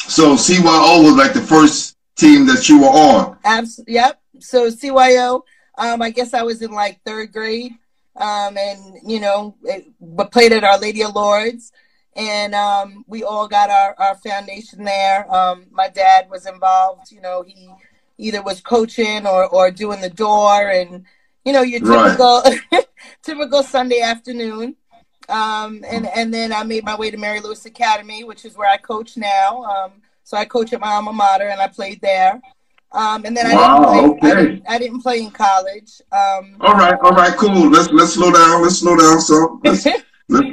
So 0.08 0.36
CYO 0.36 1.04
was 1.04 1.16
like 1.16 1.34
the 1.34 1.42
first 1.42 1.96
team 2.16 2.46
that 2.48 2.68
you 2.70 2.82
were 2.82 2.88
on. 2.88 3.38
Abs- 3.44 3.80
yep. 3.88 4.22
So 4.40 4.70
CYO, 4.70 5.42
um, 5.78 6.02
I 6.02 6.10
guess 6.10 6.34
I 6.34 6.44
was 6.44 6.62
in 6.62 6.72
like 6.72 7.00
third 7.06 7.32
grade, 7.32 7.72
um, 8.18 8.58
and 8.58 9.00
you 9.06 9.20
know, 9.20 9.56
it, 9.64 9.86
but 10.02 10.32
played 10.32 10.52
at 10.52 10.64
Our 10.64 10.78
Lady 10.78 11.04
of 11.04 11.16
Lourdes, 11.16 11.72
and 12.16 12.54
um, 12.54 13.06
we 13.08 13.24
all 13.24 13.48
got 13.48 13.70
our 13.70 13.96
our 13.98 14.16
foundation 14.16 14.84
there. 14.84 15.32
Um, 15.34 15.66
my 15.72 15.88
dad 15.90 16.30
was 16.30 16.46
involved. 16.46 17.12
You 17.12 17.22
know, 17.22 17.44
he 17.48 17.70
either 18.18 18.42
was 18.44 18.62
coaching 18.62 19.26
or 19.26 19.48
or 19.48 19.72
doing 19.72 20.02
the 20.02 20.10
door, 20.10 20.70
and 20.70 21.06
you 21.46 21.54
know, 21.54 21.62
your 21.62 21.82
Right. 21.82 22.18
typical 22.18 22.82
typical 23.24 23.64
Sunday 23.64 24.02
afternoon. 24.02 24.76
Um, 25.30 25.84
and 25.88 26.08
and 26.08 26.34
then 26.34 26.52
I 26.54 26.64
made 26.64 26.84
my 26.84 26.96
way 26.96 27.10
to 27.12 27.18
Mary 27.18 27.40
Louis 27.40 27.66
Academy, 27.66 28.24
which 28.24 28.46
is 28.46 28.58
where 28.58 28.70
I 28.70 28.78
coach 28.78 29.18
now. 29.18 29.64
Um, 29.64 29.92
so 30.24 30.38
I 30.38 30.46
coach 30.46 30.74
at 30.74 30.80
my 30.80 30.92
alma 30.94 31.14
mater, 31.14 31.48
and 31.50 31.62
I 31.62 31.68
played 31.68 32.02
there. 32.02 32.42
Um, 32.92 33.26
and 33.26 33.36
then 33.36 33.48
I 33.48 33.56
Wow, 33.56 33.94
didn't 33.94 34.20
play. 34.20 34.32
I 34.32 34.36
didn't, 34.36 34.64
I 34.70 34.78
didn't 34.78 35.02
play 35.02 35.22
in 35.22 35.32
college. 35.32 36.02
Um, 36.12 36.58
All 36.62 36.76
right, 36.76 36.96
all 37.04 37.12
right, 37.12 37.36
cool. 37.38 37.70
Let's 37.70 37.90
let's 37.92 38.14
slow 38.14 38.32
down. 38.32 38.62
Let's 38.62 38.80
slow 38.80 38.96
down. 38.96 39.20
So 39.22 39.60
let's 39.64 39.86
let's, 40.30 40.48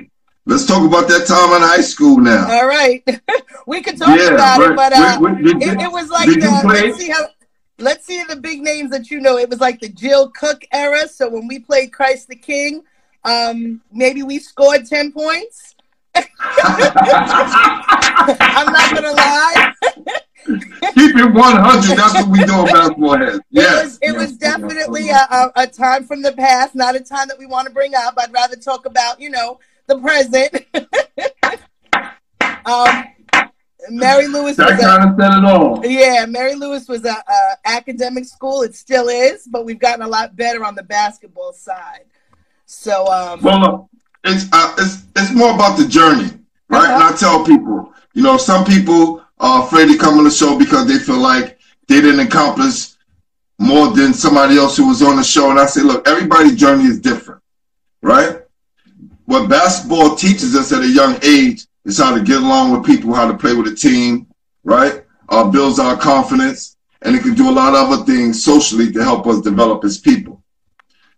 let's 0.46 0.66
talk 0.66 0.86
about 0.86 1.06
that 1.08 1.26
time 1.26 1.54
in 1.56 1.62
high 1.68 1.82
school 1.82 2.18
now. 2.18 2.46
all 2.50 2.66
right, 2.66 3.02
we 3.66 3.82
could 3.82 3.98
talk 3.98 4.18
Yeah, 4.18 4.34
about 4.34 4.58
but- 4.58 4.70
it, 4.70 4.76
but 4.76 4.92
uh, 4.94 5.18
wait, 5.20 5.34
wait, 5.44 5.44
did- 5.60 5.62
it, 5.62 5.80
it 5.82 5.92
was 5.92 6.08
like 6.10 6.28
the, 6.28 6.62
let's 6.66 6.98
see 6.98 7.10
how. 7.10 7.26
Let's 7.78 8.04
see 8.06 8.22
the 8.24 8.36
big 8.36 8.60
names 8.60 8.90
that 8.90 9.10
you 9.10 9.20
know. 9.22 9.38
It 9.38 9.48
was 9.48 9.58
like 9.58 9.80
the 9.80 9.88
Jill 9.88 10.28
Cook 10.30 10.66
era. 10.70 11.08
So 11.08 11.30
when 11.30 11.48
we 11.48 11.60
played 11.60 11.94
Christ 11.94 12.28
the 12.28 12.36
King, 12.36 12.82
um, 13.24 13.80
maybe 13.92 14.22
we 14.22 14.38
scored 14.38 14.86
ten 14.86 15.12
points. 15.12 15.74
I'm 16.14 16.26
not 18.72 18.94
gonna 18.94 19.12
lie. 19.12 19.72
Keep 20.94 21.16
it 21.16 21.32
100. 21.32 21.96
That's 21.96 22.14
what 22.14 22.28
we 22.28 22.44
do 22.44 22.60
in 22.60 22.66
basketball 22.66 23.18
heads. 23.18 23.40
It 23.52 23.84
was 23.84 23.98
it 24.02 24.16
was 24.16 24.36
definitely 24.36 25.06
yes, 25.06 25.28
a, 25.30 25.34
a, 25.34 25.52
a 25.62 25.66
time 25.66 26.04
from 26.04 26.22
the 26.22 26.32
past, 26.32 26.74
not 26.74 26.96
a 26.96 27.00
time 27.00 27.28
that 27.28 27.38
we 27.38 27.46
want 27.46 27.68
to 27.68 27.74
bring 27.74 27.94
up. 27.94 28.14
I'd 28.18 28.32
rather 28.32 28.56
talk 28.56 28.86
about, 28.86 29.20
you 29.20 29.30
know, 29.30 29.60
the 29.86 29.98
present. 29.98 30.66
um, 32.66 33.04
Mary 33.88 34.26
Louis 34.26 34.56
That 34.56 34.70
was 34.70 34.80
a, 34.80 34.82
kind 34.82 35.10
of 35.10 35.16
said 35.18 35.38
it 35.38 35.44
all. 35.44 35.84
yeah, 35.86 36.26
Mary 36.26 36.54
Louis 36.54 36.86
was 36.88 37.04
a, 37.04 37.10
a 37.10 37.56
academic 37.64 38.24
school. 38.24 38.62
It 38.62 38.74
still 38.74 39.08
is, 39.08 39.46
but 39.50 39.64
we've 39.64 39.78
gotten 39.78 40.02
a 40.02 40.08
lot 40.08 40.36
better 40.36 40.64
on 40.64 40.74
the 40.74 40.82
basketball 40.82 41.52
side. 41.52 42.04
So 42.72 43.04
um, 43.08 43.40
Well, 43.42 43.90
it's 44.22 44.46
uh, 44.52 44.74
it's 44.78 45.02
it's 45.16 45.34
more 45.34 45.52
about 45.52 45.76
the 45.76 45.88
journey, 45.88 46.30
right? 46.68 46.88
Uh-huh. 46.88 46.94
And 46.94 47.02
I 47.02 47.16
tell 47.16 47.44
people, 47.44 47.92
you 48.14 48.22
know, 48.22 48.36
some 48.36 48.64
people 48.64 49.24
are 49.40 49.64
afraid 49.64 49.88
to 49.88 49.98
come 49.98 50.18
on 50.18 50.24
the 50.24 50.30
show 50.30 50.56
because 50.56 50.86
they 50.86 50.98
feel 50.98 51.18
like 51.18 51.58
they 51.88 52.00
didn't 52.00 52.20
accomplish 52.20 52.90
more 53.58 53.88
than 53.88 54.14
somebody 54.14 54.56
else 54.56 54.76
who 54.76 54.86
was 54.86 55.02
on 55.02 55.16
the 55.16 55.24
show. 55.24 55.50
And 55.50 55.58
I 55.58 55.66
say, 55.66 55.82
look, 55.82 56.06
everybody's 56.06 56.54
journey 56.54 56.84
is 56.84 57.00
different, 57.00 57.42
right? 58.02 58.38
What 59.24 59.50
basketball 59.50 60.14
teaches 60.14 60.54
us 60.54 60.72
at 60.72 60.82
a 60.82 60.88
young 60.88 61.18
age 61.24 61.66
is 61.84 61.98
how 61.98 62.14
to 62.16 62.22
get 62.22 62.38
along 62.38 62.70
with 62.70 62.86
people, 62.86 63.12
how 63.12 63.26
to 63.30 63.36
play 63.36 63.52
with 63.52 63.66
a 63.66 63.74
team, 63.74 64.28
right? 64.62 65.02
Uh, 65.28 65.50
builds 65.50 65.80
our 65.80 65.96
confidence, 65.96 66.76
and 67.02 67.16
it 67.16 67.22
can 67.22 67.34
do 67.34 67.50
a 67.50 67.52
lot 67.52 67.74
of 67.74 67.90
other 67.90 68.04
things 68.04 68.44
socially 68.44 68.92
to 68.92 69.02
help 69.02 69.26
us 69.26 69.40
develop 69.40 69.84
as 69.84 69.98
people. 69.98 70.39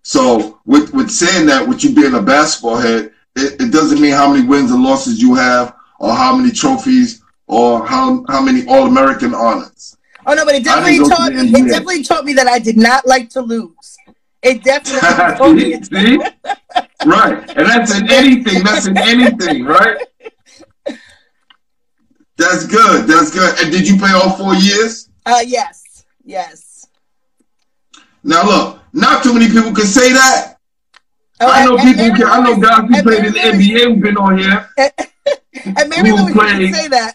So 0.03 0.61
with 0.67 0.93
with 0.93 1.11
saying 1.11 1.47
that, 1.47 1.67
with 1.67 1.85
you 1.85 1.95
being 1.95 2.15
a 2.15 2.23
basketball 2.23 2.77
head, 2.77 3.13
it, 3.37 3.61
it 3.61 3.73
doesn't 3.73 4.01
mean 4.01 4.13
how 4.13 4.33
many 4.33 4.47
wins 4.47 4.73
or 4.73 4.79
losses 4.79 5.23
you 5.23 5.35
have, 5.35 5.75
or 5.99 6.13
how 6.13 6.37
many 6.37 6.51
trophies, 6.51 7.23
or 7.47 7.87
how 7.87 8.25
how 8.29 8.43
many 8.43 8.67
All 8.67 8.87
American 8.87 9.35
honors. 9.35 9.97
oh 10.27 10.35
no, 10.35 10.45
but 10.45 10.55
it 10.57 10.65
definitely 10.65 10.99
didn't 10.99 11.09
go 11.09 11.17
to 11.17 11.17
taught 11.17 11.33
me. 11.33 11.49
It 11.49 11.69
definitely 11.69 12.03
taught 12.03 12.25
me 12.25 12.33
that 12.35 12.47
I 12.47 12.59
did 12.59 12.77
not 12.77 13.07
like 13.07 13.31
to 13.31 13.41
lose. 13.41 13.97
It 14.43 14.65
definitely 14.65 15.01
taught 15.39 15.55
me. 15.55 15.83
See, 15.83 16.17
right, 17.07 17.57
and 17.57 17.69
that's 17.69 17.97
in 17.97 18.11
anything. 18.11 18.65
That's 18.65 18.87
in 18.87 18.99
anything, 18.99 19.65
right? 19.65 19.99
That's 22.37 22.67
good. 22.67 23.07
That's 23.07 23.31
good. 23.31 23.57
And 23.63 23.71
did 23.71 23.87
you 23.87 23.97
play 23.99 24.11
all 24.11 24.31
four 24.31 24.55
years? 24.57 25.09
Uh, 25.25 25.45
yes, 25.47 26.05
yes. 26.25 26.62
Now 28.25 28.45
look, 28.47 28.81
not 28.93 29.23
too 29.23 29.33
many 29.33 29.49
people 29.49 29.73
can 29.73 29.87
say 29.87 30.13
that. 30.13 30.57
Oh, 31.41 31.51
I 31.51 31.65
know 31.65 31.77
and- 31.77 31.81
and 31.81 31.97
people. 31.97 32.05
Mary 32.07 32.19
Can, 32.19 32.27
I 32.29 32.41
know 32.41 32.57
guys 32.61 32.89
who 32.89 33.03
played 33.03 33.25
in 33.25 33.33
the 33.33 33.39
NBA 33.41 33.85
who've 33.85 34.03
been 34.03 34.17
on 34.17 34.39
here. 34.39 34.69
And 35.65 35.89
Mary 35.91 36.09
Who 36.11 36.33
played- 36.33 36.75
say 36.75 36.89
that. 36.89 37.15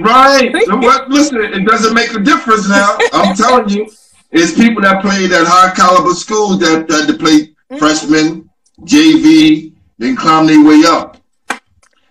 Right. 0.00 0.52
What? 0.68 1.08
Listen, 1.10 1.42
it 1.42 1.64
doesn't 1.66 1.94
make 1.94 2.12
a 2.14 2.20
difference 2.20 2.68
now. 2.68 2.96
I'm 3.12 3.36
telling 3.36 3.68
you, 3.68 3.86
it's 4.30 4.54
people 4.54 4.82
that 4.82 5.02
played 5.02 5.30
at 5.32 5.46
high 5.46 5.72
caliber 5.74 6.14
schools 6.14 6.58
that 6.60 6.90
had 6.90 7.06
to 7.06 7.14
play 7.14 7.54
freshman, 7.78 8.48
JV, 8.82 9.72
then 9.98 10.16
climb 10.16 10.46
their 10.46 10.64
way 10.64 10.82
up. 10.86 11.18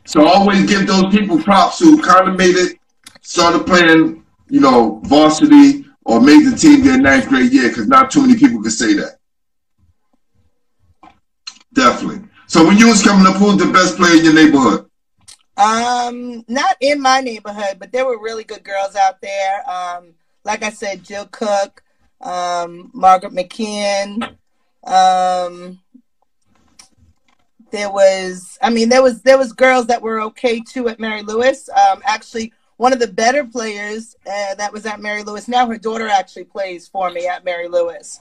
So 0.06 0.26
I 0.26 0.32
always 0.34 0.66
give 0.66 0.86
those 0.88 1.12
people 1.14 1.42
props 1.42 1.80
who 1.80 2.02
kind 2.02 2.30
of 2.30 2.38
made 2.38 2.56
it, 2.56 2.78
started 3.22 3.66
playing, 3.66 4.24
you 4.50 4.60
know, 4.62 5.02
varsity 5.06 5.86
or 6.08 6.22
made 6.22 6.45
the 6.45 6.55
team 6.55 6.84
their 6.84 6.97
ninth 6.97 7.28
grade 7.28 7.51
year, 7.51 7.68
because 7.68 7.88
not 7.88 8.10
too 8.10 8.22
many 8.22 8.39
people 8.39 8.64
could 8.64 8.72
say 8.72 8.93
that. 8.93 9.20
Definitely. 11.74 12.28
So 12.47 12.66
when 12.66 12.78
you 12.78 12.88
was 12.88 13.03
coming 13.03 13.28
up, 13.28 13.36
who's 13.36 13.58
the 13.58 13.72
best 13.72 13.97
player 13.97 14.18
in 14.18 14.24
your 14.24 14.34
neighborhood? 14.34 14.89
Um, 15.58 16.45
not 16.47 16.78
in 16.80 17.01
my 17.01 17.20
neighborhood, 17.20 17.78
but 17.78 17.91
there 17.91 18.05
were 18.05 18.22
really 18.22 18.45
good 18.45 18.64
girls 18.64 18.95
out 18.95 19.20
there. 19.22 19.70
Um, 19.70 20.14
like 20.45 20.64
I 20.64 20.70
said, 20.70 21.03
Jill 21.03 21.26
Cook, 21.26 21.84
um, 22.22 22.89
Margaret 22.93 23.34
McKeon. 23.34 24.38
Um, 24.86 25.82
there 27.72 27.91
was, 27.91 28.58
I 28.62 28.70
mean, 28.70 28.88
there 28.88 29.03
was 29.03 29.24
there 29.24 29.38
was 29.38 29.51
girls 29.51 29.88
that 29.88 30.01
were 30.01 30.22
okay 30.22 30.62
too 30.62 30.88
at 30.88 31.01
Mary 31.01 31.22
Louis. 31.22 31.70
Um, 31.70 32.01
actually, 32.05 32.53
one 32.78 32.93
of 32.93 32.99
the 32.99 33.07
better 33.07 33.43
players 33.43 34.15
uh, 34.25 34.55
that 34.55 34.71
was 34.71 34.86
at 34.86 35.01
Mary 35.01 35.23
Louis. 35.23 35.47
Now 35.47 35.67
her 35.67 35.78
daughter 35.78 36.07
actually 36.07 36.45
plays 36.45 36.88
for 36.88 37.09
me 37.09 37.28
at 37.28 37.43
Mary 37.43 37.67
Louis. 37.67 38.19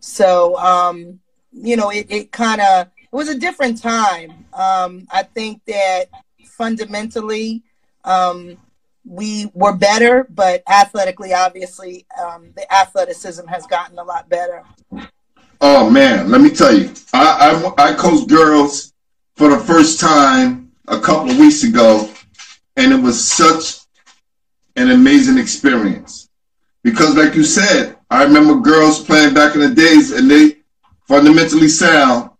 So, 0.00 0.56
um, 0.58 1.18
you 1.52 1.76
know, 1.76 1.90
it, 1.90 2.06
it 2.08 2.32
kind 2.32 2.60
of 2.60 2.88
it 3.00 3.16
was 3.16 3.28
a 3.28 3.38
different 3.38 3.80
time. 3.80 4.44
Um, 4.52 5.08
I 5.10 5.22
think 5.22 5.64
that 5.66 6.06
fundamentally 6.44 7.62
um, 8.04 8.58
we 9.04 9.50
were 9.54 9.74
better, 9.74 10.26
but 10.30 10.62
athletically, 10.68 11.32
obviously, 11.32 12.06
um, 12.22 12.50
the 12.56 12.72
athleticism 12.72 13.46
has 13.46 13.66
gotten 13.66 13.98
a 13.98 14.04
lot 14.04 14.28
better. 14.28 14.64
Oh 15.60 15.88
man, 15.88 16.30
let 16.30 16.42
me 16.42 16.50
tell 16.50 16.76
you, 16.76 16.92
I, 17.14 17.72
I 17.78 17.90
I 17.90 17.94
coached 17.94 18.28
girls 18.28 18.92
for 19.36 19.48
the 19.48 19.58
first 19.58 19.98
time 19.98 20.70
a 20.88 21.00
couple 21.00 21.30
of 21.30 21.38
weeks 21.38 21.62
ago, 21.64 22.10
and 22.76 22.92
it 22.92 23.00
was 23.00 23.22
such 23.26 23.85
an 24.76 24.90
amazing 24.90 25.38
experience 25.38 26.28
because, 26.82 27.16
like 27.16 27.34
you 27.34 27.44
said, 27.44 27.96
I 28.10 28.22
remember 28.22 28.60
girls 28.60 29.02
playing 29.02 29.34
back 29.34 29.54
in 29.54 29.60
the 29.60 29.74
days, 29.74 30.12
and 30.12 30.30
they 30.30 30.58
fundamentally 31.08 31.68
sound, 31.68 32.30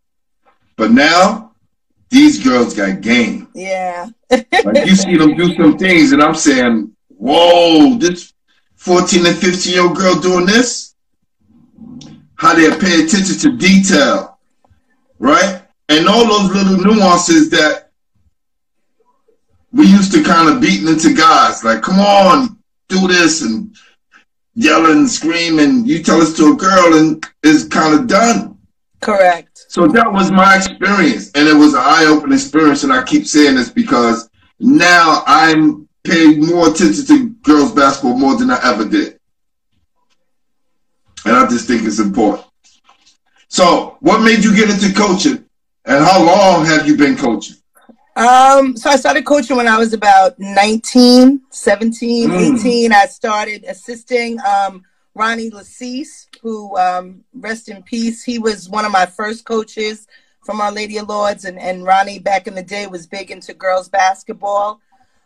but 0.77 0.93
now 0.93 1.53
these 2.11 2.43
girls 2.43 2.75
got 2.75 3.01
game. 3.01 3.49
Yeah. 3.55 4.09
like 4.31 4.87
you 4.87 4.95
see 4.95 5.17
them 5.17 5.37
do 5.37 5.55
some 5.57 5.77
things, 5.77 6.13
and 6.13 6.23
I'm 6.23 6.35
saying, 6.35 6.93
whoa, 7.09 7.97
this 7.99 8.33
14 8.77 9.27
and 9.27 9.37
15 9.37 9.73
year 9.73 9.83
old 9.83 9.97
girl 9.97 10.21
doing 10.21 10.47
this? 10.47 10.95
How 12.37 12.55
they 12.55 12.69
pay 12.79 13.03
attention 13.03 13.39
to 13.39 13.57
detail, 13.57 14.39
right? 15.19 15.63
And 15.89 16.07
all 16.07 16.27
those 16.27 16.55
little 16.55 16.85
nuances 16.85 17.51
that 17.51 17.86
we 19.77 19.87
used 19.87 20.13
to 20.13 20.23
kind 20.23 20.49
of 20.49 20.61
beating 20.61 20.89
into 20.89 21.13
guys, 21.13 21.63
like, 21.63 21.83
come 21.83 22.01
on, 22.01 22.59
do 22.89 23.07
this, 23.07 23.43
and 23.43 23.77
yelling 24.55 24.99
and 24.99 25.11
screaming. 25.11 25.85
You 25.85 26.03
tell 26.03 26.21
us 26.21 26.35
to 26.39 26.53
a 26.53 26.57
girl, 26.57 26.95
and 26.99 27.25
it's 27.43 27.65
kind 27.65 27.99
of 27.99 28.07
done. 28.07 28.57
Correct. 29.01 29.67
So 29.69 29.87
that 29.89 30.11
was 30.11 30.31
my 30.31 30.57
experience, 30.57 31.31
and 31.35 31.47
it 31.47 31.55
was 31.55 31.75
an 31.75 31.81
eye-opening 31.83 32.33
experience. 32.33 32.85
And 32.85 32.93
I 32.93 33.03
keep 33.03 33.27
saying 33.27 33.57
this 33.57 33.69
because 33.69 34.31
now 34.59 35.23
I'm 35.27 35.87
paying 36.05 36.47
more 36.47 36.71
attention 36.71 37.05
to 37.07 37.29
girls 37.43 37.73
basketball 37.73 38.17
more 38.17 38.37
than 38.37 38.51
I 38.51 38.59
ever 38.65 38.89
did, 38.89 39.21
and 41.27 41.37
I 41.37 41.47
just 41.49 41.67
think 41.67 41.85
it's 41.85 41.99
important. 41.99 42.47
So, 43.49 43.99
what 44.01 44.23
made 44.23 44.43
you 44.43 44.57
get 44.57 44.71
into 44.71 44.95
coaching, 44.95 45.45
and 45.85 46.05
how 46.05 46.25
long 46.25 46.65
have 46.65 46.87
you 46.87 46.97
been 46.97 47.17
coaching? 47.17 47.57
Um, 48.17 48.79
so 48.79 48.89
I 48.89 48.97
started 48.97 49.27
coaching 49.27 49.59
when 49.59 49.69
I 49.69 49.77
was 49.77 49.93
about 49.93 50.39
19, 50.39 51.43
17, 51.51 52.31
Mm. 52.31 52.59
18. 52.59 52.93
I 52.93 53.05
started 53.07 53.65
assisting 53.69 54.39
um, 54.41 54.85
Ronnie 55.15 55.51
Lassise, 55.51 56.27
who, 56.43 56.75
um, 56.79 57.25
rest 57.35 57.69
in 57.69 57.83
peace, 57.83 58.25
he 58.25 58.39
was 58.39 58.71
one 58.71 58.87
of 58.87 58.91
my 58.93 59.05
first 59.05 59.45
coaches 59.45 60.07
from 60.43 60.63
Our 60.63 60.73
Lady 60.73 60.97
of 60.97 61.09
Lourdes. 61.09 61.45
And, 61.45 61.59
and 61.61 61.85
Ronnie, 61.85 62.19
back 62.19 62.47
in 62.47 62.55
the 62.55 62.63
day, 62.63 62.87
was 62.87 63.07
big 63.07 63.31
into 63.31 63.53
girls 63.53 63.91
basketball. 63.91 64.81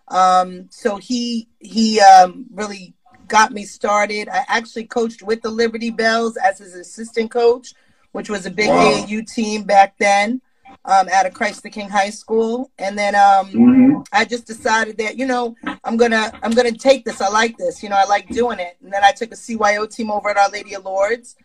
Um, 0.08 0.66
so 0.70 0.96
he, 0.96 1.48
he 1.60 2.00
um, 2.00 2.46
really 2.52 2.94
got 3.28 3.52
me 3.52 3.64
started. 3.64 4.28
I 4.28 4.44
actually 4.48 4.86
coached 4.86 5.22
with 5.22 5.42
the 5.42 5.50
Liberty 5.50 5.90
Bells 5.90 6.36
as 6.36 6.58
his 6.58 6.74
assistant 6.74 7.30
coach, 7.30 7.72
which 8.10 8.28
was 8.28 8.46
a 8.46 8.50
big 8.50 8.68
Wow. 8.70 9.04
AAU 9.06 9.32
team 9.32 9.62
back 9.62 9.94
then 9.98 10.40
um, 10.84 11.08
out 11.12 11.26
of 11.26 11.34
Christ 11.34 11.62
the 11.62 11.70
King 11.70 11.88
High 11.88 12.10
School. 12.10 12.70
And 12.78 12.96
then 12.98 13.14
um, 13.14 13.50
Mhm. 13.52 14.06
I 14.12 14.24
just 14.24 14.46
decided 14.46 14.96
that 14.98 15.18
you 15.18 15.26
know 15.26 15.54
I'm 15.84 15.96
gonna 15.96 16.32
I'm 16.42 16.52
gonna 16.52 16.72
take 16.72 17.04
this. 17.04 17.20
I 17.20 17.28
like 17.28 17.56
this. 17.58 17.82
You 17.82 17.88
know 17.88 17.96
I 17.96 18.04
like 18.04 18.28
doing 18.28 18.58
it. 18.58 18.76
And 18.82 18.92
then 18.92 19.04
I 19.04 19.12
took 19.12 19.32
a 19.32 19.36
CYO 19.36 19.86
team 19.90 20.10
over 20.10 20.30
at 20.30 20.36
Our 20.36 20.48
Lady 20.50 20.74
of 20.74 20.84
Lourdes. 20.84 21.36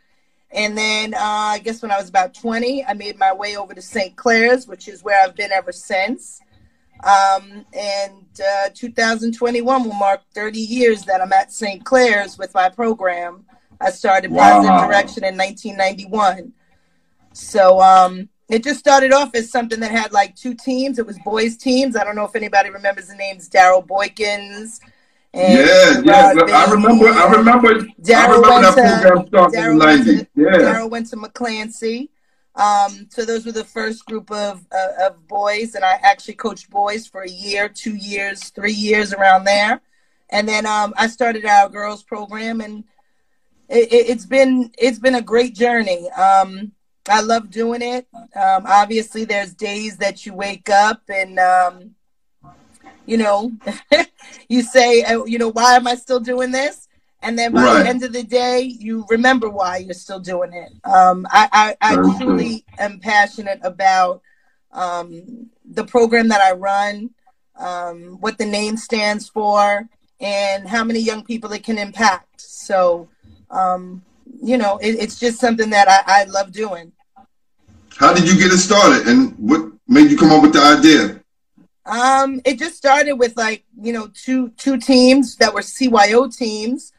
And 0.51 0.77
then 0.77 1.13
uh, 1.13 1.19
I 1.19 1.59
guess 1.59 1.81
when 1.81 1.91
I 1.91 1.97
was 1.97 2.07
about 2.07 2.33
20, 2.33 2.85
I 2.85 2.93
made 2.93 3.17
my 3.19 3.33
way 3.33 3.57
over 3.57 3.73
to 3.73 3.81
St. 3.81 4.15
Clare's, 4.15 4.67
which 4.67 4.87
is 4.87 5.03
where 5.03 5.21
I've 5.21 5.35
been 5.35 5.51
ever 5.51 5.73
since. 5.73 6.39
Um, 7.03 7.65
and 7.73 8.25
uh, 8.63 8.69
2021 8.73 9.83
will 9.83 9.93
mark 9.93 10.21
30 10.33 10.59
years 10.59 11.03
that 11.05 11.19
I'm 11.19 11.33
at 11.33 11.51
St. 11.51 11.83
Clare's 11.83 12.37
with 12.37 12.53
my 12.53 12.69
program. 12.69 13.43
I 13.81 13.89
started 13.91 14.31
Wow. 14.31 14.61
Positive 14.61 14.87
Direction 14.87 15.23
in 15.25 15.35
1991. 15.35 16.53
So 17.33 17.81
um, 17.81 18.29
it 18.49 18.63
just 18.63 18.79
started 18.79 19.11
off 19.11 19.33
as 19.35 19.49
something 19.51 19.79
that 19.79 19.91
had 19.91 20.11
like 20.11 20.35
two 20.35 20.53
teams. 20.53 20.99
It 20.99 21.05
was 21.05 21.17
boys 21.19 21.57
teams. 21.57 21.95
I 21.95 22.03
don't 22.03 22.15
know 22.15 22.25
if 22.25 22.35
anybody 22.35 22.69
remembers 22.69 23.07
the 23.07 23.15
names 23.15 23.49
Daryl 23.49 23.85
Boykins. 23.85 24.79
And 25.33 26.05
Yeah, 26.05 26.33
yeah. 26.33 26.65
I 26.67 26.71
remember. 26.71 27.07
I 27.09 27.31
remember. 27.31 27.73
Daryl 28.01 28.41
went 28.41 28.75
to- 28.75 28.81
program 28.81 29.27
started 29.27 29.57
in 29.57 29.59
Daryl 29.59 29.79
the 29.79 29.85
went 29.85 30.05
to- 30.05 30.27
Yeah. 30.35 30.57
Daryl 30.59 30.89
went 30.89 31.07
to 31.09 31.17
McClancy. 31.17 32.09
Um, 32.55 33.07
so 33.09 33.25
those 33.25 33.45
were 33.45 33.51
the 33.51 33.65
first 33.65 34.05
group 34.05 34.31
of 34.31 34.65
uh, 34.71 35.07
of 35.07 35.27
boys, 35.27 35.75
and 35.75 35.83
I 35.83 35.99
actually 36.03 36.35
coached 36.35 36.69
boys 36.69 37.05
for 37.05 37.21
a 37.23 37.29
year, 37.29 37.67
two 37.67 37.95
years, 37.95 38.49
three 38.49 38.71
years 38.71 39.11
around 39.13 39.43
there, 39.43 39.81
and 40.29 40.47
then 40.47 40.65
um, 40.65 40.93
I 40.95 41.07
started 41.07 41.45
our 41.45 41.67
girls 41.67 42.01
program, 42.03 42.61
and 42.61 42.85
it, 43.67 43.91
it, 43.91 44.09
it's 44.09 44.25
been 44.25 44.71
it's 44.77 44.99
been 44.99 45.15
a 45.15 45.21
great 45.21 45.53
journey. 45.53 46.09
Um, 46.11 46.71
I 47.09 47.21
love 47.21 47.49
doing 47.51 47.81
it. 47.81 48.07
Um, 48.13 48.65
obviously, 48.65 49.25
there's 49.25 49.53
days 49.53 49.97
that 49.97 50.25
you 50.25 50.33
wake 50.33 50.69
up 50.69 51.01
and 51.09 51.39
um, 51.39 51.95
you 53.05 53.17
know 53.17 53.51
you 54.49 54.61
say, 54.63 55.03
uh, 55.03 55.23
you 55.25 55.37
know, 55.37 55.49
why 55.51 55.75
am 55.75 55.87
I 55.87 55.95
still 55.95 56.19
doing 56.19 56.51
this? 56.51 56.87
And 57.21 57.37
then 57.37 57.53
by 57.53 57.61
Right. 57.61 57.83
the 57.83 57.89
end 57.89 58.03
of 58.03 58.13
the 58.13 58.23
day, 58.23 58.61
you 58.61 59.05
remember 59.09 59.49
why 59.49 59.77
you're 59.77 59.93
still 59.93 60.19
doing 60.19 60.53
it. 60.53 60.71
Um, 60.87 61.25
I, 61.31 61.75
I, 61.81 61.93
I 61.93 61.95
truly 62.17 62.65
am 62.77 62.99
passionate 62.99 63.59
about 63.63 64.21
um, 64.71 65.49
the 65.65 65.85
program 65.85 66.27
that 66.29 66.41
I 66.41 66.51
run, 66.53 67.11
um, 67.57 68.17
what 68.19 68.37
the 68.37 68.45
name 68.45 68.77
stands 68.77 69.27
for, 69.27 69.87
and 70.19 70.67
how 70.67 70.83
many 70.83 70.99
young 70.99 71.23
people 71.23 71.51
it 71.53 71.63
can 71.63 71.77
impact. 71.79 72.41
So, 72.41 73.09
um, 73.49 74.03
you 74.43 74.57
know, 74.57 74.77
it, 74.77 74.91
it's 74.99 75.19
just 75.19 75.39
something 75.39 75.69
that 75.71 75.87
I, 75.89 76.21
I 76.21 76.23
love 76.25 76.51
doing. 76.51 76.91
How 77.97 78.13
did 78.13 78.27
you 78.27 78.37
get 78.37 78.51
it 78.51 78.57
started, 78.57 79.07
and 79.07 79.33
what 79.37 79.71
made 79.87 80.11
you 80.11 80.17
come 80.17 80.31
up 80.31 80.41
with 80.41 80.53
the 80.53 80.61
idea? 80.61 81.21
Um, 81.85 82.41
it 82.43 82.59
just 82.59 82.75
started 82.75 83.13
with 83.13 83.37
like 83.37 83.63
you 83.81 83.93
know 83.93 84.09
two 84.13 84.49
two 84.57 84.77
teams 84.77 85.37
that 85.37 85.53
were 85.53 85.61
CYO 85.61 86.35
teams, 86.35 86.91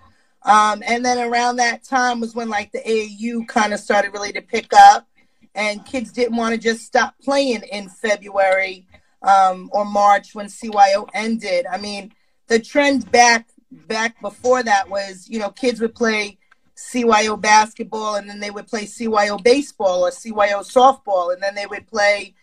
um, 0.43 0.83
and 0.87 1.05
then 1.05 1.19
around 1.19 1.57
that 1.57 1.85
time 1.85 2.21
was 2.21 2.35
when 2.35 2.49
like 2.49 2.73
the 2.73 2.81
AAU 2.81 3.47
kind 3.47 3.75
of 3.75 3.81
started 3.81 4.13
really 4.13 4.33
to 4.33 4.41
pick 4.41 4.73
up, 4.73 5.07
and 5.55 5.85
kids 5.85 6.13
didn't 6.13 6.37
want 6.37 6.55
to 6.55 6.61
just 6.61 6.87
stop 6.87 7.15
playing 7.23 7.63
in 7.71 7.89
February 7.91 8.87
um, 9.23 9.69
or 9.73 9.85
March 9.85 10.35
when 10.35 10.47
CYO 10.47 11.09
ended. 11.13 11.67
I 11.71 11.77
mean, 11.77 12.13
the 12.47 12.59
trend 12.59 13.11
back 13.11 13.49
back 13.71 14.19
before 14.23 14.63
that 14.63 14.89
was 14.89 15.29
you 15.29 15.39
know 15.41 15.51
kids 15.51 15.79
would 15.81 15.95
play 15.95 16.39
CYO 16.77 17.41
basketball 17.41 18.17
and 18.17 18.29
then 18.29 18.41
they 18.41 18.51
would 18.51 18.67
play 18.67 18.85
CYO 18.85 19.43
baseball 19.43 20.07
or 20.07 20.11
CYO 20.11 20.61
softball 20.61 21.33
and 21.33 21.43
then 21.43 21.55
they 21.55 21.67
would 21.67 21.87
play 21.87 22.35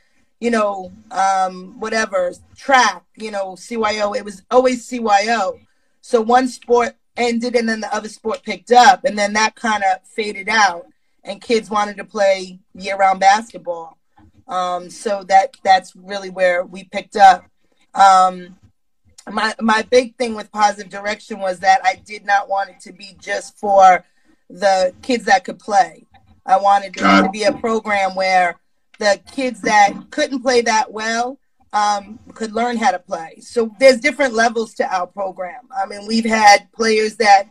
you 0.43 0.51
know, 0.51 0.91
um, 1.09 1.79
whatever, 1.79 2.33
track, 2.53 3.05
you 3.15 3.31
know, 3.31 3.53
CYO. 3.53 4.13
It 4.13 4.25
was 4.25 4.43
always 4.51 4.85
CYO. 4.89 5.57
So 6.01 6.19
one 6.19 6.49
sport 6.49 6.97
ended 7.15 7.55
and 7.55 7.69
then 7.69 7.79
the 7.79 7.95
other 7.95 8.09
sport 8.09 8.43
picked 8.43 8.69
up. 8.69 9.05
And 9.05 9.17
then 9.17 9.31
that 9.33 9.55
kind 9.55 9.83
of 9.83 10.05
faded 10.05 10.49
out. 10.49 10.85
And 11.23 11.41
kids 11.41 11.69
wanted 11.69 11.95
to 11.95 12.03
play 12.03 12.59
year 12.75 12.97
round 12.97 13.21
basketball. 13.21 13.97
Um, 14.45 14.89
so 14.89 15.23
that 15.29 15.55
that's 15.63 15.95
really 15.95 16.29
where 16.29 16.65
we 16.65 16.83
picked 16.83 17.15
up. 17.15 17.45
Um, 17.93 18.57
my 19.31 19.55
my 19.61 19.83
big 19.83 20.17
thing 20.17 20.35
with 20.35 20.51
positive 20.51 20.91
direction 20.91 21.39
was 21.39 21.59
that 21.59 21.79
I 21.85 22.01
did 22.03 22.25
not 22.25 22.49
want 22.49 22.69
it 22.69 22.81
to 22.81 22.91
be 22.91 23.15
just 23.17 23.57
for 23.57 24.03
the 24.53 24.93
kids 25.01 25.25
that 25.25 25.43
could 25.43 25.59
play. 25.59 26.05
I 26.45 26.57
wanted 26.57 26.95
it 26.95 26.99
to 26.99 27.29
be 27.31 27.43
a 27.43 27.53
program 27.53 28.15
where 28.15 28.59
the 28.99 29.19
kids 29.31 29.61
that 29.61 29.93
couldn't 30.11 30.41
play 30.41 30.61
that 30.61 30.91
well 30.91 31.39
um, 31.73 32.19
could 32.35 32.51
learn 32.53 32.77
how 32.77 32.91
to 32.91 32.99
play. 32.99 33.39
So 33.41 33.73
there's 33.79 33.99
different 33.99 34.33
levels 34.33 34.75
to 34.75 34.95
our 34.95 35.07
program. 35.07 35.61
I 35.75 35.87
mean, 35.87 36.05
we've 36.07 36.25
had 36.25 36.71
players 36.71 37.15
that 37.15 37.45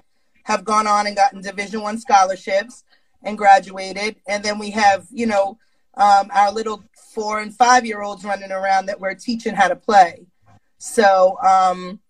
have 0.45 0.65
gone 0.65 0.87
on 0.87 1.07
and 1.07 1.17
gotten 1.17 1.41
Division 1.43 1.83
One 1.83 1.99
scholarships 1.99 2.85
and 3.23 3.37
graduated, 3.37 4.17
and 4.29 4.45
then 4.45 4.59
we 4.59 4.71
have 4.71 5.07
you 5.11 5.27
know 5.27 5.59
um, 5.95 6.31
our 6.33 6.53
little 6.53 6.85
four 7.15 7.41
and 7.41 7.55
five 7.55 7.85
year 7.85 8.03
olds 8.03 8.25
running 8.25 8.53
around 8.53 8.87
that 8.87 9.01
we're 9.01 9.15
teaching 9.15 9.55
how 9.55 9.69
to 9.69 9.77
play. 9.77 10.27
So 10.79 11.37
um, 11.43 12.01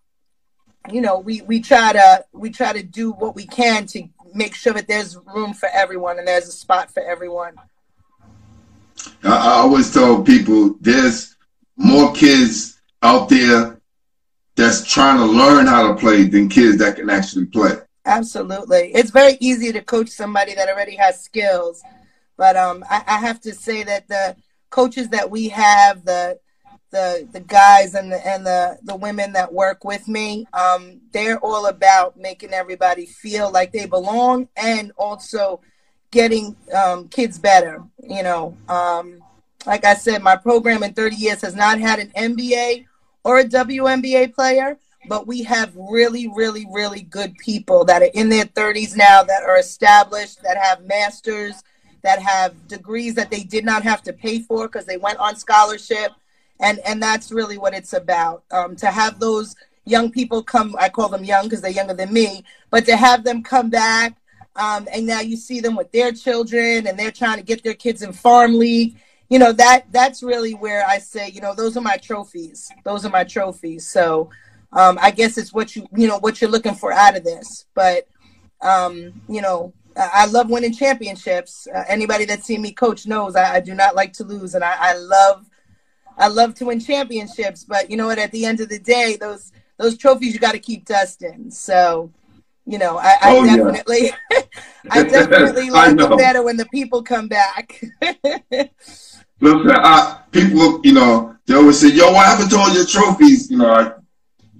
you 0.91 1.01
know, 1.01 1.19
we 1.19 1.41
we 1.41 1.61
try 1.61 1.93
to 1.93 2.25
we 2.33 2.49
try 2.49 2.73
to 2.73 2.83
do 2.83 3.11
what 3.11 3.35
we 3.35 3.45
can 3.45 3.85
to 3.87 4.07
make 4.33 4.55
sure 4.55 4.73
that 4.73 4.87
there's 4.87 5.17
room 5.33 5.53
for 5.53 5.69
everyone 5.73 6.19
and 6.19 6.27
there's 6.27 6.47
a 6.47 6.51
spot 6.51 6.93
for 6.93 7.01
everyone. 7.03 7.55
I, 9.23 9.61
always 9.61 9.93
tell 9.93 10.21
people 10.23 10.75
there's 10.81 11.35
more 11.77 12.13
kids 12.13 12.81
out 13.01 13.29
there 13.29 13.79
that's 14.55 14.85
trying 14.85 15.17
to 15.17 15.25
learn 15.25 15.65
how 15.65 15.87
to 15.87 15.95
play 15.95 16.23
than 16.23 16.49
kids 16.49 16.77
that 16.77 16.95
can 16.95 17.09
actually 17.09 17.45
play. 17.45 17.73
Absolutely. 18.05 18.91
It's 18.93 19.11
very 19.11 19.37
easy 19.39 19.71
to 19.71 19.81
coach 19.81 20.09
somebody 20.09 20.53
that 20.55 20.69
already 20.69 20.95
has 20.95 21.23
skills. 21.23 21.81
But 22.37 22.55
um, 22.57 22.83
I, 22.89 23.03
I 23.07 23.17
have 23.19 23.39
to 23.41 23.53
say 23.53 23.83
that 23.83 24.07
the 24.07 24.35
coaches 24.69 25.09
that 25.09 25.29
we 25.29 25.49
have, 25.49 26.03
the 26.03 26.39
the 26.93 27.27
the 27.33 27.39
guys 27.41 27.95
and 27.95 28.11
the 28.11 28.27
and 28.27 28.45
the 28.45 28.77
the 28.83 28.95
women 28.95 29.33
that 29.33 29.51
work 29.51 29.83
with 29.83 30.07
me 30.07 30.45
um, 30.53 31.01
they're 31.11 31.39
all 31.39 31.65
about 31.65 32.15
making 32.17 32.53
everybody 32.53 33.05
feel 33.05 33.51
like 33.51 33.73
they 33.73 33.85
belong 33.85 34.47
and 34.55 34.91
also 34.97 35.59
getting 36.11 36.55
um, 36.73 37.07
kids 37.09 37.37
better 37.37 37.83
you 38.07 38.23
know. 38.23 38.55
Um, 38.69 39.21
like 39.65 39.85
i 39.85 39.93
said 39.93 40.21
my 40.21 40.35
program 40.35 40.83
in 40.83 40.93
30 40.93 41.15
years 41.15 41.41
has 41.41 41.55
not 41.55 41.79
had 41.79 41.99
an 41.99 42.11
nba 42.15 42.85
or 43.23 43.39
a 43.39 43.45
WNBA 43.45 44.33
player 44.33 44.77
but 45.07 45.25
we 45.25 45.43
have 45.43 45.73
really 45.75 46.27
really 46.35 46.65
really 46.71 47.01
good 47.01 47.33
people 47.37 47.85
that 47.85 48.01
are 48.01 48.11
in 48.13 48.29
their 48.29 48.45
30s 48.45 48.95
now 48.95 49.23
that 49.23 49.43
are 49.43 49.57
established 49.57 50.41
that 50.43 50.57
have 50.57 50.85
masters 50.85 51.63
that 52.03 52.21
have 52.21 52.67
degrees 52.67 53.15
that 53.15 53.31
they 53.31 53.43
did 53.43 53.63
not 53.63 53.83
have 53.83 54.03
to 54.03 54.13
pay 54.13 54.39
for 54.39 54.67
because 54.67 54.85
they 54.85 54.97
went 54.97 55.17
on 55.19 55.35
scholarship 55.35 56.11
and 56.63 56.79
and 56.79 57.03
that's 57.03 57.31
really 57.31 57.57
what 57.57 57.73
it's 57.73 57.93
about 57.93 58.43
um, 58.51 58.75
to 58.75 58.87
have 58.87 59.19
those 59.19 59.55
young 59.85 60.09
people 60.09 60.41
come 60.41 60.75
i 60.79 60.89
call 60.89 61.09
them 61.09 61.23
young 61.23 61.43
because 61.43 61.61
they're 61.61 61.71
younger 61.71 61.93
than 61.93 62.11
me 62.11 62.43
but 62.71 62.85
to 62.85 62.95
have 62.95 63.23
them 63.23 63.43
come 63.43 63.69
back 63.69 64.17
um, 64.55 64.87
and 64.93 65.05
now 65.05 65.19
you 65.19 65.35
see 65.35 65.59
them 65.59 65.75
with 65.75 65.91
their 65.91 66.11
children 66.11 66.87
and 66.87 66.97
they're 66.97 67.11
trying 67.11 67.37
to 67.37 67.43
get 67.43 67.63
their 67.63 67.73
kids 67.73 68.01
in 68.01 68.13
farm 68.13 68.57
league 68.57 68.95
you 69.29 69.37
know 69.37 69.51
that 69.51 69.85
that's 69.91 70.23
really 70.23 70.53
where 70.53 70.85
i 70.87 70.97
say 70.97 71.29
you 71.29 71.41
know 71.41 71.53
those 71.53 71.75
are 71.77 71.81
my 71.81 71.97
trophies. 71.97 72.71
Those 72.83 73.05
are 73.05 73.09
my 73.09 73.23
trophies. 73.23 73.87
So 73.87 74.29
um, 74.71 74.97
i 75.01 75.11
guess 75.11 75.37
it's 75.37 75.53
what 75.53 75.75
you 75.75 75.87
you 75.95 76.07
know 76.07 76.19
what 76.19 76.39
you're 76.39 76.49
looking 76.49 76.75
for 76.75 76.93
out 76.93 77.17
of 77.17 77.23
this. 77.23 77.65
But 77.73 78.07
um, 78.61 79.21
you 79.27 79.41
know 79.41 79.73
I 79.95 80.25
love 80.25 80.49
winning 80.49 80.73
championships. 80.73 81.67
Uh, 81.67 81.83
anybody 81.87 82.25
that's 82.25 82.45
seen 82.45 82.63
me 82.63 82.71
coach 82.71 83.05
knows 83.05 83.35
I, 83.35 83.55
I, 83.55 83.59
do 83.59 83.75
not 83.75 83.93
like 83.93 84.13
to 84.13 84.23
lose, 84.23 84.55
and 84.55 84.63
I, 84.63 84.75
I 84.79 84.97
love 84.97 85.45
I 86.17 86.27
love 86.27 86.55
to 86.55 86.65
win 86.65 86.79
championships, 86.79 87.63
but 87.63 87.89
you 87.89 87.97
know 87.97 88.07
what? 88.07 88.19
At 88.19 88.31
the 88.31 88.45
end 88.45 88.59
of 88.59 88.69
the 88.69 88.79
day, 88.79 89.17
those 89.19 89.51
those 89.77 89.97
trophies 89.97 90.33
you 90.33 90.39
got 90.39 90.53
to 90.53 90.59
keep 90.59 90.85
dusting. 90.85 91.49
So, 91.51 92.11
you 92.65 92.77
know, 92.77 92.97
I, 92.97 93.15
I 93.21 93.37
oh, 93.37 93.45
definitely, 93.45 94.11
yeah. 94.31 94.41
I 94.91 95.03
definitely 95.03 95.69
like 95.71 95.99
it 95.99 96.17
better 96.17 96.43
when 96.43 96.57
the 96.57 96.67
people 96.67 97.03
come 97.03 97.27
back. 97.27 97.81
Listen, 99.39 99.71
I, 99.71 100.21
people, 100.31 100.79
you 100.83 100.93
know, 100.93 101.35
they 101.45 101.55
always 101.55 101.79
say, 101.79 101.89
"Yo, 101.89 102.11
what 102.11 102.25
happened 102.25 102.49
to 102.51 102.57
all 102.57 102.73
your 102.73 102.85
trophies?" 102.85 103.51
You 103.51 103.57
know, 103.57 103.73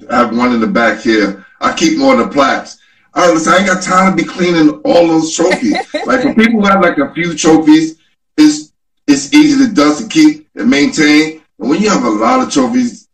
I, 0.09 0.13
have 0.13 0.35
one 0.35 0.53
in 0.53 0.59
the 0.59 0.67
back 0.67 1.01
here. 1.01 1.45
I 1.61 1.73
keep 1.73 1.97
more 1.97 2.19
of 2.19 2.19
the 2.19 2.33
plaques. 2.33 2.79
I 3.13 3.31
listen, 3.31 3.53
I 3.53 3.57
ain't 3.57 3.67
got 3.67 3.81
time 3.81 4.11
to 4.11 4.23
be 4.23 4.27
cleaning 4.27 4.69
all 4.83 5.07
those 5.07 5.33
trophies. 5.33 5.77
like 6.05 6.23
for 6.23 6.33
people 6.33 6.61
who 6.61 6.65
have 6.65 6.81
like 6.81 6.97
a 6.97 7.13
few 7.13 7.35
trophies, 7.35 7.99
it's 8.37 8.73
it's 9.07 9.33
easy 9.33 9.65
to 9.65 9.73
dust 9.73 10.01
and 10.01 10.11
keep 10.11 10.49
and 10.55 10.69
maintain. 10.69 11.42
And 11.59 11.69
when 11.69 11.81
you 11.81 11.89
have 11.89 12.03
a 12.03 12.09
lot 12.09 12.45
of 12.45 12.51
trophies, 12.51 13.07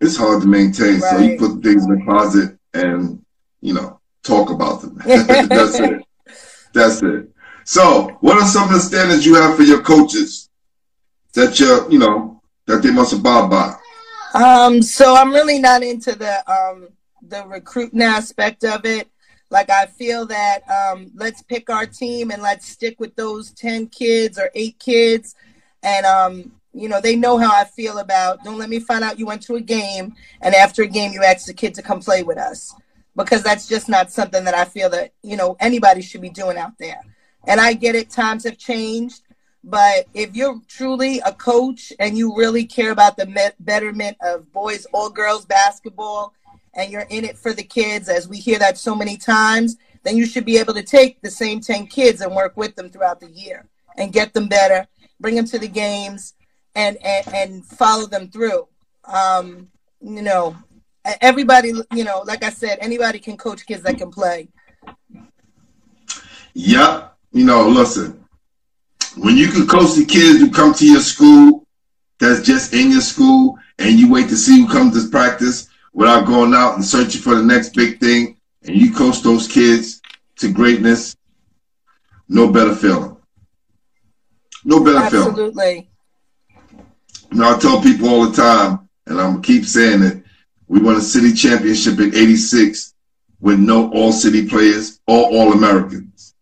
it's 0.00 0.16
hard 0.16 0.42
to 0.42 0.48
maintain. 0.48 1.00
Right. 1.00 1.10
So 1.10 1.18
you 1.18 1.38
put 1.38 1.62
things 1.62 1.84
in 1.84 1.98
the 1.98 2.04
closet 2.04 2.58
and, 2.72 3.24
you 3.60 3.74
know, 3.74 4.00
talk 4.22 4.50
about 4.50 4.80
them. 4.80 4.96
That's 5.04 5.78
it. 5.78 6.02
That's 6.72 7.02
it. 7.02 7.30
So, 7.64 8.08
what 8.20 8.36
are 8.36 8.46
some 8.46 8.64
of 8.64 8.74
the 8.74 8.80
standards 8.80 9.24
you 9.24 9.36
have 9.36 9.56
for 9.56 9.62
your 9.62 9.80
coaches 9.80 10.50
that 11.32 11.58
you 11.58 11.86
you 11.90 11.98
know 11.98 12.42
that 12.66 12.82
they 12.82 12.90
must 12.90 13.14
abide 13.14 13.48
by? 13.48 13.74
Um, 14.34 14.82
so 14.82 15.16
I'm 15.16 15.32
really 15.32 15.58
not 15.58 15.82
into 15.82 16.14
the 16.14 16.50
um 16.50 16.88
the 17.22 17.46
recruiting 17.46 18.02
aspect 18.02 18.64
of 18.64 18.84
it. 18.84 19.08
Like 19.50 19.70
I 19.70 19.86
feel 19.86 20.26
that 20.26 20.60
um, 20.68 21.10
let's 21.14 21.42
pick 21.42 21.70
our 21.70 21.86
team 21.86 22.30
and 22.30 22.42
let's 22.42 22.66
stick 22.66 22.98
with 22.98 23.14
those 23.14 23.52
ten 23.52 23.86
kids 23.86 24.38
or 24.38 24.50
eight 24.54 24.78
kids, 24.78 25.34
and 25.82 26.04
um, 26.04 26.52
you 26.74 26.88
know, 26.88 27.00
they 27.00 27.14
know 27.14 27.38
how 27.38 27.54
I 27.54 27.64
feel 27.64 27.98
about 27.98 28.42
don't 28.42 28.58
let 28.58 28.68
me 28.68 28.80
find 28.80 29.04
out 29.04 29.18
you 29.18 29.26
went 29.26 29.42
to 29.42 29.54
a 29.54 29.60
game 29.60 30.14
and 30.40 30.54
after 30.54 30.82
a 30.82 30.88
game 30.88 31.12
you 31.12 31.22
asked 31.22 31.46
the 31.46 31.54
kid 31.54 31.74
to 31.74 31.82
come 31.82 32.00
play 32.00 32.22
with 32.22 32.36
us. 32.36 32.74
Because 33.16 33.44
that's 33.44 33.68
just 33.68 33.88
not 33.88 34.10
something 34.10 34.44
that 34.44 34.54
I 34.54 34.64
feel 34.64 34.90
that, 34.90 35.12
you 35.22 35.36
know, 35.36 35.56
anybody 35.60 36.02
should 36.02 36.20
be 36.20 36.30
doing 36.30 36.58
out 36.58 36.76
there. 36.78 37.00
And 37.46 37.60
I 37.60 37.74
get 37.74 37.94
it, 37.94 38.10
times 38.10 38.42
have 38.42 38.58
changed. 38.58 39.22
But 39.62 40.06
if 40.14 40.34
you're 40.34 40.60
truly 40.66 41.20
a 41.20 41.32
coach 41.32 41.92
and 42.00 42.18
you 42.18 42.36
really 42.36 42.64
care 42.64 42.90
about 42.90 43.16
the 43.16 43.52
betterment 43.60 44.16
of 44.20 44.52
boys 44.52 44.84
or 44.92 45.10
girls 45.10 45.46
basketball 45.46 46.34
and 46.74 46.90
you're 46.90 47.06
in 47.08 47.24
it 47.24 47.38
for 47.38 47.52
the 47.52 47.62
kids, 47.62 48.08
as 48.08 48.28
we 48.28 48.38
hear 48.38 48.58
that 48.58 48.78
so 48.78 48.96
many 48.96 49.16
times, 49.16 49.76
then 50.02 50.16
you 50.16 50.26
should 50.26 50.44
be 50.44 50.58
able 50.58 50.74
to 50.74 50.82
take 50.82 51.22
the 51.22 51.30
same 51.30 51.60
10 51.60 51.86
kids 51.86 52.20
and 52.20 52.34
work 52.34 52.56
with 52.56 52.74
them 52.74 52.90
throughout 52.90 53.20
the 53.20 53.30
year 53.30 53.68
and 53.96 54.12
get 54.12 54.34
them 54.34 54.48
better, 54.48 54.88
bring 55.20 55.36
them 55.36 55.46
to 55.46 55.58
the 55.58 55.68
games, 55.68 56.34
and 56.74 56.96
and, 57.04 57.34
and 57.34 57.64
follow 57.64 58.06
them 58.06 58.28
through. 58.28 58.68
Um, 59.04 59.68
you 60.00 60.22
know, 60.22 60.56
everybody, 61.20 61.72
you 61.92 62.04
know, 62.04 62.22
like 62.26 62.42
I 62.42 62.50
said, 62.50 62.78
anybody 62.80 63.18
can 63.18 63.36
coach 63.36 63.66
kids 63.66 63.82
that 63.82 63.98
can 63.98 64.10
play. 64.10 64.48
Yep. 66.54 67.16
You 67.32 67.44
know, 67.44 67.68
listen, 67.68 68.24
when 69.16 69.36
you 69.36 69.48
can 69.48 69.66
coach 69.66 69.94
the 69.94 70.04
kids 70.04 70.38
who 70.38 70.50
come 70.50 70.72
to 70.74 70.86
your 70.86 71.00
school 71.00 71.66
that's 72.18 72.42
just 72.46 72.72
in 72.72 72.90
your 72.90 73.00
school 73.00 73.58
and 73.78 73.98
you 73.98 74.10
wait 74.10 74.28
to 74.28 74.36
see 74.36 74.60
who 74.60 74.68
comes 74.68 75.02
to 75.02 75.10
practice 75.10 75.68
without 75.92 76.26
going 76.26 76.54
out 76.54 76.74
and 76.74 76.84
searching 76.84 77.20
for 77.20 77.34
the 77.34 77.42
next 77.42 77.74
big 77.74 77.98
thing 77.98 78.36
and 78.62 78.76
you 78.76 78.92
coach 78.92 79.20
those 79.22 79.48
kids 79.48 80.00
to 80.36 80.52
greatness, 80.52 81.16
no 82.28 82.50
better 82.50 82.74
feeling. 82.74 83.16
No 84.64 84.82
better 84.82 84.98
Absolutely. 84.98 85.32
feeling. 85.34 85.48
Absolutely. 85.48 85.90
You 87.34 87.40
know, 87.40 87.52
I 87.52 87.58
tell 87.58 87.82
people 87.82 88.08
all 88.08 88.26
the 88.26 88.36
time, 88.36 88.88
and 89.06 89.20
I'm 89.20 89.42
keep 89.42 89.64
saying 89.64 90.04
it. 90.04 90.22
We 90.68 90.80
won 90.80 90.94
a 90.94 91.00
city 91.00 91.32
championship 91.32 91.98
in 91.98 92.14
'86 92.14 92.94
with 93.40 93.58
no 93.58 93.90
all 93.90 94.12
city 94.12 94.48
players, 94.48 95.00
or 95.08 95.24
all 95.24 95.52
Americans, 95.52 96.36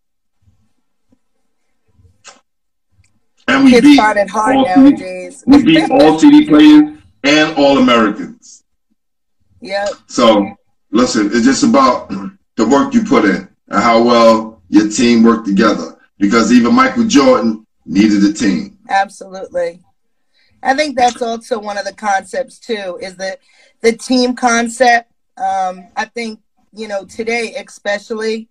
and 3.47 3.65
we 3.65 3.71
Kids 3.71 3.87
beat 3.87 3.99
hard 3.99 4.17
nowadays. 4.55 5.39
City, 5.39 5.51
we 5.51 5.63
beat 5.63 5.89
all 5.89 6.19
city 6.19 6.45
players 6.45 6.99
and 7.23 7.57
all 7.57 7.79
Americans. 7.79 8.63
Yep. 9.61 9.89
So 10.05 10.55
listen, 10.91 11.31
it's 11.33 11.43
just 11.43 11.63
about 11.63 12.09
the 12.55 12.67
work 12.67 12.93
you 12.93 13.03
put 13.03 13.25
in 13.25 13.49
and 13.69 13.81
how 13.81 14.03
well 14.03 14.61
your 14.69 14.89
team 14.89 15.23
worked 15.23 15.47
together. 15.47 15.99
Because 16.19 16.53
even 16.53 16.75
Michael 16.75 17.05
Jordan 17.05 17.65
needed 17.83 18.23
a 18.23 18.31
team. 18.31 18.77
Absolutely. 18.87 19.81
I 20.63 20.73
think 20.75 20.95
that's 20.95 21.21
also 21.21 21.59
one 21.59 21.77
of 21.77 21.85
the 21.85 21.93
concepts 21.93 22.57
too, 22.57 22.97
is 23.01 23.15
the 23.17 23.37
the 23.81 23.93
team 23.93 24.35
concept. 24.35 25.11
Um, 25.37 25.87
I 25.95 26.05
think 26.05 26.39
you 26.73 26.87
know 26.87 27.05
today, 27.05 27.55
especially, 27.55 28.47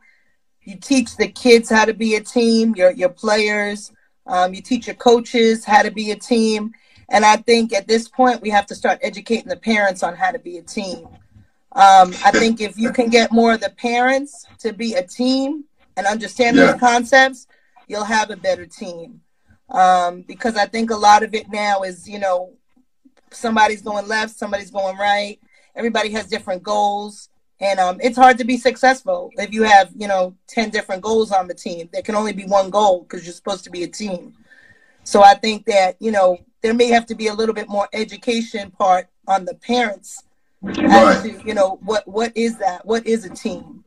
you 0.62 0.76
teach 0.76 1.16
the 1.16 1.28
kids 1.28 1.70
how 1.70 1.86
to 1.86 1.94
be 1.94 2.16
a 2.16 2.20
team. 2.20 2.74
Your 2.76 2.90
your 2.92 3.08
players, 3.08 3.92
um, 4.26 4.52
you 4.52 4.60
teach 4.60 4.86
your 4.86 4.96
coaches 4.96 5.64
how 5.64 5.82
to 5.82 5.90
be 5.90 6.10
a 6.10 6.16
team, 6.16 6.72
and 7.08 7.24
I 7.24 7.36
think 7.36 7.72
at 7.72 7.88
this 7.88 8.08
point 8.08 8.42
we 8.42 8.50
have 8.50 8.66
to 8.66 8.74
start 8.74 8.98
educating 9.02 9.48
the 9.48 9.56
parents 9.56 10.02
on 10.02 10.14
how 10.14 10.30
to 10.30 10.38
be 10.38 10.58
a 10.58 10.62
team. 10.62 11.08
Um, 11.74 12.12
I 12.22 12.30
think 12.32 12.60
if 12.60 12.76
you 12.76 12.92
can 12.92 13.08
get 13.08 13.32
more 13.32 13.54
of 13.54 13.60
the 13.60 13.70
parents 13.70 14.44
to 14.58 14.74
be 14.74 14.92
a 14.92 15.02
team 15.02 15.64
and 15.96 16.06
understand 16.06 16.56
yeah. 16.56 16.72
those 16.72 16.80
concepts, 16.80 17.46
you'll 17.88 18.04
have 18.04 18.30
a 18.30 18.36
better 18.36 18.66
team 18.66 19.22
um, 19.72 20.22
because 20.22 20.56
I 20.56 20.66
think 20.66 20.90
a 20.90 20.96
lot 20.96 21.22
of 21.22 21.34
it 21.34 21.46
now 21.50 21.82
is, 21.82 22.08
you 22.08 22.18
know, 22.18 22.52
somebody's 23.30 23.82
going 23.82 24.06
left, 24.06 24.36
somebody's 24.38 24.70
going 24.70 24.96
right. 24.96 25.38
Everybody 25.74 26.10
has 26.12 26.26
different 26.26 26.62
goals. 26.62 27.28
And 27.60 27.78
um, 27.78 27.98
it's 28.00 28.16
hard 28.16 28.38
to 28.38 28.44
be 28.44 28.56
successful 28.56 29.30
if 29.36 29.52
you 29.52 29.62
have, 29.62 29.90
you 29.96 30.08
know, 30.08 30.34
10 30.48 30.70
different 30.70 31.02
goals 31.02 31.30
on 31.30 31.46
the 31.46 31.54
team. 31.54 31.88
There 31.92 32.02
can 32.02 32.14
only 32.16 32.32
be 32.32 32.44
one 32.44 32.70
goal 32.70 33.02
because 33.02 33.24
you're 33.24 33.34
supposed 33.34 33.64
to 33.64 33.70
be 33.70 33.82
a 33.84 33.88
team. 33.88 34.34
So 35.04 35.22
I 35.22 35.34
think 35.34 35.66
that 35.66 35.96
you 36.00 36.12
know 36.12 36.38
there 36.62 36.74
may 36.74 36.88
have 36.88 37.06
to 37.06 37.14
be 37.14 37.26
a 37.28 37.34
little 37.34 37.54
bit 37.54 37.68
more 37.68 37.88
education 37.92 38.70
part 38.70 39.08
on 39.26 39.44
the 39.44 39.54
parents 39.54 40.22
as 40.64 40.74
Right. 40.74 41.22
to 41.22 41.42
you 41.46 41.54
know 41.54 41.78
what 41.82 42.06
what 42.06 42.32
is 42.36 42.58
that? 42.58 42.86
What 42.86 43.06
is 43.06 43.24
a 43.24 43.30
team? 43.30 43.84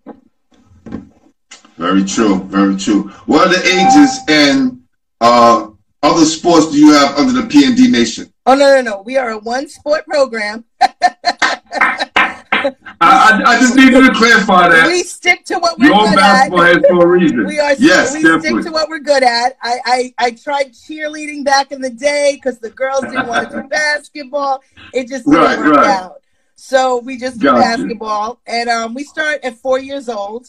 Very 1.78 2.04
true. 2.04 2.44
Very 2.44 2.76
true. 2.78 3.10
What 3.26 3.48
are 3.48 3.54
the 3.54 3.66
ages 3.66 4.20
and 4.28 4.82
uh, 5.22 5.68
other 6.06 6.26
sports 6.26 6.72
do 6.72 6.78
you 6.78 6.94
have 6.94 7.18
under 7.18 7.34
the 7.42 7.48
PND 7.48 7.90
Nation? 7.92 8.32
Oh 8.46 8.54
no 8.56 8.76
no 8.76 8.82
no! 8.82 9.02
We 9.02 9.18
are 9.18 9.32
a 9.32 9.38
one 9.40 9.68
sport 9.68 10.06
program. 10.06 10.66
I, 10.82 12.72
I, 13.02 13.42
I 13.46 13.60
just 13.60 13.76
needed 13.76 14.02
to 14.02 14.14
clarify 14.14 14.70
that. 14.70 14.88
We 14.88 15.04
stick 15.04 15.44
to 15.46 15.56
what 15.60 15.78
we're 15.78 15.88
Your 15.88 16.06
good 16.08 16.16
basketball 16.16 16.62
at. 16.62 16.76
has 16.76 16.86
for 16.88 17.04
a 17.04 17.08
reason. 17.08 17.46
We 17.46 17.60
are 17.60 17.74
Yes, 17.78 18.14
we 18.14 18.24
definitely. 18.24 18.62
stick 18.62 18.72
to 18.72 18.72
what 18.72 18.90
we're 18.90 19.00
good 19.00 19.24
at. 19.24 19.58
I 19.62 19.80
I, 19.86 20.14
I 20.18 20.32
tried 20.32 20.74
cheerleading 20.74 21.44
back 21.44 21.72
in 21.72 21.82
the 21.82 21.90
day 21.90 22.32
because 22.36 22.60
the 22.60 22.70
girls 22.72 23.02
didn't 23.02 23.28
want 23.28 23.50
to 23.50 23.62
do 23.62 23.68
basketball. 23.70 24.64
It 24.94 25.08
just 25.08 25.26
didn't 25.26 25.40
Right, 25.42 25.58
work 25.60 25.76
right. 25.78 25.88
out. 25.88 26.22
So 26.56 27.00
we 27.00 27.18
just 27.18 27.40
do 27.40 27.48
Gotcha. 27.48 27.60
basketball, 27.84 28.40
and 28.48 28.70
um, 28.70 28.94
we 28.94 29.04
start 29.04 29.42
at 29.44 29.58
four 29.58 29.78
years 29.78 30.08
old, 30.08 30.48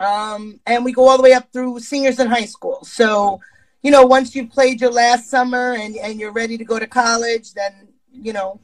um, 0.00 0.58
and 0.66 0.84
we 0.84 0.92
go 0.92 1.08
all 1.08 1.16
the 1.16 1.22
way 1.22 1.32
up 1.32 1.52
through 1.52 1.78
seniors 1.80 2.18
in 2.18 2.26
high 2.26 2.44
school. 2.46 2.80
So, 2.84 3.40
you 3.86 3.92
know, 3.92 4.04
once 4.04 4.34
you've 4.34 4.50
played 4.50 4.80
your 4.80 4.90
last 4.90 5.30
summer 5.30 5.74
and 5.74 5.96
and 5.96 6.18
you're 6.18 6.32
ready 6.32 6.58
to 6.58 6.64
go 6.64 6.76
to 6.76 6.88
college, 6.88 7.54
then 7.54 7.86
you 8.10 8.32
know, 8.32 8.58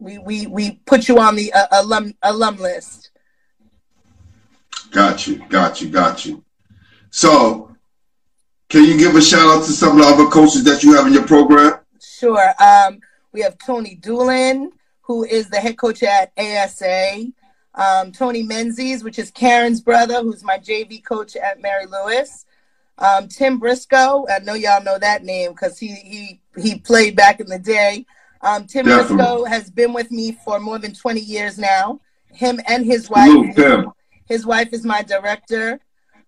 we 0.00 0.18
we 0.18 0.48
we 0.48 0.80
put 0.84 1.06
you 1.06 1.20
on 1.20 1.36
the 1.36 1.52
uh, 1.52 1.68
alum 1.70 2.12
alum 2.24 2.56
list. 2.56 3.10
Got 4.90 5.28
you. 5.28 5.36
Got 5.48 5.80
you. 5.80 5.90
Got 5.90 6.26
you. 6.26 6.42
So, 7.10 7.76
can 8.68 8.82
you 8.82 8.98
give 8.98 9.14
a 9.14 9.22
shout 9.22 9.46
out 9.46 9.64
to 9.66 9.70
some 9.70 9.92
of 9.92 10.04
the 10.04 10.12
other 10.12 10.26
coaches 10.26 10.64
that 10.64 10.82
you 10.82 10.94
have 10.94 11.06
in 11.06 11.12
your 11.12 11.24
program? 11.24 11.78
Sure. 12.00 12.52
Um, 12.60 12.98
we 13.30 13.42
have 13.42 13.56
Tony 13.58 13.94
Doolin, 13.94 14.72
who 15.02 15.22
is 15.22 15.48
the 15.50 15.60
head 15.60 15.78
coach 15.78 16.02
at 16.02 16.32
ASA. 16.36 17.26
Um, 17.76 18.10
Tony 18.10 18.42
Menzies, 18.42 19.04
which 19.04 19.20
is 19.20 19.30
Karen's 19.30 19.80
brother, 19.80 20.20
who's 20.20 20.42
my 20.42 20.58
JV 20.58 21.04
coach 21.04 21.36
at 21.36 21.62
Mary 21.62 21.86
Louis. 21.86 22.44
Um, 22.98 23.28
Tim 23.28 23.58
Briscoe, 23.58 24.26
I 24.28 24.38
know 24.40 24.54
y'all 24.54 24.82
know 24.82 24.98
that 24.98 25.24
name 25.24 25.50
because 25.52 25.78
he 25.78 25.88
he 25.88 26.40
he 26.56 26.78
played 26.78 27.16
back 27.16 27.40
in 27.40 27.46
the 27.46 27.58
day. 27.58 28.06
Um, 28.40 28.66
Tim 28.66 28.86
Definitely. 28.86 29.16
Briscoe 29.16 29.44
has 29.44 29.70
been 29.70 29.92
with 29.92 30.10
me 30.10 30.38
for 30.44 30.60
more 30.60 30.78
than 30.78 30.94
20 30.94 31.20
years 31.20 31.58
now. 31.58 32.00
Him 32.32 32.60
and 32.68 32.84
his 32.84 33.08
wife. 33.08 33.56
His 34.26 34.46
wife 34.46 34.72
is 34.72 34.84
my 34.84 35.02
director. 35.02 35.80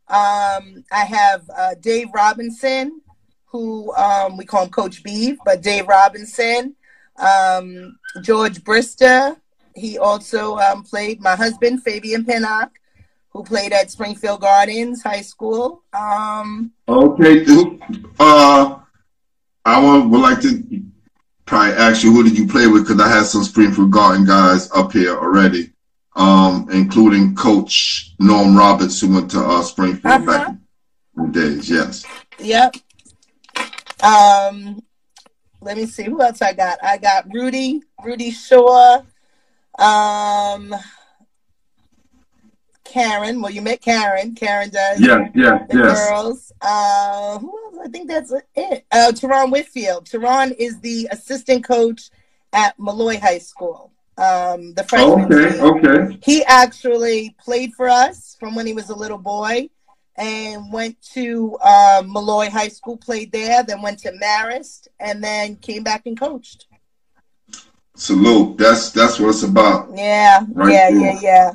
Um, 0.09 0.85
I 0.93 1.05
have 1.09 1.49
uh, 1.57 1.75
Dave 1.81 2.09
Robinson, 2.15 3.01
who 3.47 3.95
um, 3.95 4.37
we 4.37 4.45
call 4.45 4.65
him 4.65 4.71
Coach 4.71 5.03
Beeve, 5.03 5.39
but 5.45 5.63
Dave 5.63 5.89
Robinson. 5.89 6.77
Um, 7.17 7.99
George 8.21 8.63
Brister, 8.63 9.37
he 9.75 9.99
also 9.99 10.57
um, 10.59 10.83
played 10.83 11.21
my 11.21 11.35
husband, 11.35 11.83
Fabian 11.83 12.25
Pinnock, 12.25 12.71
who 13.37 13.45
played 13.45 13.73
at 13.73 13.91
Springfield 13.91 14.41
Gardens 14.41 15.03
High 15.03 15.21
School. 15.21 15.83
Um, 15.93 16.73
Okay. 16.89 17.45
Uh, 18.19 18.79
I 19.65 19.81
would, 19.81 20.11
would 20.11 20.23
like 20.23 20.41
to 20.41 20.83
probably 21.45 21.75
ask 21.75 22.03
you 22.03 22.13
who 22.13 22.23
did 22.23 22.39
you 22.39 22.47
play 22.47 22.67
with 22.67 22.87
because 22.87 23.01
I 23.01 23.09
had 23.09 23.27
some 23.27 23.45
Springfield 23.45 23.91
Garden 23.91 24.25
guys 24.25 24.71
up 24.73 24.93
here 24.93 25.15
already, 25.17 25.73
um, 26.15 26.69
including 26.73 27.35
Coach 27.35 28.15
Norm 28.19 28.57
Roberts 28.57 29.01
who 29.01 29.13
went 29.13 29.31
to 29.33 29.41
uh, 29.41 29.63
Springfield 29.63 30.25
back 30.25 30.49
in 30.49 31.33
the 31.33 31.41
days. 31.41 31.69
Yes. 31.69 32.07
Yep. 32.39 32.77
Um, 34.03 34.83
let 35.61 35.77
me 35.77 35.85
see 35.85 36.05
who 36.05 36.23
else 36.23 36.41
I 36.41 36.55
got. 36.55 36.79
I 36.83 36.97
got 36.97 37.27
Rudy, 37.31 37.83
Rudy 38.03 38.31
Shaw, 38.31 39.03
um, 39.79 40.75
Karen. 42.89 43.41
Well, 43.43 43.53
you 43.53 43.63
met 43.63 43.81
Karen. 43.81 44.35
Karen 44.35 44.71
does 44.71 45.01
Yeah, 45.01 45.29
yeah, 45.35 45.67
the 45.69 45.79
yes. 45.79 46.09
girls. 46.09 46.53
Uh, 46.61 47.39
who 47.39 47.49
else? 47.65 47.79
I 47.85 47.89
think 47.89 48.09
that's 48.09 48.33
it. 48.55 48.85
Uh, 48.91 49.13
Teron 49.13 49.51
Whitfield. 49.53 50.07
Teron 50.07 50.55
is 50.59 50.81
the 50.81 51.09
assistant 51.11 51.65
coach 51.65 52.11
at 52.53 52.79
Molloy 52.79 53.19
High 53.21 53.39
School. 53.39 53.93
Um, 54.19 54.73
the 54.75 54.85
freshman 54.89 55.27
Okay, 55.33 55.53
team. 55.57 55.65
okay. 55.65 56.19
He 56.23 56.43
actually 56.45 57.37
played 57.39 57.75
for 57.75 57.87
us 57.89 58.37
from 58.41 58.55
when 58.55 58.67
he 58.67 58.73
was 58.73 58.89
a 58.89 58.95
little 58.97 59.19
boy 59.19 59.69
and 60.17 60.73
went 60.73 60.97
to 61.13 61.59
um, 61.61 62.09
Molloy 62.09 62.49
High 62.49 62.69
School, 62.69 62.97
played 62.97 63.31
there, 63.33 63.63
then 63.63 63.83
went 63.83 63.99
to 64.01 64.13
Marist, 64.13 64.89
and 64.99 65.23
then 65.23 65.57
came 65.57 65.83
back 65.83 66.07
and 66.07 66.19
coached. 66.19 66.67
Salute. 67.95 68.57
That's 68.59 68.91
that's 68.91 69.19
what 69.19 69.31
it's 69.31 69.43
about. 69.43 69.91
Yeah, 69.95 70.45
Right 70.53 70.73
yeah, 70.73 70.91
there. 70.91 71.19
yeah, 71.23 71.53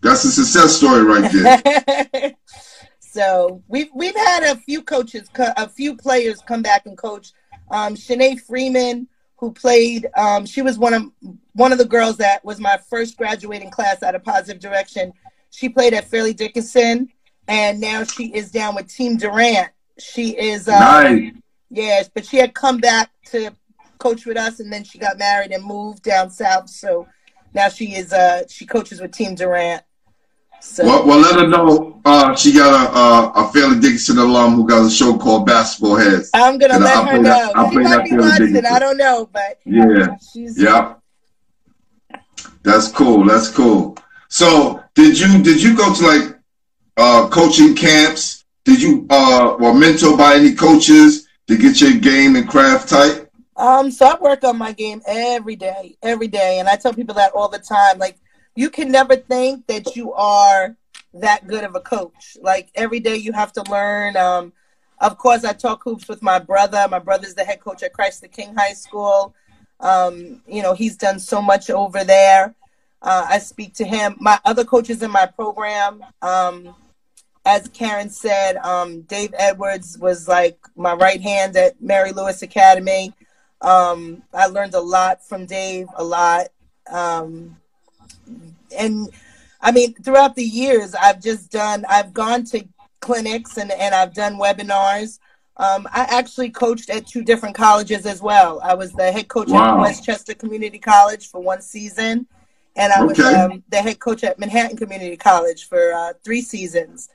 That's 0.00 0.24
a 0.24 0.30
success 0.30 0.76
story 0.76 1.02
right 1.02 1.30
there. 1.32 2.34
so 3.00 3.62
we've 3.68 3.88
we've 3.94 4.16
had 4.16 4.44
a 4.44 4.56
few 4.56 4.82
coaches, 4.82 5.28
a 5.38 5.68
few 5.68 5.96
players 5.96 6.40
come 6.46 6.62
back 6.62 6.86
and 6.86 6.96
coach. 6.96 7.32
Um, 7.70 7.94
Shanae 7.94 8.40
Freeman, 8.40 9.08
who 9.36 9.52
played, 9.52 10.06
um, 10.16 10.46
she 10.46 10.62
was 10.62 10.78
one 10.78 10.94
of 10.94 11.10
one 11.54 11.72
of 11.72 11.78
the 11.78 11.84
girls 11.84 12.18
that 12.18 12.44
was 12.44 12.60
my 12.60 12.78
first 12.88 13.16
graduating 13.16 13.70
class 13.70 14.02
out 14.02 14.14
of 14.14 14.22
Positive 14.22 14.60
Direction. 14.60 15.12
She 15.50 15.68
played 15.68 15.94
at 15.94 16.04
Fairleigh 16.04 16.34
Dickinson, 16.34 17.08
and 17.48 17.80
now 17.80 18.04
she 18.04 18.26
is 18.26 18.50
down 18.50 18.74
with 18.74 18.88
Team 18.88 19.16
Durant. 19.16 19.70
She 19.98 20.30
is 20.30 20.68
uh, 20.68 20.78
Nice. 20.78 21.32
Yes, 21.70 22.10
but 22.12 22.24
she 22.24 22.36
had 22.36 22.54
come 22.54 22.78
back 22.78 23.10
to 23.26 23.50
coach 23.98 24.26
with 24.26 24.36
us, 24.36 24.60
and 24.60 24.72
then 24.72 24.84
she 24.84 24.98
got 24.98 25.18
married 25.18 25.52
and 25.52 25.64
moved 25.64 26.02
down 26.02 26.30
south. 26.30 26.68
So 26.68 27.08
now 27.56 27.68
she 27.70 27.94
is 27.96 28.12
uh 28.12 28.42
she 28.48 28.64
coaches 28.66 29.00
with 29.00 29.10
Team 29.12 29.34
Durant. 29.34 29.82
So 30.60 30.84
well, 30.84 31.06
well, 31.06 31.18
let 31.18 31.34
her 31.40 31.46
know. 31.48 32.00
Uh, 32.04 32.34
she 32.34 32.52
got 32.52 32.72
a, 32.72 32.98
a 33.42 33.44
a 33.48 33.52
Fairleigh 33.52 33.80
Dickinson 33.80 34.18
alum 34.18 34.54
who 34.54 34.66
got 34.66 34.86
a 34.86 34.90
show 34.90 35.16
called 35.16 35.46
Basketball 35.46 35.96
Heads. 35.96 36.30
I'm 36.34 36.58
gonna 36.58 36.74
And 36.74 36.84
let 36.84 36.96
I'll 36.96 37.04
her 37.04 37.10
play 37.12 37.18
know. 37.20 37.28
that- 37.30 37.56
I'll 37.56 37.70
play 37.70 37.82
that 37.84 38.08
Fairleigh. 38.08 38.38
Dickinson. 38.38 38.66
I 38.66 38.78
don't 38.78 38.96
know, 38.96 39.28
but 39.32 39.58
Yeah. 39.64 40.16
she's 40.32 40.58
Yeah. 40.60 40.94
That's 42.62 42.88
cool. 42.88 43.24
That's 43.26 43.48
cool. 43.48 43.96
So 44.28 44.82
did 44.94 45.18
you 45.18 45.42
did 45.42 45.62
you 45.62 45.76
go 45.76 45.94
to 45.94 46.06
like 46.06 46.38
uh 46.96 47.28
coaching 47.28 47.74
camps? 47.74 48.44
Did 48.64 48.82
you 48.82 49.06
uh 49.10 49.56
or 49.60 49.74
mentor 49.74 50.16
by 50.16 50.34
any 50.36 50.54
coaches 50.54 51.26
to 51.48 51.56
get 51.56 51.80
your 51.80 51.92
game 51.94 52.34
and 52.36 52.48
craft 52.48 52.88
tight? 52.88 53.25
Um, 53.56 53.90
so 53.90 54.06
I 54.06 54.18
work 54.20 54.44
on 54.44 54.58
my 54.58 54.72
game 54.72 55.00
every 55.06 55.56
day, 55.56 55.96
every 56.02 56.28
day, 56.28 56.58
and 56.58 56.68
I 56.68 56.76
tell 56.76 56.92
people 56.92 57.14
that 57.14 57.32
all 57.32 57.48
the 57.48 57.58
time. 57.58 57.98
Like, 57.98 58.18
you 58.54 58.70
can 58.70 58.90
never 58.90 59.16
think 59.16 59.66
that 59.66 59.96
you 59.96 60.12
are 60.12 60.76
that 61.14 61.46
good 61.46 61.64
of 61.64 61.74
a 61.74 61.80
coach. 61.80 62.36
Like 62.40 62.70
every 62.74 63.00
day, 63.00 63.16
you 63.16 63.32
have 63.32 63.52
to 63.52 63.62
learn. 63.70 64.16
Um, 64.16 64.52
of 64.98 65.18
course, 65.18 65.44
I 65.44 65.52
talk 65.52 65.82
hoops 65.84 66.08
with 66.08 66.22
my 66.22 66.38
brother. 66.38 66.86
My 66.90 66.98
brother's 66.98 67.34
the 67.34 67.44
head 67.44 67.60
coach 67.60 67.82
at 67.82 67.92
Christ 67.92 68.22
the 68.22 68.28
King 68.28 68.54
High 68.54 68.72
School. 68.72 69.34
Um, 69.80 70.42
you 70.46 70.62
know, 70.62 70.74
he's 70.74 70.96
done 70.96 71.18
so 71.18 71.42
much 71.42 71.68
over 71.68 72.02
there. 72.02 72.54
Uh, 73.02 73.26
I 73.28 73.38
speak 73.38 73.74
to 73.74 73.84
him. 73.84 74.16
My 74.20 74.40
other 74.44 74.64
coaches 74.64 75.02
in 75.02 75.10
my 75.10 75.26
program, 75.26 76.02
um, 76.22 76.74
as 77.44 77.68
Karen 77.68 78.08
said, 78.08 78.56
um, 78.56 79.02
Dave 79.02 79.34
Edwards 79.38 79.98
was 79.98 80.26
like 80.26 80.58
my 80.76 80.94
right 80.94 81.20
hand 81.20 81.56
at 81.56 81.80
Mary 81.80 82.12
Louis 82.12 82.40
Academy. 82.42 83.12
Um, 83.60 84.22
I 84.32 84.46
learned 84.46 84.74
a 84.74 84.80
lot 84.80 85.26
from 85.26 85.46
Dave, 85.46 85.88
a 85.96 86.04
lot. 86.04 86.48
Um, 86.90 87.56
and 88.76 89.08
I 89.60 89.72
mean, 89.72 89.94
throughout 89.94 90.36
the 90.36 90.44
years, 90.44 90.94
I've 90.94 91.20
just 91.22 91.50
done, 91.50 91.84
I've 91.88 92.12
gone 92.12 92.44
to 92.46 92.64
clinics 93.00 93.56
and, 93.56 93.70
and 93.72 93.94
I've 93.94 94.14
done 94.14 94.36
webinars. 94.36 95.18
Um, 95.56 95.88
I 95.90 96.02
actually 96.10 96.50
coached 96.50 96.90
at 96.90 97.06
two 97.06 97.24
different 97.24 97.54
colleges 97.54 98.04
as 98.04 98.20
well. 98.20 98.60
I 98.62 98.74
was 98.74 98.92
the 98.92 99.10
head 99.10 99.28
coach 99.28 99.48
Wow. 99.48 99.76
at 99.78 99.80
Westchester 99.80 100.34
Community 100.34 100.78
College 100.78 101.30
for 101.30 101.40
one 101.40 101.62
season, 101.62 102.26
and 102.76 102.92
I 102.92 103.02
was 103.02 103.18
um, 103.20 103.62
the 103.70 103.78
head 103.78 103.98
coach 103.98 104.22
at 104.22 104.38
Manhattan 104.38 104.76
Community 104.76 105.16
College 105.16 105.66
for 105.66 105.94
uh, 105.94 106.12
three 106.22 106.42
seasons. 106.42 107.08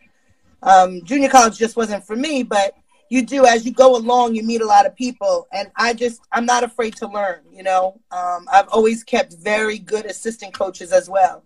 Um, 0.63 1.03
junior 1.03 1.29
college 1.29 1.57
just 1.57 1.75
wasn't 1.75 2.03
for 2.03 2.15
me, 2.15 2.41
but 2.41 2.75
you 3.11 3.25
do 3.25 3.45
as 3.45 3.65
you 3.65 3.73
go 3.73 3.97
along, 3.97 4.35
you 4.35 4.41
meet 4.41 4.61
a 4.61 4.65
lot 4.65 4.85
of 4.85 4.95
people, 4.95 5.45
and 5.51 5.69
I 5.75 5.93
just 5.93 6.21
I'm 6.31 6.45
not 6.45 6.63
afraid 6.63 6.95
to 6.95 7.07
learn. 7.09 7.41
You 7.51 7.63
know, 7.63 7.99
um, 8.09 8.47
I've 8.51 8.69
always 8.69 9.03
kept 9.03 9.33
very 9.33 9.77
good 9.77 10.05
assistant 10.05 10.53
coaches 10.53 10.93
as 10.93 11.09
well, 11.09 11.43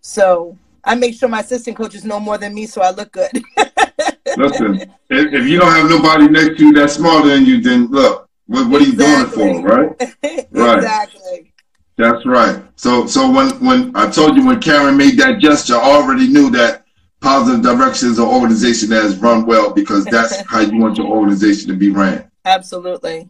so 0.00 0.56
I 0.84 0.94
make 0.94 1.16
sure 1.16 1.28
my 1.28 1.40
assistant 1.40 1.76
coaches 1.76 2.04
know 2.04 2.20
more 2.20 2.38
than 2.38 2.54
me, 2.54 2.66
so 2.66 2.80
I 2.80 2.92
look 2.92 3.10
good. 3.10 3.32
Listen, 4.36 4.82
if, 5.10 5.34
if 5.34 5.48
you 5.48 5.58
don't 5.58 5.72
have 5.72 5.90
nobody 5.90 6.28
next 6.28 6.58
to 6.58 6.66
you 6.66 6.72
that's 6.72 6.94
smarter 6.94 7.28
than 7.28 7.44
you, 7.44 7.60
then 7.60 7.88
look, 7.88 8.28
what, 8.46 8.70
what 8.70 8.80
are 8.80 8.84
you 8.84 8.96
doing 8.96 9.20
it 9.20 9.26
for, 9.26 9.62
right? 9.62 10.46
Right. 10.52 10.78
exactly. 10.78 11.52
That's 11.96 12.24
right. 12.24 12.62
So 12.76 13.06
so 13.06 13.28
when 13.28 13.48
when 13.58 13.96
I 13.96 14.08
told 14.08 14.36
you 14.36 14.46
when 14.46 14.60
Karen 14.60 14.96
made 14.96 15.18
that 15.18 15.40
gesture, 15.40 15.74
I 15.74 15.90
already 15.90 16.28
knew 16.28 16.50
that 16.50 16.79
Positive 17.20 17.62
Direction 17.62 18.10
is 18.10 18.18
an 18.18 18.24
organization 18.24 18.88
that 18.90 19.04
is 19.04 19.16
run 19.18 19.44
well 19.44 19.72
because 19.72 20.04
that's 20.06 20.40
how 20.48 20.60
you 20.60 20.78
want 20.78 20.96
your 20.96 21.06
organization 21.06 21.68
to 21.68 21.76
be 21.76 21.90
ran. 21.90 22.30
Absolutely. 22.44 23.28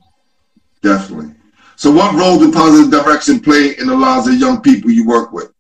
Definitely. 0.80 1.34
So, 1.76 1.90
what 1.90 2.14
role 2.14 2.38
do 2.38 2.52
Positive 2.52 2.90
Direction 2.90 3.40
play 3.40 3.76
in 3.78 3.86
the 3.86 3.96
lives 3.96 4.28
of 4.28 4.34
young 4.34 4.60
people 4.60 4.90
you 4.90 5.06
work 5.06 5.32
with, 5.32 5.52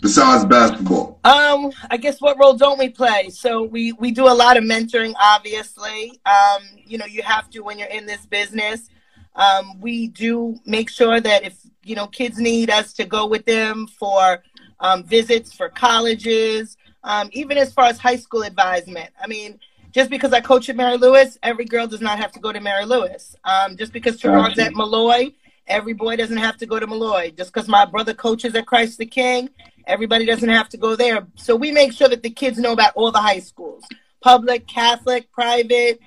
besides 0.00 0.44
basketball? 0.44 1.20
Um, 1.24 1.72
I 1.90 1.96
guess 1.98 2.20
what 2.20 2.38
role 2.38 2.54
don't 2.54 2.78
we 2.78 2.88
play? 2.88 3.28
So 3.28 3.62
we 3.62 3.92
we 3.92 4.10
do 4.10 4.26
a 4.26 4.32
lot 4.32 4.56
of 4.56 4.64
mentoring. 4.64 5.14
Obviously, 5.20 6.18
um, 6.26 6.62
you 6.84 6.98
know, 6.98 7.04
you 7.04 7.22
have 7.22 7.50
to 7.50 7.60
when 7.60 7.78
you're 7.78 7.88
in 7.88 8.06
this 8.06 8.26
business. 8.26 8.88
Um, 9.36 9.78
we 9.80 10.08
do 10.08 10.58
make 10.66 10.90
sure 10.90 11.20
that 11.20 11.44
if 11.44 11.58
you 11.84 11.94
know 11.94 12.06
kids 12.06 12.38
need 12.38 12.70
us 12.70 12.92
to 12.94 13.04
go 13.04 13.26
with 13.26 13.44
them 13.44 13.86
for 13.86 14.42
um, 14.80 15.04
visits 15.04 15.52
for 15.52 15.68
colleges, 15.68 16.76
um, 17.04 17.30
even 17.32 17.58
as 17.58 17.72
far 17.72 17.86
as 17.86 17.98
high 17.98 18.16
school 18.16 18.42
advisement. 18.42 19.10
I 19.20 19.26
mean, 19.26 19.58
just 19.92 20.10
because 20.10 20.32
I 20.32 20.40
coach 20.40 20.68
at 20.68 20.76
Mary 20.76 20.96
Louis, 20.96 21.38
every 21.42 21.64
girl 21.64 21.86
does 21.86 22.00
not 22.00 22.18
have 22.18 22.32
to 22.32 22.40
go 22.40 22.52
to 22.52 22.60
Mary 22.60 22.84
Louis. 22.84 23.36
Um, 23.44 23.76
just 23.76 23.92
because 23.92 24.20
Teron's 24.20 24.56
Gotcha. 24.56 24.66
at 24.66 24.74
Molloy, 24.74 25.32
every 25.66 25.94
boy 25.94 26.16
doesn't 26.16 26.36
have 26.36 26.56
to 26.58 26.66
go 26.66 26.78
to 26.78 26.86
Molloy. 26.86 27.30
Just 27.30 27.52
because 27.52 27.68
my 27.68 27.84
brother 27.84 28.14
coaches 28.14 28.54
at 28.54 28.66
Christ 28.66 28.98
the 28.98 29.06
King, 29.06 29.48
everybody 29.86 30.26
doesn't 30.26 30.48
have 30.48 30.68
to 30.70 30.76
go 30.76 30.96
there. 30.96 31.26
So 31.36 31.56
we 31.56 31.72
make 31.72 31.92
sure 31.92 32.08
that 32.08 32.22
the 32.22 32.30
kids 32.30 32.58
know 32.58 32.72
about 32.72 32.94
all 32.94 33.10
the 33.10 33.20
high 33.20 33.40
schools, 33.40 33.84
public, 34.20 34.66
Catholic, 34.66 35.30
private, 35.32 36.00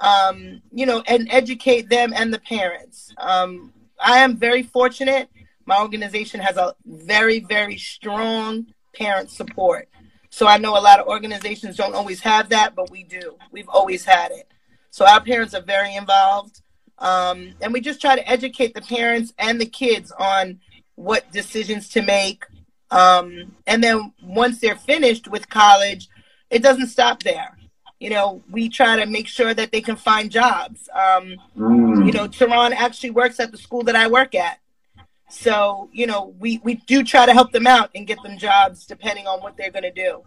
um, 0.00 0.62
you 0.72 0.86
know, 0.86 1.02
and 1.06 1.28
educate 1.30 1.88
them 1.88 2.12
and 2.16 2.32
the 2.32 2.40
parents. 2.40 3.12
Um, 3.18 3.72
I 4.02 4.18
am 4.18 4.36
very 4.36 4.62
fortunate. 4.62 5.28
My 5.66 5.80
organization 5.80 6.40
has 6.40 6.56
a 6.56 6.74
very, 6.84 7.40
very 7.40 7.76
strong 7.76 8.66
parent 8.94 9.30
support. 9.30 9.88
So 10.36 10.46
I 10.46 10.58
know 10.58 10.76
a 10.76 10.84
lot 10.84 11.00
of 11.00 11.06
organizations 11.06 11.78
don't 11.78 11.94
always 11.94 12.20
have 12.20 12.50
that, 12.50 12.74
but 12.74 12.90
we 12.90 13.04
do. 13.04 13.36
We've 13.52 13.70
always 13.70 14.04
had 14.04 14.32
it. 14.32 14.46
So 14.90 15.06
our 15.06 15.22
parents 15.22 15.54
are 15.54 15.62
very 15.62 15.96
involved. 15.96 16.60
Um, 16.98 17.54
and 17.62 17.72
we 17.72 17.80
just 17.80 18.02
try 18.02 18.16
to 18.16 18.30
educate 18.30 18.74
the 18.74 18.82
parents 18.82 19.32
and 19.38 19.58
the 19.58 19.64
kids 19.64 20.12
on 20.12 20.60
what 20.94 21.32
decisions 21.32 21.88
to 21.88 22.02
make. 22.02 22.44
Um, 22.90 23.56
and 23.66 23.82
then 23.82 24.12
once 24.22 24.60
they're 24.60 24.76
finished 24.76 25.26
with 25.26 25.48
college, 25.48 26.06
it 26.50 26.62
doesn't 26.62 26.88
stop 26.88 27.22
there. 27.22 27.56
You 27.98 28.10
know, 28.10 28.42
we 28.50 28.68
try 28.68 28.96
to 28.96 29.06
make 29.06 29.28
sure 29.28 29.54
that 29.54 29.72
they 29.72 29.80
can 29.80 29.96
find 29.96 30.30
jobs. 30.30 30.86
Um, 30.94 31.36
Mm. 31.56 32.06
you 32.08 32.12
know, 32.12 32.28
Teron 32.28 32.72
actually 32.74 33.08
works 33.08 33.40
at 33.40 33.52
the 33.52 33.56
school 33.56 33.84
that 33.84 33.96
I 33.96 34.06
work 34.08 34.34
at. 34.34 34.58
So, 35.28 35.88
you 35.92 36.06
know, 36.06 36.34
we, 36.38 36.60
we 36.62 36.74
do 36.74 37.02
try 37.02 37.26
to 37.26 37.32
help 37.32 37.52
them 37.52 37.66
out 37.66 37.90
and 37.94 38.06
get 38.06 38.22
them 38.22 38.38
jobs 38.38 38.86
depending 38.86 39.26
on 39.26 39.40
what 39.40 39.56
they're 39.56 39.70
going 39.70 39.82
to 39.82 39.90
do. 39.90 40.22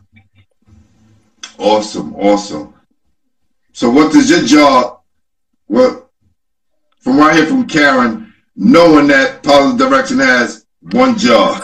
Awesome, 1.57 2.15
awesome. 2.15 2.73
So, 3.71 3.89
what 3.89 4.11
does 4.11 4.29
your 4.29 4.43
job? 4.43 4.99
What 5.67 6.09
from 6.99 7.17
what 7.17 7.31
I 7.31 7.37
hear 7.37 7.45
from 7.45 7.67
Karen, 7.67 8.33
knowing 8.55 9.07
that 9.07 9.41
Positive 9.43 9.77
Direction 9.77 10.19
has 10.19 10.65
one 10.91 11.17
job. 11.17 11.61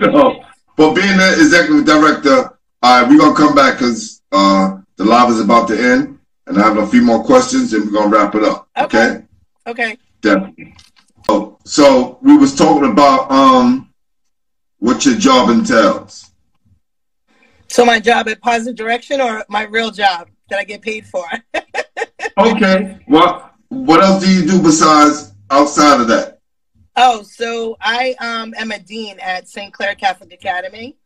so, 0.00 0.44
but 0.76 0.94
being 0.94 1.16
the 1.16 1.36
executive 1.38 1.84
director, 1.84 2.58
all 2.82 3.02
right, 3.02 3.08
we're 3.08 3.18
gonna 3.18 3.34
come 3.34 3.54
back 3.54 3.78
because 3.78 4.22
uh, 4.32 4.78
the 4.96 5.04
live 5.04 5.30
is 5.30 5.40
about 5.40 5.68
to 5.68 5.78
end, 5.78 6.18
and 6.46 6.58
I 6.58 6.62
have 6.62 6.76
a 6.76 6.86
few 6.86 7.02
more 7.02 7.22
questions, 7.24 7.72
and 7.72 7.86
we're 7.86 7.92
gonna 7.92 8.10
wrap 8.10 8.34
it 8.34 8.44
up. 8.44 8.68
Okay. 8.76 9.08
okay? 9.08 9.24
okay. 9.66 9.98
Definitely. 10.20 10.74
So, 11.28 11.58
so 11.64 12.18
we 12.22 12.36
was 12.36 12.54
talking 12.54 12.90
about 12.90 13.30
um 13.30 13.92
what 14.78 15.04
your 15.04 15.16
job 15.16 15.50
entails. 15.50 16.30
So 17.68 17.84
my 17.84 18.00
job 18.00 18.28
at 18.28 18.40
Positive 18.40 18.76
Direction 18.76 19.20
or 19.20 19.44
my 19.48 19.64
real 19.64 19.90
job 19.90 20.28
that 20.48 20.58
I 20.58 20.64
get 20.64 20.82
paid 20.82 21.06
for? 21.06 21.26
Okay. 22.38 23.00
What 23.06 23.52
what 23.68 24.00
else 24.00 24.24
do 24.24 24.30
you 24.30 24.46
do 24.46 24.62
besides 24.62 25.32
outside 25.50 26.00
of 26.00 26.08
that? 26.08 26.38
oh, 26.96 27.22
so 27.22 27.76
I 27.80 28.14
um, 28.20 28.54
am 28.56 28.70
a 28.70 28.78
dean 28.78 29.18
at 29.20 29.48
St. 29.48 29.72
Clare 29.72 29.94
Catholic 29.94 30.32
Academy. 30.32 30.96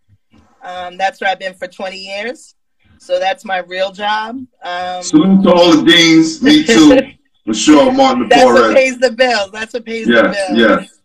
Um, 0.63 0.97
that's 0.97 1.21
where 1.21 1.31
I've 1.31 1.39
been 1.39 1.55
for 1.55 1.67
20 1.67 1.97
years. 1.97 2.55
So 2.99 3.19
that's 3.19 3.45
my 3.45 3.59
real 3.59 3.93
job. 3.93 4.37
Um, 4.63 5.03
Salute 5.03 5.43
to 5.45 5.53
all 5.53 5.77
the 5.77 5.85
deans. 5.85 6.43
Me 6.43 6.65
too. 6.65 7.01
For 7.45 7.55
sure, 7.55 7.93
Martin 7.93 8.29
that's 8.29 8.45
what 8.45 8.57
Flores. 8.57 8.75
pays 8.75 8.99
the 8.99 9.11
bills. 9.11 9.51
That's 9.51 9.73
what 9.75 9.85
pays 9.85 10.09
Yes, 10.09 10.23
the 10.49 10.55
bills. 10.57 10.81
yes. 10.81 11.01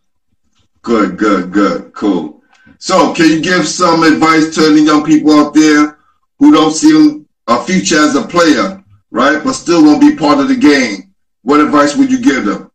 Good, 0.83 1.17
good, 1.17 1.51
good, 1.51 1.93
cool. 1.93 2.43
So, 2.77 3.13
can 3.13 3.25
you 3.29 3.41
give 3.41 3.67
some 3.67 4.03
advice 4.03 4.53
to 4.55 4.71
the 4.71 4.81
young 4.81 5.03
people 5.03 5.33
out 5.33 5.53
there 5.53 5.97
who 6.37 6.51
don't 6.51 6.71
see 6.71 7.25
a 7.47 7.63
future 7.63 7.99
as 7.99 8.15
a 8.15 8.21
player, 8.27 8.83
right, 9.09 9.43
but 9.43 9.53
still 9.53 9.83
want 9.83 10.01
to 10.01 10.09
be 10.11 10.15
part 10.15 10.39
of 10.39 10.47
the 10.47 10.55
game? 10.55 11.13
What 11.41 11.59
advice 11.59 11.95
would 11.95 12.11
you 12.11 12.21
give 12.21 12.45
them? 12.45 12.71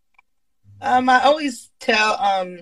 Um, 0.81 1.09
I 1.09 1.21
always 1.23 1.71
tell, 1.79 2.15
um, 2.21 2.61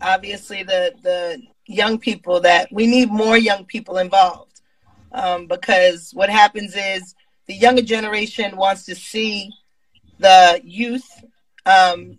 obviously, 0.00 0.62
the 0.62 0.94
the 1.02 1.42
young 1.66 1.98
people 1.98 2.40
that 2.40 2.68
we 2.72 2.86
need 2.86 3.10
more 3.10 3.36
young 3.36 3.66
people 3.66 3.98
involved, 3.98 4.62
um, 5.12 5.46
because 5.46 6.12
what 6.14 6.30
happens 6.30 6.74
is 6.74 7.14
the 7.46 7.54
younger 7.54 7.82
generation 7.82 8.56
wants 8.56 8.86
to 8.86 8.94
see 8.94 9.52
the 10.20 10.60
youth, 10.64 11.08
um, 11.66 12.18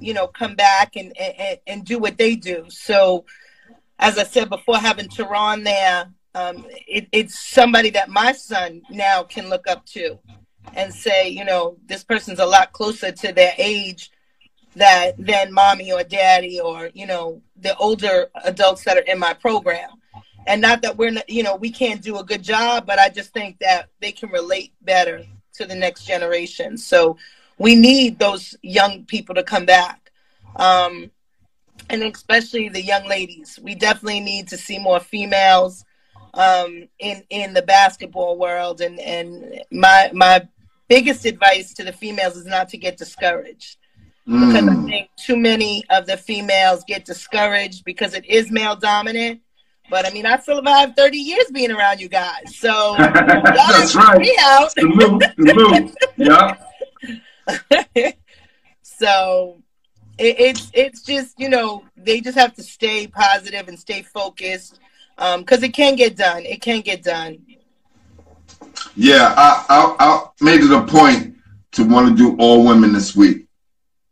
you 0.00 0.14
know, 0.14 0.26
come 0.26 0.54
back 0.54 0.96
and, 0.96 1.16
and 1.18 1.58
and 1.66 1.84
do 1.84 1.98
what 1.98 2.18
they 2.18 2.34
do. 2.34 2.66
So, 2.68 3.24
as 3.98 4.18
I 4.18 4.24
said 4.24 4.48
before, 4.48 4.78
having 4.78 5.08
Teron 5.08 5.64
there, 5.64 6.10
um, 6.34 6.66
it, 6.88 7.08
it's 7.12 7.38
somebody 7.38 7.90
that 7.90 8.08
my 8.08 8.32
son 8.32 8.82
now 8.90 9.22
can 9.22 9.48
look 9.48 9.68
up 9.68 9.84
to 9.86 10.18
and 10.74 10.92
say, 10.92 11.28
you 11.28 11.44
know, 11.44 11.76
this 11.86 12.02
person's 12.02 12.38
a 12.38 12.46
lot 12.46 12.72
closer 12.72 13.12
to 13.12 13.32
their 13.32 13.52
age 13.58 14.10
that 14.74 15.14
than 15.18 15.52
mommy 15.52 15.92
or 15.92 16.02
daddy 16.02 16.60
or 16.60 16.90
you 16.94 17.06
know 17.06 17.42
the 17.56 17.76
older 17.76 18.30
adults 18.44 18.84
that 18.84 18.96
are 18.96 19.00
in 19.00 19.18
my 19.18 19.34
program 19.34 19.90
and 20.46 20.60
not 20.60 20.82
that 20.82 20.96
we're 20.96 21.10
not, 21.10 21.28
you 21.28 21.42
know 21.42 21.56
we 21.56 21.70
can't 21.70 22.02
do 22.02 22.18
a 22.18 22.24
good 22.24 22.42
job 22.42 22.86
but 22.86 22.98
i 22.98 23.08
just 23.08 23.32
think 23.32 23.58
that 23.58 23.90
they 24.00 24.12
can 24.12 24.30
relate 24.30 24.72
better 24.80 25.22
to 25.52 25.66
the 25.66 25.74
next 25.74 26.06
generation 26.06 26.76
so 26.76 27.16
we 27.62 27.74
need 27.76 28.18
those 28.18 28.56
young 28.62 29.04
people 29.04 29.34
to 29.34 29.42
come 29.42 29.64
back 29.66 30.10
um, 30.56 31.10
and 31.90 32.02
especially 32.02 32.68
the 32.68 32.82
young 32.82 33.06
ladies 33.08 33.58
we 33.62 33.74
definitely 33.74 34.20
need 34.20 34.48
to 34.48 34.56
see 34.56 34.78
more 34.78 35.00
females 35.00 35.84
um, 36.34 36.88
in 36.98 37.22
in 37.30 37.52
the 37.54 37.62
basketball 37.62 38.36
world 38.38 38.80
and 38.80 38.98
and 39.00 39.60
my 39.70 40.10
my 40.12 40.46
biggest 40.88 41.24
advice 41.24 41.72
to 41.74 41.84
the 41.84 41.92
females 41.92 42.36
is 42.36 42.46
not 42.46 42.68
to 42.68 42.76
get 42.76 42.96
discouraged 42.96 43.76
because 44.40 44.66
I 44.68 44.74
Mm, 44.74 44.86
think 44.86 45.08
too 45.16 45.36
many 45.36 45.84
of 45.90 46.06
the 46.06 46.16
females 46.16 46.84
get 46.86 47.04
discouraged 47.04 47.84
because 47.84 48.14
it 48.14 48.24
is 48.26 48.50
male 48.50 48.76
dominant. 48.76 49.40
But 49.90 50.06
I 50.06 50.10
mean, 50.10 50.26
I 50.26 50.38
survived 50.38 50.96
30 50.96 51.18
years 51.18 51.46
being 51.52 51.72
around 51.72 52.00
you 52.00 52.08
guys, 52.08 52.54
so 52.56 52.96
That's 52.98 53.94
right. 53.96 54.18
me 54.20 54.36
out. 54.40 54.70
Salute, 54.72 55.22
salute. 55.38 55.90
Yeah. 56.16 56.54
so 58.82 59.62
it, 60.18 60.40
it's 60.40 60.70
it's 60.74 61.02
just 61.02 61.38
you 61.38 61.48
know 61.48 61.84
they 61.96 62.20
just 62.20 62.38
have 62.38 62.54
to 62.54 62.62
stay 62.62 63.06
positive 63.06 63.68
and 63.68 63.78
stay 63.78 64.02
focused 64.02 64.78
because 65.16 65.62
it 65.62 65.72
can 65.74 65.96
get 65.96 66.16
done. 66.16 66.42
It 66.44 66.60
can 66.60 66.80
get 66.80 67.02
done. 67.02 67.38
Yeah, 68.94 69.34
I, 69.36 69.64
I 69.68 69.96
I 69.98 70.24
made 70.40 70.60
it 70.60 70.70
a 70.70 70.82
point 70.82 71.36
to 71.72 71.84
want 71.84 72.08
to 72.08 72.14
do 72.14 72.36
all 72.38 72.66
women 72.66 72.92
this 72.92 73.16
week. 73.16 73.46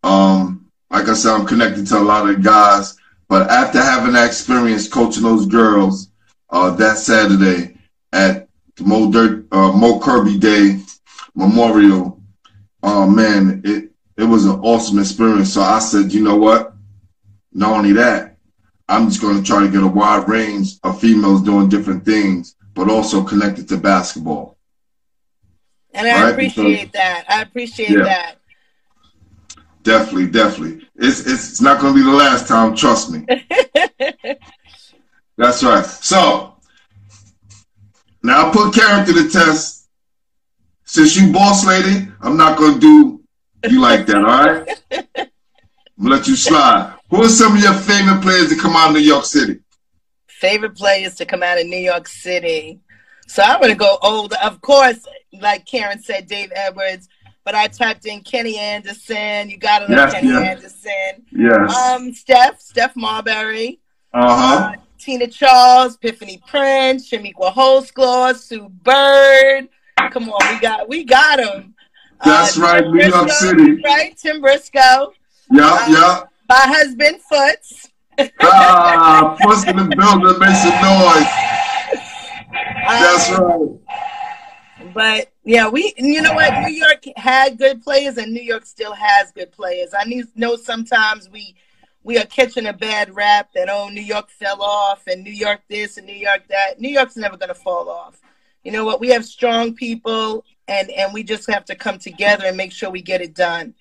Um, 0.03 0.67
like 0.91 1.09
I 1.09 1.15
said, 1.15 1.35
I'm 1.35 1.47
connected 1.47 1.87
to 1.89 1.99
a 1.99 2.01
lot 2.01 2.29
of 2.29 2.43
guys, 2.43 2.97
but 3.29 3.51
after 3.51 3.81
having 3.81 4.13
that 4.15 4.27
experience 4.27 4.89
coaching 4.89 5.23
those 5.23 5.47
girls 5.47 6.11
uh, 6.51 6.71
that 6.71 6.99
Saturday 6.99 7.77
at 8.13 8.49
the 8.77 8.85
Mo 8.85 9.11
Dirt 9.11 9.47
uh, 9.53 9.73
Mo 9.73 10.01
Kirby 10.01 10.39
Day 10.39 10.81
Memorial, 11.35 12.20
oh 12.83 13.09
man, 13.09 13.63
it 13.65 13.91
it 14.17 14.25
was 14.25 14.45
an 14.47 14.61
awesome 14.61 14.99
experience. 14.99 15.53
So 15.53 15.63
I 15.63 15.79
said, 15.79 16.13
you 16.13 16.23
know 16.23 16.37
what? 16.37 16.75
Not 17.53 17.77
only 17.79 17.93
that, 17.93 18.37
I'm 18.89 19.09
just 19.09 19.21
going 19.21 19.37
to 19.39 19.43
try 19.43 19.61
to 19.65 19.71
get 19.71 19.83
a 19.83 19.87
wide 19.87 20.29
range 20.29 20.75
of 20.83 21.01
females 21.01 21.43
doing 21.43 21.69
different 21.69 22.05
things, 22.05 22.55
but 22.75 22.91
also 22.91 23.25
connected 23.25 23.69
to 23.69 23.77
basketball. 23.79 24.57
And 25.95 26.07
I 26.07 26.23
Right, 26.23 26.33
appreciate 26.33 26.93
that. 26.93 27.25
I 27.29 27.43
appreciate 27.43 27.91
Yeah. 27.91 28.05
that. 28.05 28.37
Definitely, 29.83 30.27
definitely. 30.29 30.87
It's 30.97 31.21
it's, 31.21 31.51
it's 31.51 31.61
not 31.61 31.81
going 31.81 31.95
to 31.95 31.99
be 31.99 32.05
the 32.05 32.17
last 32.17 32.47
time. 32.47 32.77
Trust 32.77 33.11
me. 33.11 33.27
That's 35.37 35.63
right. 35.65 35.85
So 35.85 36.55
now 38.23 38.49
I 38.49 38.53
put 38.53 38.75
Karen 38.75 39.05
to 39.07 39.13
the 39.13 39.29
test. 39.31 39.89
Since 40.85 41.17
you 41.17 41.33
boss 41.33 41.65
lady, 41.67 42.09
I'm 42.21 42.37
not 42.37 42.59
going 42.59 42.75
to 42.75 42.81
do 42.81 43.21
you 43.69 43.81
like 43.81 44.07
that. 44.07 44.17
All 44.17 44.23
right. 44.23 44.83
I'm 46.01 46.07
gonna 46.07 46.17
let 46.17 46.27
you 46.27 46.37
slide. 46.37 46.95
Who 47.11 47.23
are 47.23 47.29
some 47.29 47.57
of 47.57 47.63
your 47.63 47.75
favorite 47.75 48.23
players 48.23 48.49
that 48.49 48.59
come 48.59 48.75
out 48.75 48.89
of 48.89 48.95
New 48.95 49.01
York 49.01 49.25
City? 49.27 49.61
Favorite 50.29 50.75
players 50.75 51.15
to 51.17 51.27
come 51.27 51.43
out 51.43 51.61
of 51.61 51.67
New 51.67 51.77
York 51.77 52.09
City. 52.09 52.81
So 53.27 53.43
I'm 53.43 53.61
gonna 53.61 53.75
go 53.75 53.99
older. 54.03 54.37
Of 54.43 54.61
course, 54.63 55.07
like 55.33 55.67
Karen 55.67 56.03
said, 56.03 56.27
Dave 56.27 56.53
Edwards. 56.55 57.09
But 57.45 57.55
I 57.55 57.69
typed 57.69 58.07
in 58.07 58.23
Kenny 58.23 58.57
Anderson. 58.59 59.51
You 59.51 59.59
gotta 59.59 59.87
love 59.87 59.91
Yes, 59.91 60.13
Kenny 60.15 60.29
yes. 60.29 60.57
Anderson. 60.57 61.27
Yes. 61.33 61.77
Um, 61.77 62.13
Steph, 62.13 62.61
Steph 62.61 62.97
Marbury. 62.97 63.81
Uh-huh. 64.15 64.73
Uh, 64.73 64.77
Tina 64.99 65.27
Charles, 65.27 65.97
Epiphany 65.97 66.43
Prince, 66.47 67.11
Chamique 67.11 67.35
Holdsclaw, 67.35 68.37
Sue 68.37 68.69
Bird. 68.69 69.69
Come 70.13 70.31
on, 70.31 70.55
we 70.55 70.61
got 70.61 70.89
we 70.89 71.05
got 71.05 71.39
them. 71.39 71.75
That's 72.25 72.59
right, 72.59 72.87
New 72.87 73.03
York 73.07 73.31
City. 73.31 73.81
Right, 73.83 74.17
Tim 74.17 74.41
Briscoe. 74.41 75.13
Yeah, 75.51 75.89
yeah. 75.89 76.23
My 76.49 76.65
husband 76.67 77.21
Foots. 77.23 77.89
Ah, 78.43 79.37
Puss 79.41 79.67
in 79.67 79.77
the 79.77 79.97
building 79.97 80.39
makes 80.39 80.63
some 80.63 80.83
noise. 80.83 81.51
That's 82.87 83.31
Um, 83.33 83.45
right. 83.89 84.93
But 84.93 85.33
yeah, 85.45 85.69
we 85.69 85.95
you 85.97 86.21
know 86.21 86.35
what? 86.35 86.53
New 86.67 86.75
York 86.75 87.05
had 87.17 87.57
good 87.57 87.83
players, 87.83 88.19
and 88.19 88.33
New 88.33 88.43
York 88.43 88.67
still 88.67 88.93
has 88.93 89.31
good 89.33 89.53
players. 89.53 89.91
I 89.97 90.05
need, 90.05 90.27
know 90.35 90.57
sometimes 90.57 91.31
we 91.31 91.55
we 92.03 92.19
are 92.19 92.27
catching 92.27 92.67
a 92.67 92.73
bad 92.73 93.15
rap 93.15 93.51
that 93.55 93.69
oh 93.71 93.89
New 93.89 94.03
York 94.03 94.29
fell 94.31 94.63
off 94.63 95.03
and 95.07 95.23
New 95.23 95.33
York 95.33 95.61
this 95.69 95.97
and 95.97 96.07
New 96.07 96.15
York 96.15 96.43
that. 96.49 96.81
New 96.81 96.89
York's 96.91 97.17
never 97.17 97.37
going 97.37 97.49
to 97.49 97.55
fall 97.55 97.89
off. 97.89 98.21
You 98.65 98.73
know 98.73 98.85
what? 98.85 99.01
We 99.01 99.09
have 99.09 99.25
strong 99.25 99.75
people, 99.75 100.45
and 100.71 100.91
and 100.93 101.13
we 101.13 101.23
just 101.23 101.51
have 101.51 101.65
to 101.67 101.75
come 101.75 101.99
together 101.99 102.45
and 102.47 102.57
make 102.57 102.73
sure 102.73 102.89
we 102.91 103.03
get 103.03 103.21
it 103.21 103.35
done. 103.35 103.75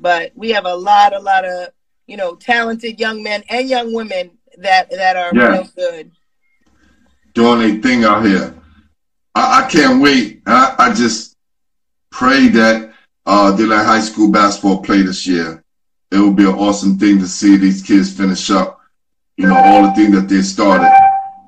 But 0.00 0.32
we 0.34 0.50
have 0.50 0.64
a 0.64 0.74
lot, 0.74 1.12
a 1.12 1.20
lot 1.20 1.44
of 1.44 1.68
you 2.06 2.16
know 2.16 2.34
talented 2.34 2.98
young 2.98 3.22
men 3.22 3.44
and 3.48 3.68
young 3.68 3.92
women 3.92 4.32
that 4.58 4.90
that 4.90 5.16
are 5.16 5.32
Yeah. 5.34 5.52
real 5.52 5.68
good. 5.76 6.10
Doing 7.34 7.78
a 7.78 7.82
thing 7.82 8.04
out 8.04 8.24
here. 8.24 8.54
I, 9.34 9.62
I 9.64 9.70
can't 9.70 10.02
wait. 10.02 10.42
I, 10.46 10.74
I 10.78 10.94
just 10.94 11.36
pray 12.10 12.48
that 12.48 12.92
uh, 13.26 13.52
they 13.52 13.64
let 13.64 13.86
high 13.86 14.00
school 14.00 14.32
basketball 14.32 14.82
play 14.82 15.02
this 15.02 15.26
year. 15.26 15.62
It 16.10 16.18
will 16.18 16.32
be 16.32 16.44
an 16.44 16.54
awesome 16.58 16.98
thing 16.98 17.20
to 17.20 17.28
see 17.28 17.56
these 17.56 17.82
kids 17.82 18.12
finish 18.12 18.50
up, 18.50 18.80
you 19.36 19.46
know, 19.46 19.56
all 19.56 19.82
the 19.84 19.92
things 19.92 20.12
that 20.16 20.28
they 20.28 20.42
started. 20.42 20.90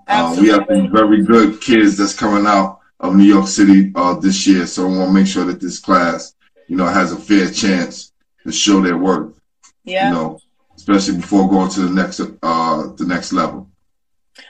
Uh, 0.07 0.36
we 0.38 0.49
have 0.49 0.64
some 0.68 0.93
very 0.93 1.24
good 1.24 1.61
kids 1.61 1.97
that's 1.97 2.14
coming 2.14 2.47
out 2.47 2.81
of 3.03 3.14
New 3.16 3.24
York 3.24 3.48
City 3.48 3.92
uh, 3.94 4.14
this 4.14 4.46
year, 4.46 4.66
so 4.66 4.84
I 4.84 4.96
want 4.96 5.09
to 5.09 5.12
make 5.12 5.26
sure 5.26 5.44
that 5.44 5.61
this 5.61 5.78
class, 5.78 6.34
you 6.68 6.76
know, 6.76 6.86
has 6.86 7.12
a 7.12 7.16
fair 7.16 7.50
chance 7.50 8.12
to 8.44 8.53
show 8.53 8.80
their 8.80 8.96
worth. 8.96 9.38
Yeah. 9.84 10.09
You 10.09 10.14
know, 10.14 10.40
especially 10.76 11.16
before 11.16 11.48
going 11.48 11.70
to 11.70 11.80
the 11.80 11.90
next 11.90 12.20
uh 12.20 12.92
the 12.96 13.05
next 13.07 13.32
level. 13.32 13.68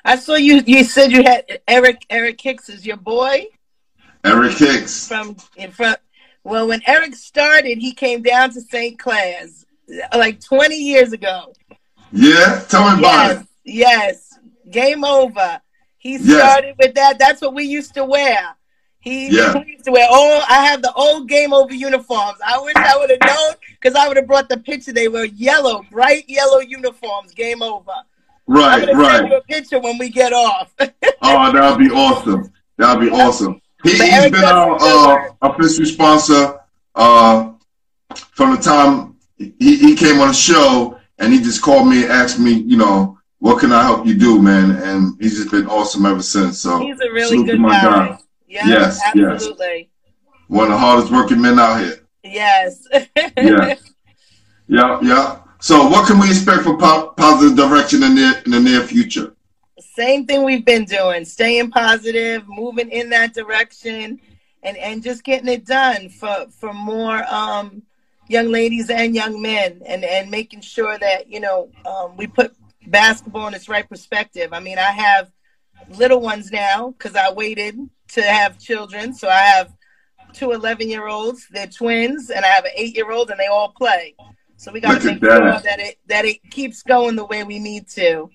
I 0.04 0.16
saw 0.16 0.34
you. 0.34 0.62
You 0.66 0.84
said 0.84 1.10
you 1.10 1.22
had 1.22 1.60
Eric. 1.66 2.04
Eric 2.10 2.40
Hicks 2.40 2.68
is 2.68 2.86
your 2.86 2.98
boy 2.98 3.46
Eric 4.24 4.52
Hicks. 4.58 5.08
from 5.08 5.36
in 5.56 5.70
front. 5.70 5.98
Well, 6.44 6.68
when 6.68 6.82
Eric 6.86 7.14
started, 7.14 7.78
he 7.78 7.92
came 7.92 8.22
down 8.22 8.50
to 8.52 8.60
St. 8.60 8.98
Clare's 8.98 9.64
like 10.14 10.40
20 10.40 10.74
years 10.76 11.12
ago. 11.12 11.52
Yeah, 12.12 12.64
tell 12.68 12.92
me 12.92 12.98
about 13.00 13.28
Yes, 13.28 13.40
it. 13.40 13.48
yes. 13.64 14.38
Game 14.70 15.04
over. 15.04 15.60
He 16.02 16.16
Yes. 16.16 16.40
started 16.40 16.74
with 16.80 16.94
that. 16.96 17.20
That's 17.20 17.40
what 17.40 17.54
we 17.54 17.62
used 17.62 17.94
to 17.94 18.04
wear. 18.04 18.56
He 18.98 19.28
Yeah. 19.28 19.54
used 19.64 19.84
to 19.84 19.92
wear 19.92 20.08
all. 20.10 20.42
I 20.48 20.66
have 20.66 20.82
the 20.82 20.92
old 20.94 21.28
Game 21.28 21.52
Over 21.52 21.72
uniforms. 21.72 22.38
I 22.44 22.58
wish 22.60 22.74
I 22.76 22.96
would 22.96 23.10
have 23.10 23.20
known 23.20 23.54
because 23.80 23.94
I 23.94 24.08
would 24.08 24.16
have 24.16 24.26
brought 24.26 24.48
the 24.48 24.56
picture. 24.56 24.92
They 24.92 25.06
were 25.06 25.26
yellow, 25.26 25.84
bright 25.92 26.28
yellow 26.28 26.58
uniforms. 26.58 27.32
Game 27.34 27.62
over. 27.62 27.92
I'm 27.92 28.04
Right, 28.48 28.84
send 28.84 28.98
right. 28.98 29.30
you 29.30 29.36
a 29.36 29.42
picture 29.42 29.78
when 29.78 29.96
we 29.96 30.08
get 30.08 30.32
off. 30.32 30.72
Oh, 31.24 31.52
that'll 31.52 31.76
be 31.78 31.88
awesome. 31.88 32.52
That'll 32.78 33.00
be 33.00 33.08
awesome. 33.10 33.60
He, 33.84 33.90
he's 33.92 34.30
been 34.32 34.42
our 34.44 34.76
uh, 34.80 35.28
official 35.42 35.86
sponsor 35.86 36.58
uh, 36.96 37.50
from 38.32 38.56
the 38.56 38.60
time 38.60 39.16
he, 39.38 39.52
he 39.76 39.94
came 39.94 40.20
on 40.20 40.28
the 40.28 40.34
show, 40.34 40.98
and 41.20 41.32
he 41.32 41.38
just 41.40 41.62
called 41.62 41.86
me 41.86 42.02
and 42.02 42.10
asked 42.12 42.40
me, 42.40 42.50
you 42.52 42.76
know, 42.76 43.18
what 43.42 43.58
can 43.58 43.72
I 43.72 43.82
help 43.82 44.06
you 44.06 44.14
do, 44.16 44.40
man? 44.40 44.70
And 44.70 45.20
he's 45.20 45.36
just 45.36 45.50
been 45.50 45.66
awesome 45.66 46.06
ever 46.06 46.22
since. 46.22 46.60
So 46.60 46.78
He's 46.78 47.00
a 47.00 47.10
really 47.10 47.42
good 47.42 47.58
my 47.58 47.70
guy. 47.70 48.18
Yes, 48.46 48.68
Yes, 48.68 49.00
yes. 49.16 49.32
absolutely. 49.32 49.90
one 50.46 50.66
of 50.66 50.70
the 50.74 50.78
hardest 50.78 51.10
working 51.10 51.40
men 51.40 51.58
out 51.58 51.80
here. 51.80 52.06
Yes. 52.22 52.86
Yeah. 53.36 53.74
Yeah, 54.68 55.00
yeah. 55.02 55.40
So, 55.58 55.88
what 55.88 56.06
can 56.06 56.20
we 56.20 56.28
expect 56.28 56.62
for 56.62 56.78
po- 56.78 57.14
positive 57.16 57.56
direction 57.56 58.04
in 58.04 58.14
the, 58.14 58.42
in 58.44 58.52
the 58.52 58.60
near 58.60 58.80
future? 58.82 59.34
Same 59.80 60.24
thing 60.24 60.44
we've 60.44 60.64
been 60.64 60.84
doing, 60.84 61.24
staying 61.24 61.72
positive, 61.72 62.44
moving 62.46 62.90
in 62.90 63.10
that 63.10 63.34
direction, 63.34 64.20
and 64.62 64.76
and 64.76 65.02
just 65.02 65.24
getting 65.24 65.48
it 65.48 65.66
done 65.66 66.08
for 66.08 66.46
for 66.50 66.72
more 66.72 67.24
um, 67.28 67.82
young 68.28 68.48
ladies 68.52 68.88
and 68.88 69.16
young 69.16 69.42
men, 69.42 69.82
and 69.84 70.04
and 70.04 70.30
making 70.30 70.60
sure 70.60 70.96
that 70.98 71.28
you 71.28 71.40
know 71.40 71.68
um, 71.84 72.16
we 72.16 72.28
put 72.28 72.54
basketball 72.86 73.48
in 73.48 73.54
its 73.54 73.68
right 73.68 73.88
perspective. 73.88 74.52
I 74.52 74.60
mean, 74.60 74.78
I 74.78 74.90
have 74.92 75.30
little 75.88 76.20
ones 76.20 76.50
now 76.50 76.90
because 76.90 77.16
I 77.16 77.32
waited 77.32 77.78
to 78.08 78.22
have 78.22 78.58
children, 78.58 79.14
so 79.14 79.28
I 79.28 79.38
have 79.40 79.72
two 80.32 80.52
11 80.52 80.88
year 80.88 81.06
olds. 81.06 81.46
They're 81.50 81.66
twins, 81.66 82.30
and 82.30 82.44
I 82.44 82.48
have 82.48 82.64
an 82.64 82.72
eight 82.76 82.96
year 82.96 83.10
old, 83.10 83.30
and 83.30 83.38
they 83.38 83.46
all 83.46 83.72
play. 83.72 84.14
So 84.56 84.70
we 84.72 84.80
got 84.80 85.00
to 85.00 85.06
make 85.06 85.18
sure 85.18 85.40
that. 85.40 85.64
that 85.64 85.80
it 85.80 85.98
that 86.06 86.24
it 86.24 86.38
keeps 86.50 86.82
going 86.82 87.16
the 87.16 87.24
way 87.26 87.42
we 87.44 87.58
need 87.58 87.88
to. 87.90 88.30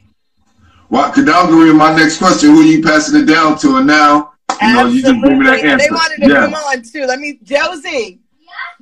Well, 0.90 1.10
because 1.10 1.26
that 1.26 1.42
was 1.44 1.54
going 1.54 1.68
to 1.68 1.74
be 1.74 1.78
my 1.78 1.96
next 1.96 2.18
question. 2.18 2.50
Who 2.52 2.62
are 2.62 2.64
you 2.64 2.82
passing 2.82 3.22
it 3.22 3.26
down 3.26 3.58
to? 3.60 3.78
And 3.78 3.88
now, 3.88 4.34
you 4.62 4.74
know, 4.74 4.88
you 4.88 5.02
just 5.02 5.22
gave 5.22 5.38
me 5.38 5.46
that 5.46 5.64
answer. 5.64 5.88
They 5.88 5.92
wanted 5.94 6.24
to 6.24 6.30
Yeah. 6.30 6.46
come 6.46 6.54
on 6.54 6.82
too. 6.82 7.06
Let 7.06 7.20
me, 7.20 7.40
Josie, 7.44 8.22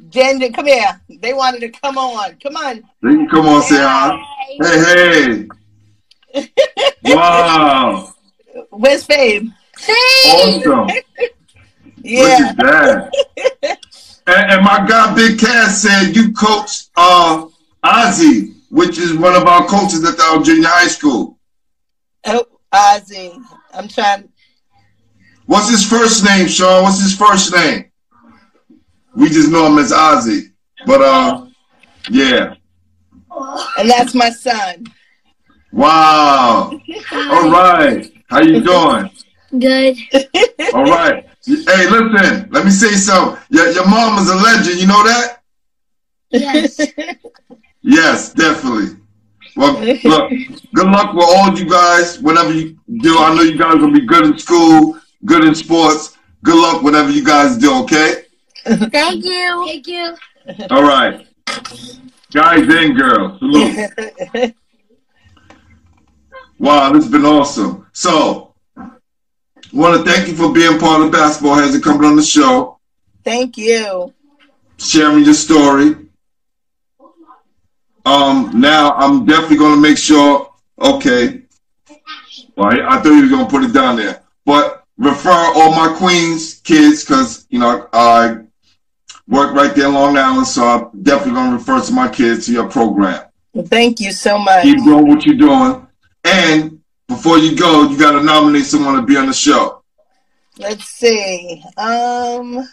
Ginger, 0.10 0.50
come 0.52 0.68
here. 0.68 1.02
They 1.10 1.34
wanted 1.34 1.62
to 1.62 1.70
come 1.70 1.98
on. 1.98 2.36
Come 2.42 2.58
on. 2.58 2.84
They 3.02 3.10
can 3.10 3.30
come 3.30 3.46
on, 3.48 3.62
say 3.64 3.78
hi. 3.78 4.22
Hey, 4.62 5.48
hey. 6.34 6.50
Wow. 7.06 8.14
Where's 8.72 9.06
Fame? 9.06 9.54
Awesome. 10.28 10.90
Yeah. 11.98 12.22
Look 12.22 12.40
at 12.40 12.58
that. 12.58 13.80
and, 14.28 14.52
and 14.52 14.64
my 14.64 14.86
guy 14.88 15.16
Big 15.16 15.40
Cass 15.40 15.82
said 15.82 16.16
you 16.16 16.34
coached 16.34 16.90
uh, 16.96 17.48
Ozzy, 17.84 18.56
which 18.70 18.98
is 18.98 19.14
one 19.14 19.36
of 19.36 19.46
our 19.46 19.66
coaches 19.66 20.04
at 20.04 20.20
our 20.20 20.42
junior 20.44 20.68
high 20.68 20.88
school. 20.88 21.38
Oh, 22.26 22.46
Ozzy. 22.74 23.42
I'm 23.74 23.88
trying. 23.88 24.30
What's 25.46 25.70
his 25.70 25.88
first 25.88 26.26
name, 26.26 26.48
Sean? 26.48 26.84
What's 26.84 27.02
his 27.02 27.16
first 27.16 27.54
name? 27.54 27.86
We 29.16 29.30
just 29.30 29.50
know 29.52 29.68
him 29.68 29.78
as 29.80 29.92
Ozzy. 29.92 30.52
But 30.86 31.02
uh 31.02 31.46
yeah. 32.10 32.56
And 33.78 33.90
that's 33.90 34.14
my 34.14 34.30
son. 34.30 34.86
Wow. 35.72 36.72
All 37.12 37.50
right. 37.50 38.12
How 38.30 38.42
you 38.42 38.62
doing? 38.72 39.10
Good. 39.60 39.98
All 40.74 40.84
right. 40.86 41.26
Hey, 41.46 41.90
listen, 41.90 42.50
let 42.52 42.66
me 42.66 42.72
say 42.72 42.94
something. 42.96 43.42
Your, 43.50 43.70
your 43.72 43.88
mom 43.88 44.18
is 44.20 44.30
a 44.30 44.36
legend, 44.36 44.80
you 44.80 44.88
know 44.88 45.04
that? 45.04 45.42
Yes. 46.32 46.80
Yes, 47.82 48.34
definitely. 48.34 48.98
Well, 49.56 49.80
look, 49.80 50.32
good 50.74 50.88
luck 50.88 51.14
with 51.14 51.24
all 51.24 51.58
you 51.58 51.70
guys, 51.70 52.20
whatever 52.20 52.52
you 52.52 52.78
do. 53.00 53.18
I 53.20 53.34
know 53.36 53.42
you 53.44 53.58
guys 53.58 53.76
will 53.76 53.94
be 53.94 54.06
good 54.06 54.26
in 54.26 54.38
school, 54.40 55.00
good 55.24 55.46
in 55.46 55.54
sports. 55.56 56.18
Good 56.44 56.56
luck, 56.60 56.84
whatever 56.84 57.10
you 57.12 57.24
guys 57.24 57.58
do, 57.58 57.84
okay? 57.84 58.24
Thank 58.66 59.24
you. 59.26 59.66
Thank 59.68 59.88
you. 59.88 60.16
All 60.72 60.84
right. 60.84 61.28
Guys 62.34 62.68
and 62.68 62.98
girls, 62.98 63.40
salute. 63.40 64.54
Wow, 66.58 66.92
this 66.94 67.04
has 67.04 67.12
been 67.12 67.26
awesome. 67.26 67.88
So, 67.94 68.54
want 69.74 70.06
to 70.06 70.10
thank 70.10 70.28
you 70.28 70.36
for 70.36 70.54
being 70.54 70.80
part 70.80 71.02
of 71.02 71.12
Basketball 71.12 71.56
Heads 71.56 71.76
and 71.76 71.84
coming 71.84 72.06
on 72.06 72.16
the 72.16 72.24
show, 72.24 72.80
Thank 73.24 73.58
you. 73.58 74.14
sharing 74.78 75.26
your 75.26 75.34
story. 75.34 75.96
Um, 78.06 78.52
now 78.54 78.94
I'm 78.94 79.26
definitely 79.26 79.58
going 79.58 79.76
to 79.76 79.82
make 79.82 79.98
sure. 79.98 80.54
Okay. 80.80 81.42
Well, 82.56 82.68
I 82.68 82.96
I 82.98 83.02
thought 83.02 83.14
you 83.14 83.24
were 83.24 83.30
going 83.30 83.46
to 83.46 83.52
put 83.52 83.64
it 83.64 83.74
down 83.74 83.96
there, 83.98 84.22
but 84.46 84.86
refer 84.98 85.32
all 85.56 85.72
my 85.72 85.94
queens 85.98 86.62
kids 86.64 87.04
because 87.04 87.48
you 87.50 87.60
know 87.60 87.90
I 87.92 88.45
work 89.28 89.54
right 89.56 89.76
there 89.76 89.88
in 89.88 89.94
Long 89.94 90.18
Island, 90.18 90.48
so 90.48 90.66
I'm 90.66 91.02
definitely 91.02 91.34
going 91.34 91.52
to 91.52 91.58
refer 91.58 91.82
to 91.82 91.94
my 91.94 92.08
kids 92.08 92.46
to 92.46 92.52
your 92.52 92.70
program. 92.70 93.24
Well, 93.54 93.66
thank 93.66 94.00
you 94.00 94.12
so 94.12 94.38
much. 94.38 94.64
Keep 94.64 94.84
doing 94.84 95.08
what 95.08 95.26
you're 95.26 95.36
doing. 95.36 95.88
And 96.24 96.82
before 97.08 97.38
you 97.38 97.56
go, 97.56 97.90
you 97.90 97.98
got 97.98 98.12
to 98.12 98.24
nominate 98.24 98.66
someone 98.66 98.96
to 98.96 99.02
be 99.02 99.18
on 99.18 99.28
the 99.28 99.34
show. 99.34 99.84
Let's 100.58 100.86
see. 100.86 101.64
Um, 101.78 102.68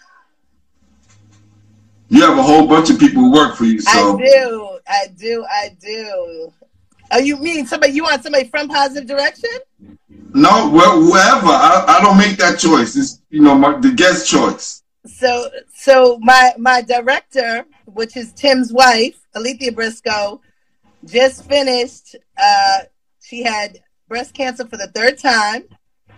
You 2.09 2.21
have 2.23 2.37
a 2.37 2.43
whole 2.43 2.67
bunch 2.67 2.91
of 2.91 2.99
people 2.99 3.23
who 3.23 3.33
work 3.33 3.57
for 3.57 3.65
you, 3.65 3.81
so 3.81 4.19
I 4.19 4.23
do. 4.23 4.79
I 4.87 5.07
do. 5.17 5.47
I 5.49 5.77
do. 5.81 6.53
Oh, 7.11 7.19
you 7.19 7.39
mean 7.39 7.67
somebody? 7.67 7.95
You 7.95 8.03
want 8.03 8.23
somebody 8.23 8.49
from 8.49 8.69
Positive 8.69 9.09
Direction? 9.09 9.51
No, 10.35 10.69
well, 10.71 11.01
whoever. 11.01 11.49
I, 11.49 11.85
I 11.89 12.03
don't 12.03 12.19
make 12.19 12.37
that 12.37 12.59
choice. 12.59 12.97
It's 12.97 13.23
you 13.31 13.41
know 13.41 13.55
my, 13.55 13.79
the 13.79 13.93
guest 13.93 14.29
choice. 14.29 14.82
So 15.07 15.51
so 15.75 16.19
my 16.21 16.53
my 16.59 16.83
director, 16.83 17.65
which 17.87 18.17
is 18.17 18.33
Tim's 18.33 18.73
wife, 18.73 19.19
Alethea 19.35 19.73
Briscoe, 19.73 20.41
just 21.05 21.45
finished. 21.49 22.15
Uh, 22.41 22.79
she 23.21 23.43
had 23.43 23.81
breast 24.09 24.35
cancer 24.35 24.67
for 24.67 24.77
the 24.77 24.89
third 24.89 25.19
time. 25.19 25.65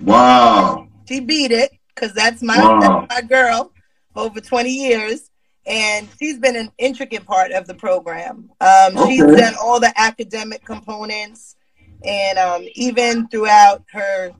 Wow. 0.00 0.88
She 1.08 1.20
beat 1.20 1.50
it 1.50 1.70
because 1.94 2.12
that's 2.12 2.42
my 2.42 2.58
Wow. 2.58 2.80
that's 2.80 3.14
my 3.22 3.26
girl 3.26 3.72
over 4.16 4.40
twenty 4.40 4.70
years, 4.72 5.30
and 5.66 6.06
she's 6.18 6.38
been 6.38 6.56
an 6.56 6.70
intricate 6.78 7.24
part 7.24 7.52
of 7.52 7.66
the 7.66 7.74
program. 7.74 8.50
Um, 8.60 8.96
She's 9.06 9.24
done 9.24 9.54
all 9.60 9.80
the 9.80 9.92
academic 9.96 10.64
components, 10.64 11.56
and 12.04 12.38
um, 12.38 12.66
even 12.74 13.28
throughout 13.28 13.82
her 13.92 14.32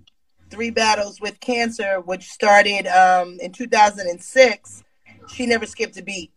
three 0.55 0.71
battles 0.71 1.21
with 1.21 1.41
cancer, 1.41 2.01
which 2.01 2.31
started 2.31 2.87
um, 2.87 3.39
in 3.41 3.51
2006, 3.51 4.85
she 5.29 5.47
never 5.47 5.67
skipped 5.67 5.97
a 5.99 6.03
beat. 6.03 6.31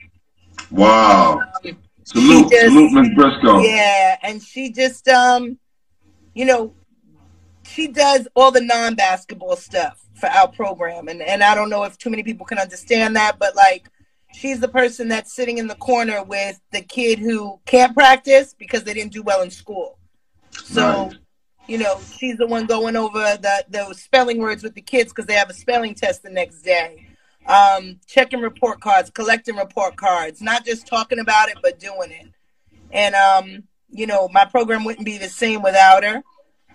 Wow. 0.72 1.40
Um, 1.64 1.78
Salute, 2.04 2.50
just- 2.50 2.66
salute, 2.66 2.92
Miss 2.94 3.10
Briscoe. 3.16 3.60
Yeah, 3.60 4.18
and 4.24 4.42
she 4.42 4.72
just 4.72 5.08
um, 5.10 5.58
you 6.34 6.46
know, 6.46 6.74
she 7.64 7.88
does 7.88 8.28
all 8.34 8.50
the 8.52 8.62
non-basketball 8.62 9.58
stuff 9.58 10.04
for 10.16 10.28
our 10.30 10.48
program, 10.48 11.10
and 11.10 11.22
and 11.22 11.44
I 11.44 11.54
don't 11.54 11.70
know 11.70 11.84
if 11.84 11.98
too 11.98 12.10
many 12.10 12.24
people 12.24 12.46
can 12.46 12.58
understand 12.60 13.16
that, 13.16 13.38
but 13.40 13.56
like. 13.56 13.90
She's 14.34 14.60
the 14.60 14.68
person 14.68 15.08
that's 15.08 15.34
sitting 15.34 15.58
in 15.58 15.68
the 15.68 15.76
corner 15.76 16.22
with 16.22 16.60
the 16.72 16.82
kid 16.82 17.18
who 17.18 17.60
can't 17.66 17.94
practice 17.96 18.54
because 18.60 18.84
they 18.84 18.94
didn't 18.94 19.14
do 19.14 19.24
well 19.24 19.42
in 19.42 19.50
school. 19.50 19.98
So, 20.52 21.06
Right. 21.08 21.18
You 21.68 21.78
know, 21.78 22.00
she's 22.18 22.38
the 22.38 22.48
one 22.48 22.66
going 22.66 22.96
over 22.96 23.20
the 23.20 23.66
the 23.70 23.94
spelling 23.94 24.40
words 24.40 24.64
with 24.64 24.74
the 24.74 24.82
kids 24.82 25.12
because 25.12 25.26
they 25.26 25.34
have 25.34 25.50
a 25.50 25.54
spelling 25.54 25.94
test 25.94 26.24
the 26.24 26.30
next 26.30 26.62
day. 26.62 27.08
Um, 27.46 28.00
checking 28.08 28.42
report 28.42 28.82
cards, 28.82 29.10
collecting 29.10 29.56
report 29.56 29.96
cards, 29.96 30.42
not 30.42 30.66
just 30.66 30.88
talking 30.88 31.20
about 31.20 31.50
it 31.50 31.58
but 31.62 31.80
doing 31.80 32.12
it. 32.12 32.28
And 32.92 33.16
um, 33.16 33.64
you 33.90 34.08
know, 34.08 34.30
my 34.32 34.46
program 34.46 34.84
wouldn't 34.84 35.06
be 35.06 35.18
the 35.18 35.30
same 35.30 35.62
without 35.62 36.04
her. 36.04 36.24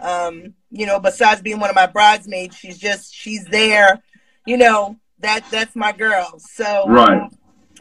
Um, 0.00 0.54
you 0.70 0.86
know, 0.86 0.98
besides 0.98 1.42
being 1.42 1.60
one 1.60 1.70
of 1.70 1.76
my 1.76 1.86
bridesmaids, 1.86 2.56
she's 2.56 2.78
just 2.78 3.14
she's 3.14 3.44
there. 3.46 4.02
You 4.46 4.56
know, 4.56 4.96
that 5.20 5.44
that's 5.50 5.76
my 5.76 5.92
girl. 5.92 6.38
So 6.38 6.84
Right. 6.88 7.30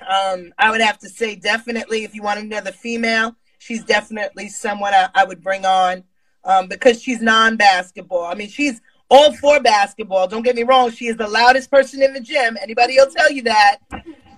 um, 0.08 0.54
I 0.58 0.72
would 0.72 0.82
have 0.82 1.00
to 1.00 1.10
say 1.10 1.36
definitely 1.36 2.04
if 2.04 2.14
you 2.16 2.22
want 2.22 2.40
another 2.40 2.72
female, 2.72 3.36
she's 3.60 3.84
definitely 3.84 4.50
someone 4.50 4.94
I, 4.94 5.10
I 5.14 5.26
would 5.26 5.42
bring 5.44 5.66
on 5.66 6.04
um, 6.44 6.68
because 6.68 7.02
she's 7.02 7.22
non-basketball. 7.22 8.26
I 8.26 8.36
mean, 8.36 8.50
she's 8.50 8.82
all 9.10 9.34
for 9.34 9.60
basketball. 9.60 10.28
Don't 10.28 10.44
get 10.44 10.56
me 10.56 10.64
wrong; 10.64 10.92
she 10.92 11.08
is 11.08 11.18
the 11.18 11.28
loudest 11.28 11.70
person 11.70 12.02
in 12.02 12.14
the 12.14 12.20
gym. 12.20 12.58
Anybody 12.62 12.96
will 12.96 13.12
tell 13.12 13.32
you 13.32 13.44
that. 13.44 13.78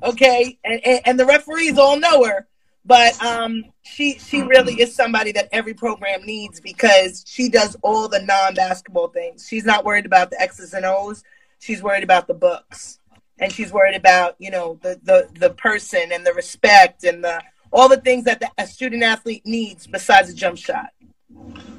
Okay, 0.03 0.57
and, 0.63 0.81
and, 0.85 1.01
and 1.05 1.19
the 1.19 1.25
referees 1.25 1.77
all 1.77 1.97
know 1.97 2.23
her. 2.25 2.47
But 2.85 3.21
um, 3.23 3.63
she 3.83 4.19
she 4.19 4.41
really 4.41 4.73
is 4.73 4.93
somebody 4.93 5.31
that 5.33 5.47
every 5.51 5.73
program 5.73 6.25
needs 6.25 6.59
because 6.59 7.23
she 7.25 7.47
does 7.47 7.77
all 7.81 8.09
the 8.09 8.21
non-basketball 8.21 9.09
things. 9.09 9.47
She's 9.47 9.63
not 9.63 9.85
worried 9.85 10.05
about 10.05 10.31
the 10.31 10.41
X's 10.41 10.73
and 10.73 10.85
O's. 10.85 11.23
She's 11.59 11.81
worried 11.81 12.03
about 12.03 12.27
the 12.27 12.33
books 12.33 12.99
and 13.39 13.51
she's 13.51 13.71
worried 13.71 13.95
about 13.95 14.35
you 14.39 14.51
know 14.51 14.79
the 14.81 14.99
the 15.03 15.27
the 15.39 15.49
person 15.51 16.11
and 16.11 16.25
the 16.25 16.33
respect 16.33 17.03
and 17.03 17.23
the 17.23 17.41
all 17.71 17.89
the 17.89 17.97
things 17.97 18.23
that 18.25 18.39
the, 18.39 18.49
a 18.57 18.67
student 18.67 19.03
athlete 19.03 19.43
needs 19.45 19.87
besides 19.87 20.29
a 20.29 20.33
jump 20.33 20.57
shot. 20.57 20.91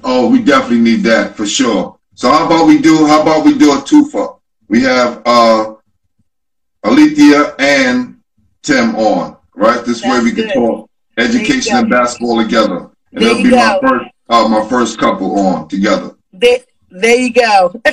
Oh, 0.05 0.29
we 0.31 0.43
definitely 0.43 0.81
need 0.81 1.03
that 1.05 1.35
for 1.35 1.47
sure. 1.47 1.99
So 2.15 2.31
how 2.31 2.47
about 2.47 2.67
we 2.67 2.79
do? 2.79 3.07
How 3.07 3.23
about 3.23 3.45
we 3.45 3.57
do 3.57 3.73
a 3.73 3.77
twofer? 3.77 4.39
We 4.69 4.83
have 4.83 5.23
uh, 5.25 5.75
Alethea 6.85 7.55
and 7.59 8.21
Tim 8.63 8.95
on, 8.97 9.37
right? 9.55 9.85
This 9.85 10.03
way 10.03 10.11
Sounds 10.11 10.25
we 10.25 10.33
can 10.33 10.53
talk 10.53 10.91
education 11.17 11.77
and 11.77 11.91
basketball 11.91 12.43
together, 12.43 12.91
and 13.13 13.23
There 13.23 13.35
that'll 13.35 13.43
be 13.43 13.51
my 13.51 13.79
first, 13.83 14.11
uh, 14.29 14.49
my 14.49 14.69
first 14.69 14.99
couple 14.99 15.39
on 15.39 15.69
together. 15.69 16.15
There, 16.33 16.59
there 16.91 17.17
you 17.17 17.33
go. 17.33 17.73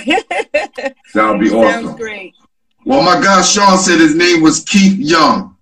That'll 1.14 1.38
be 1.38 1.49
awesome. 1.51 1.86
Sounds 1.86 1.99
great. 1.99 2.36
Well, 2.86 3.03
my 3.03 3.22
guy 3.22 3.41
Sean 3.43 3.78
said 3.78 3.99
his 3.99 4.16
name 4.16 4.41
was 4.41 4.64
Keith 4.64 4.97
Young. 4.97 5.55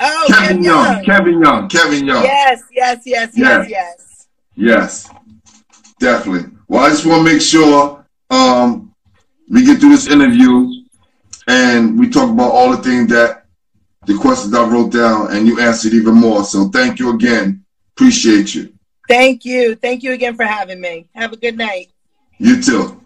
Oh, 0.00 0.24
Kevin 0.28 0.62
Young. 0.62 0.84
Young. 0.84 1.04
Kevin 1.04 1.40
Young. 1.42 1.68
Kevin 1.68 2.06
Young. 2.06 2.24
Yes, 2.24 2.62
yes, 2.72 3.02
Yes. 3.04 3.32
yes, 3.36 3.68
yes. 3.68 4.26
Yes, 4.56 5.08
definitely. 6.00 6.50
Well, 6.66 6.84
I 6.84 6.88
just 6.88 7.06
want 7.06 7.24
to 7.24 7.32
make 7.32 7.40
sure 7.40 8.04
um, 8.30 8.92
we 9.48 9.64
get 9.64 9.78
through 9.78 9.90
this 9.90 10.08
interview 10.08 10.68
and 11.46 11.98
we 11.98 12.08
talk 12.08 12.30
about 12.30 12.50
all 12.50 12.70
the 12.70 12.82
things 12.82 13.08
that 13.10 13.46
the 14.06 14.16
questions 14.16 14.54
I 14.54 14.66
wrote 14.66 14.92
down 14.92 15.32
and 15.32 15.46
you 15.46 15.60
answered 15.60 15.92
even 15.92 16.14
more. 16.14 16.42
So 16.42 16.68
thank 16.68 16.98
you 16.98 17.14
again. 17.14 17.64
Appreciate 17.96 18.54
you. 18.54 18.72
Thank 19.08 19.44
you. 19.44 19.74
Thank 19.74 20.02
you 20.02 20.12
again 20.12 20.36
for 20.36 20.44
having 20.44 20.80
me. 20.80 21.06
Have 21.14 21.32
a 21.32 21.36
good 21.36 21.56
night. 21.56 21.90
You 22.38 22.62
too. 22.62 22.99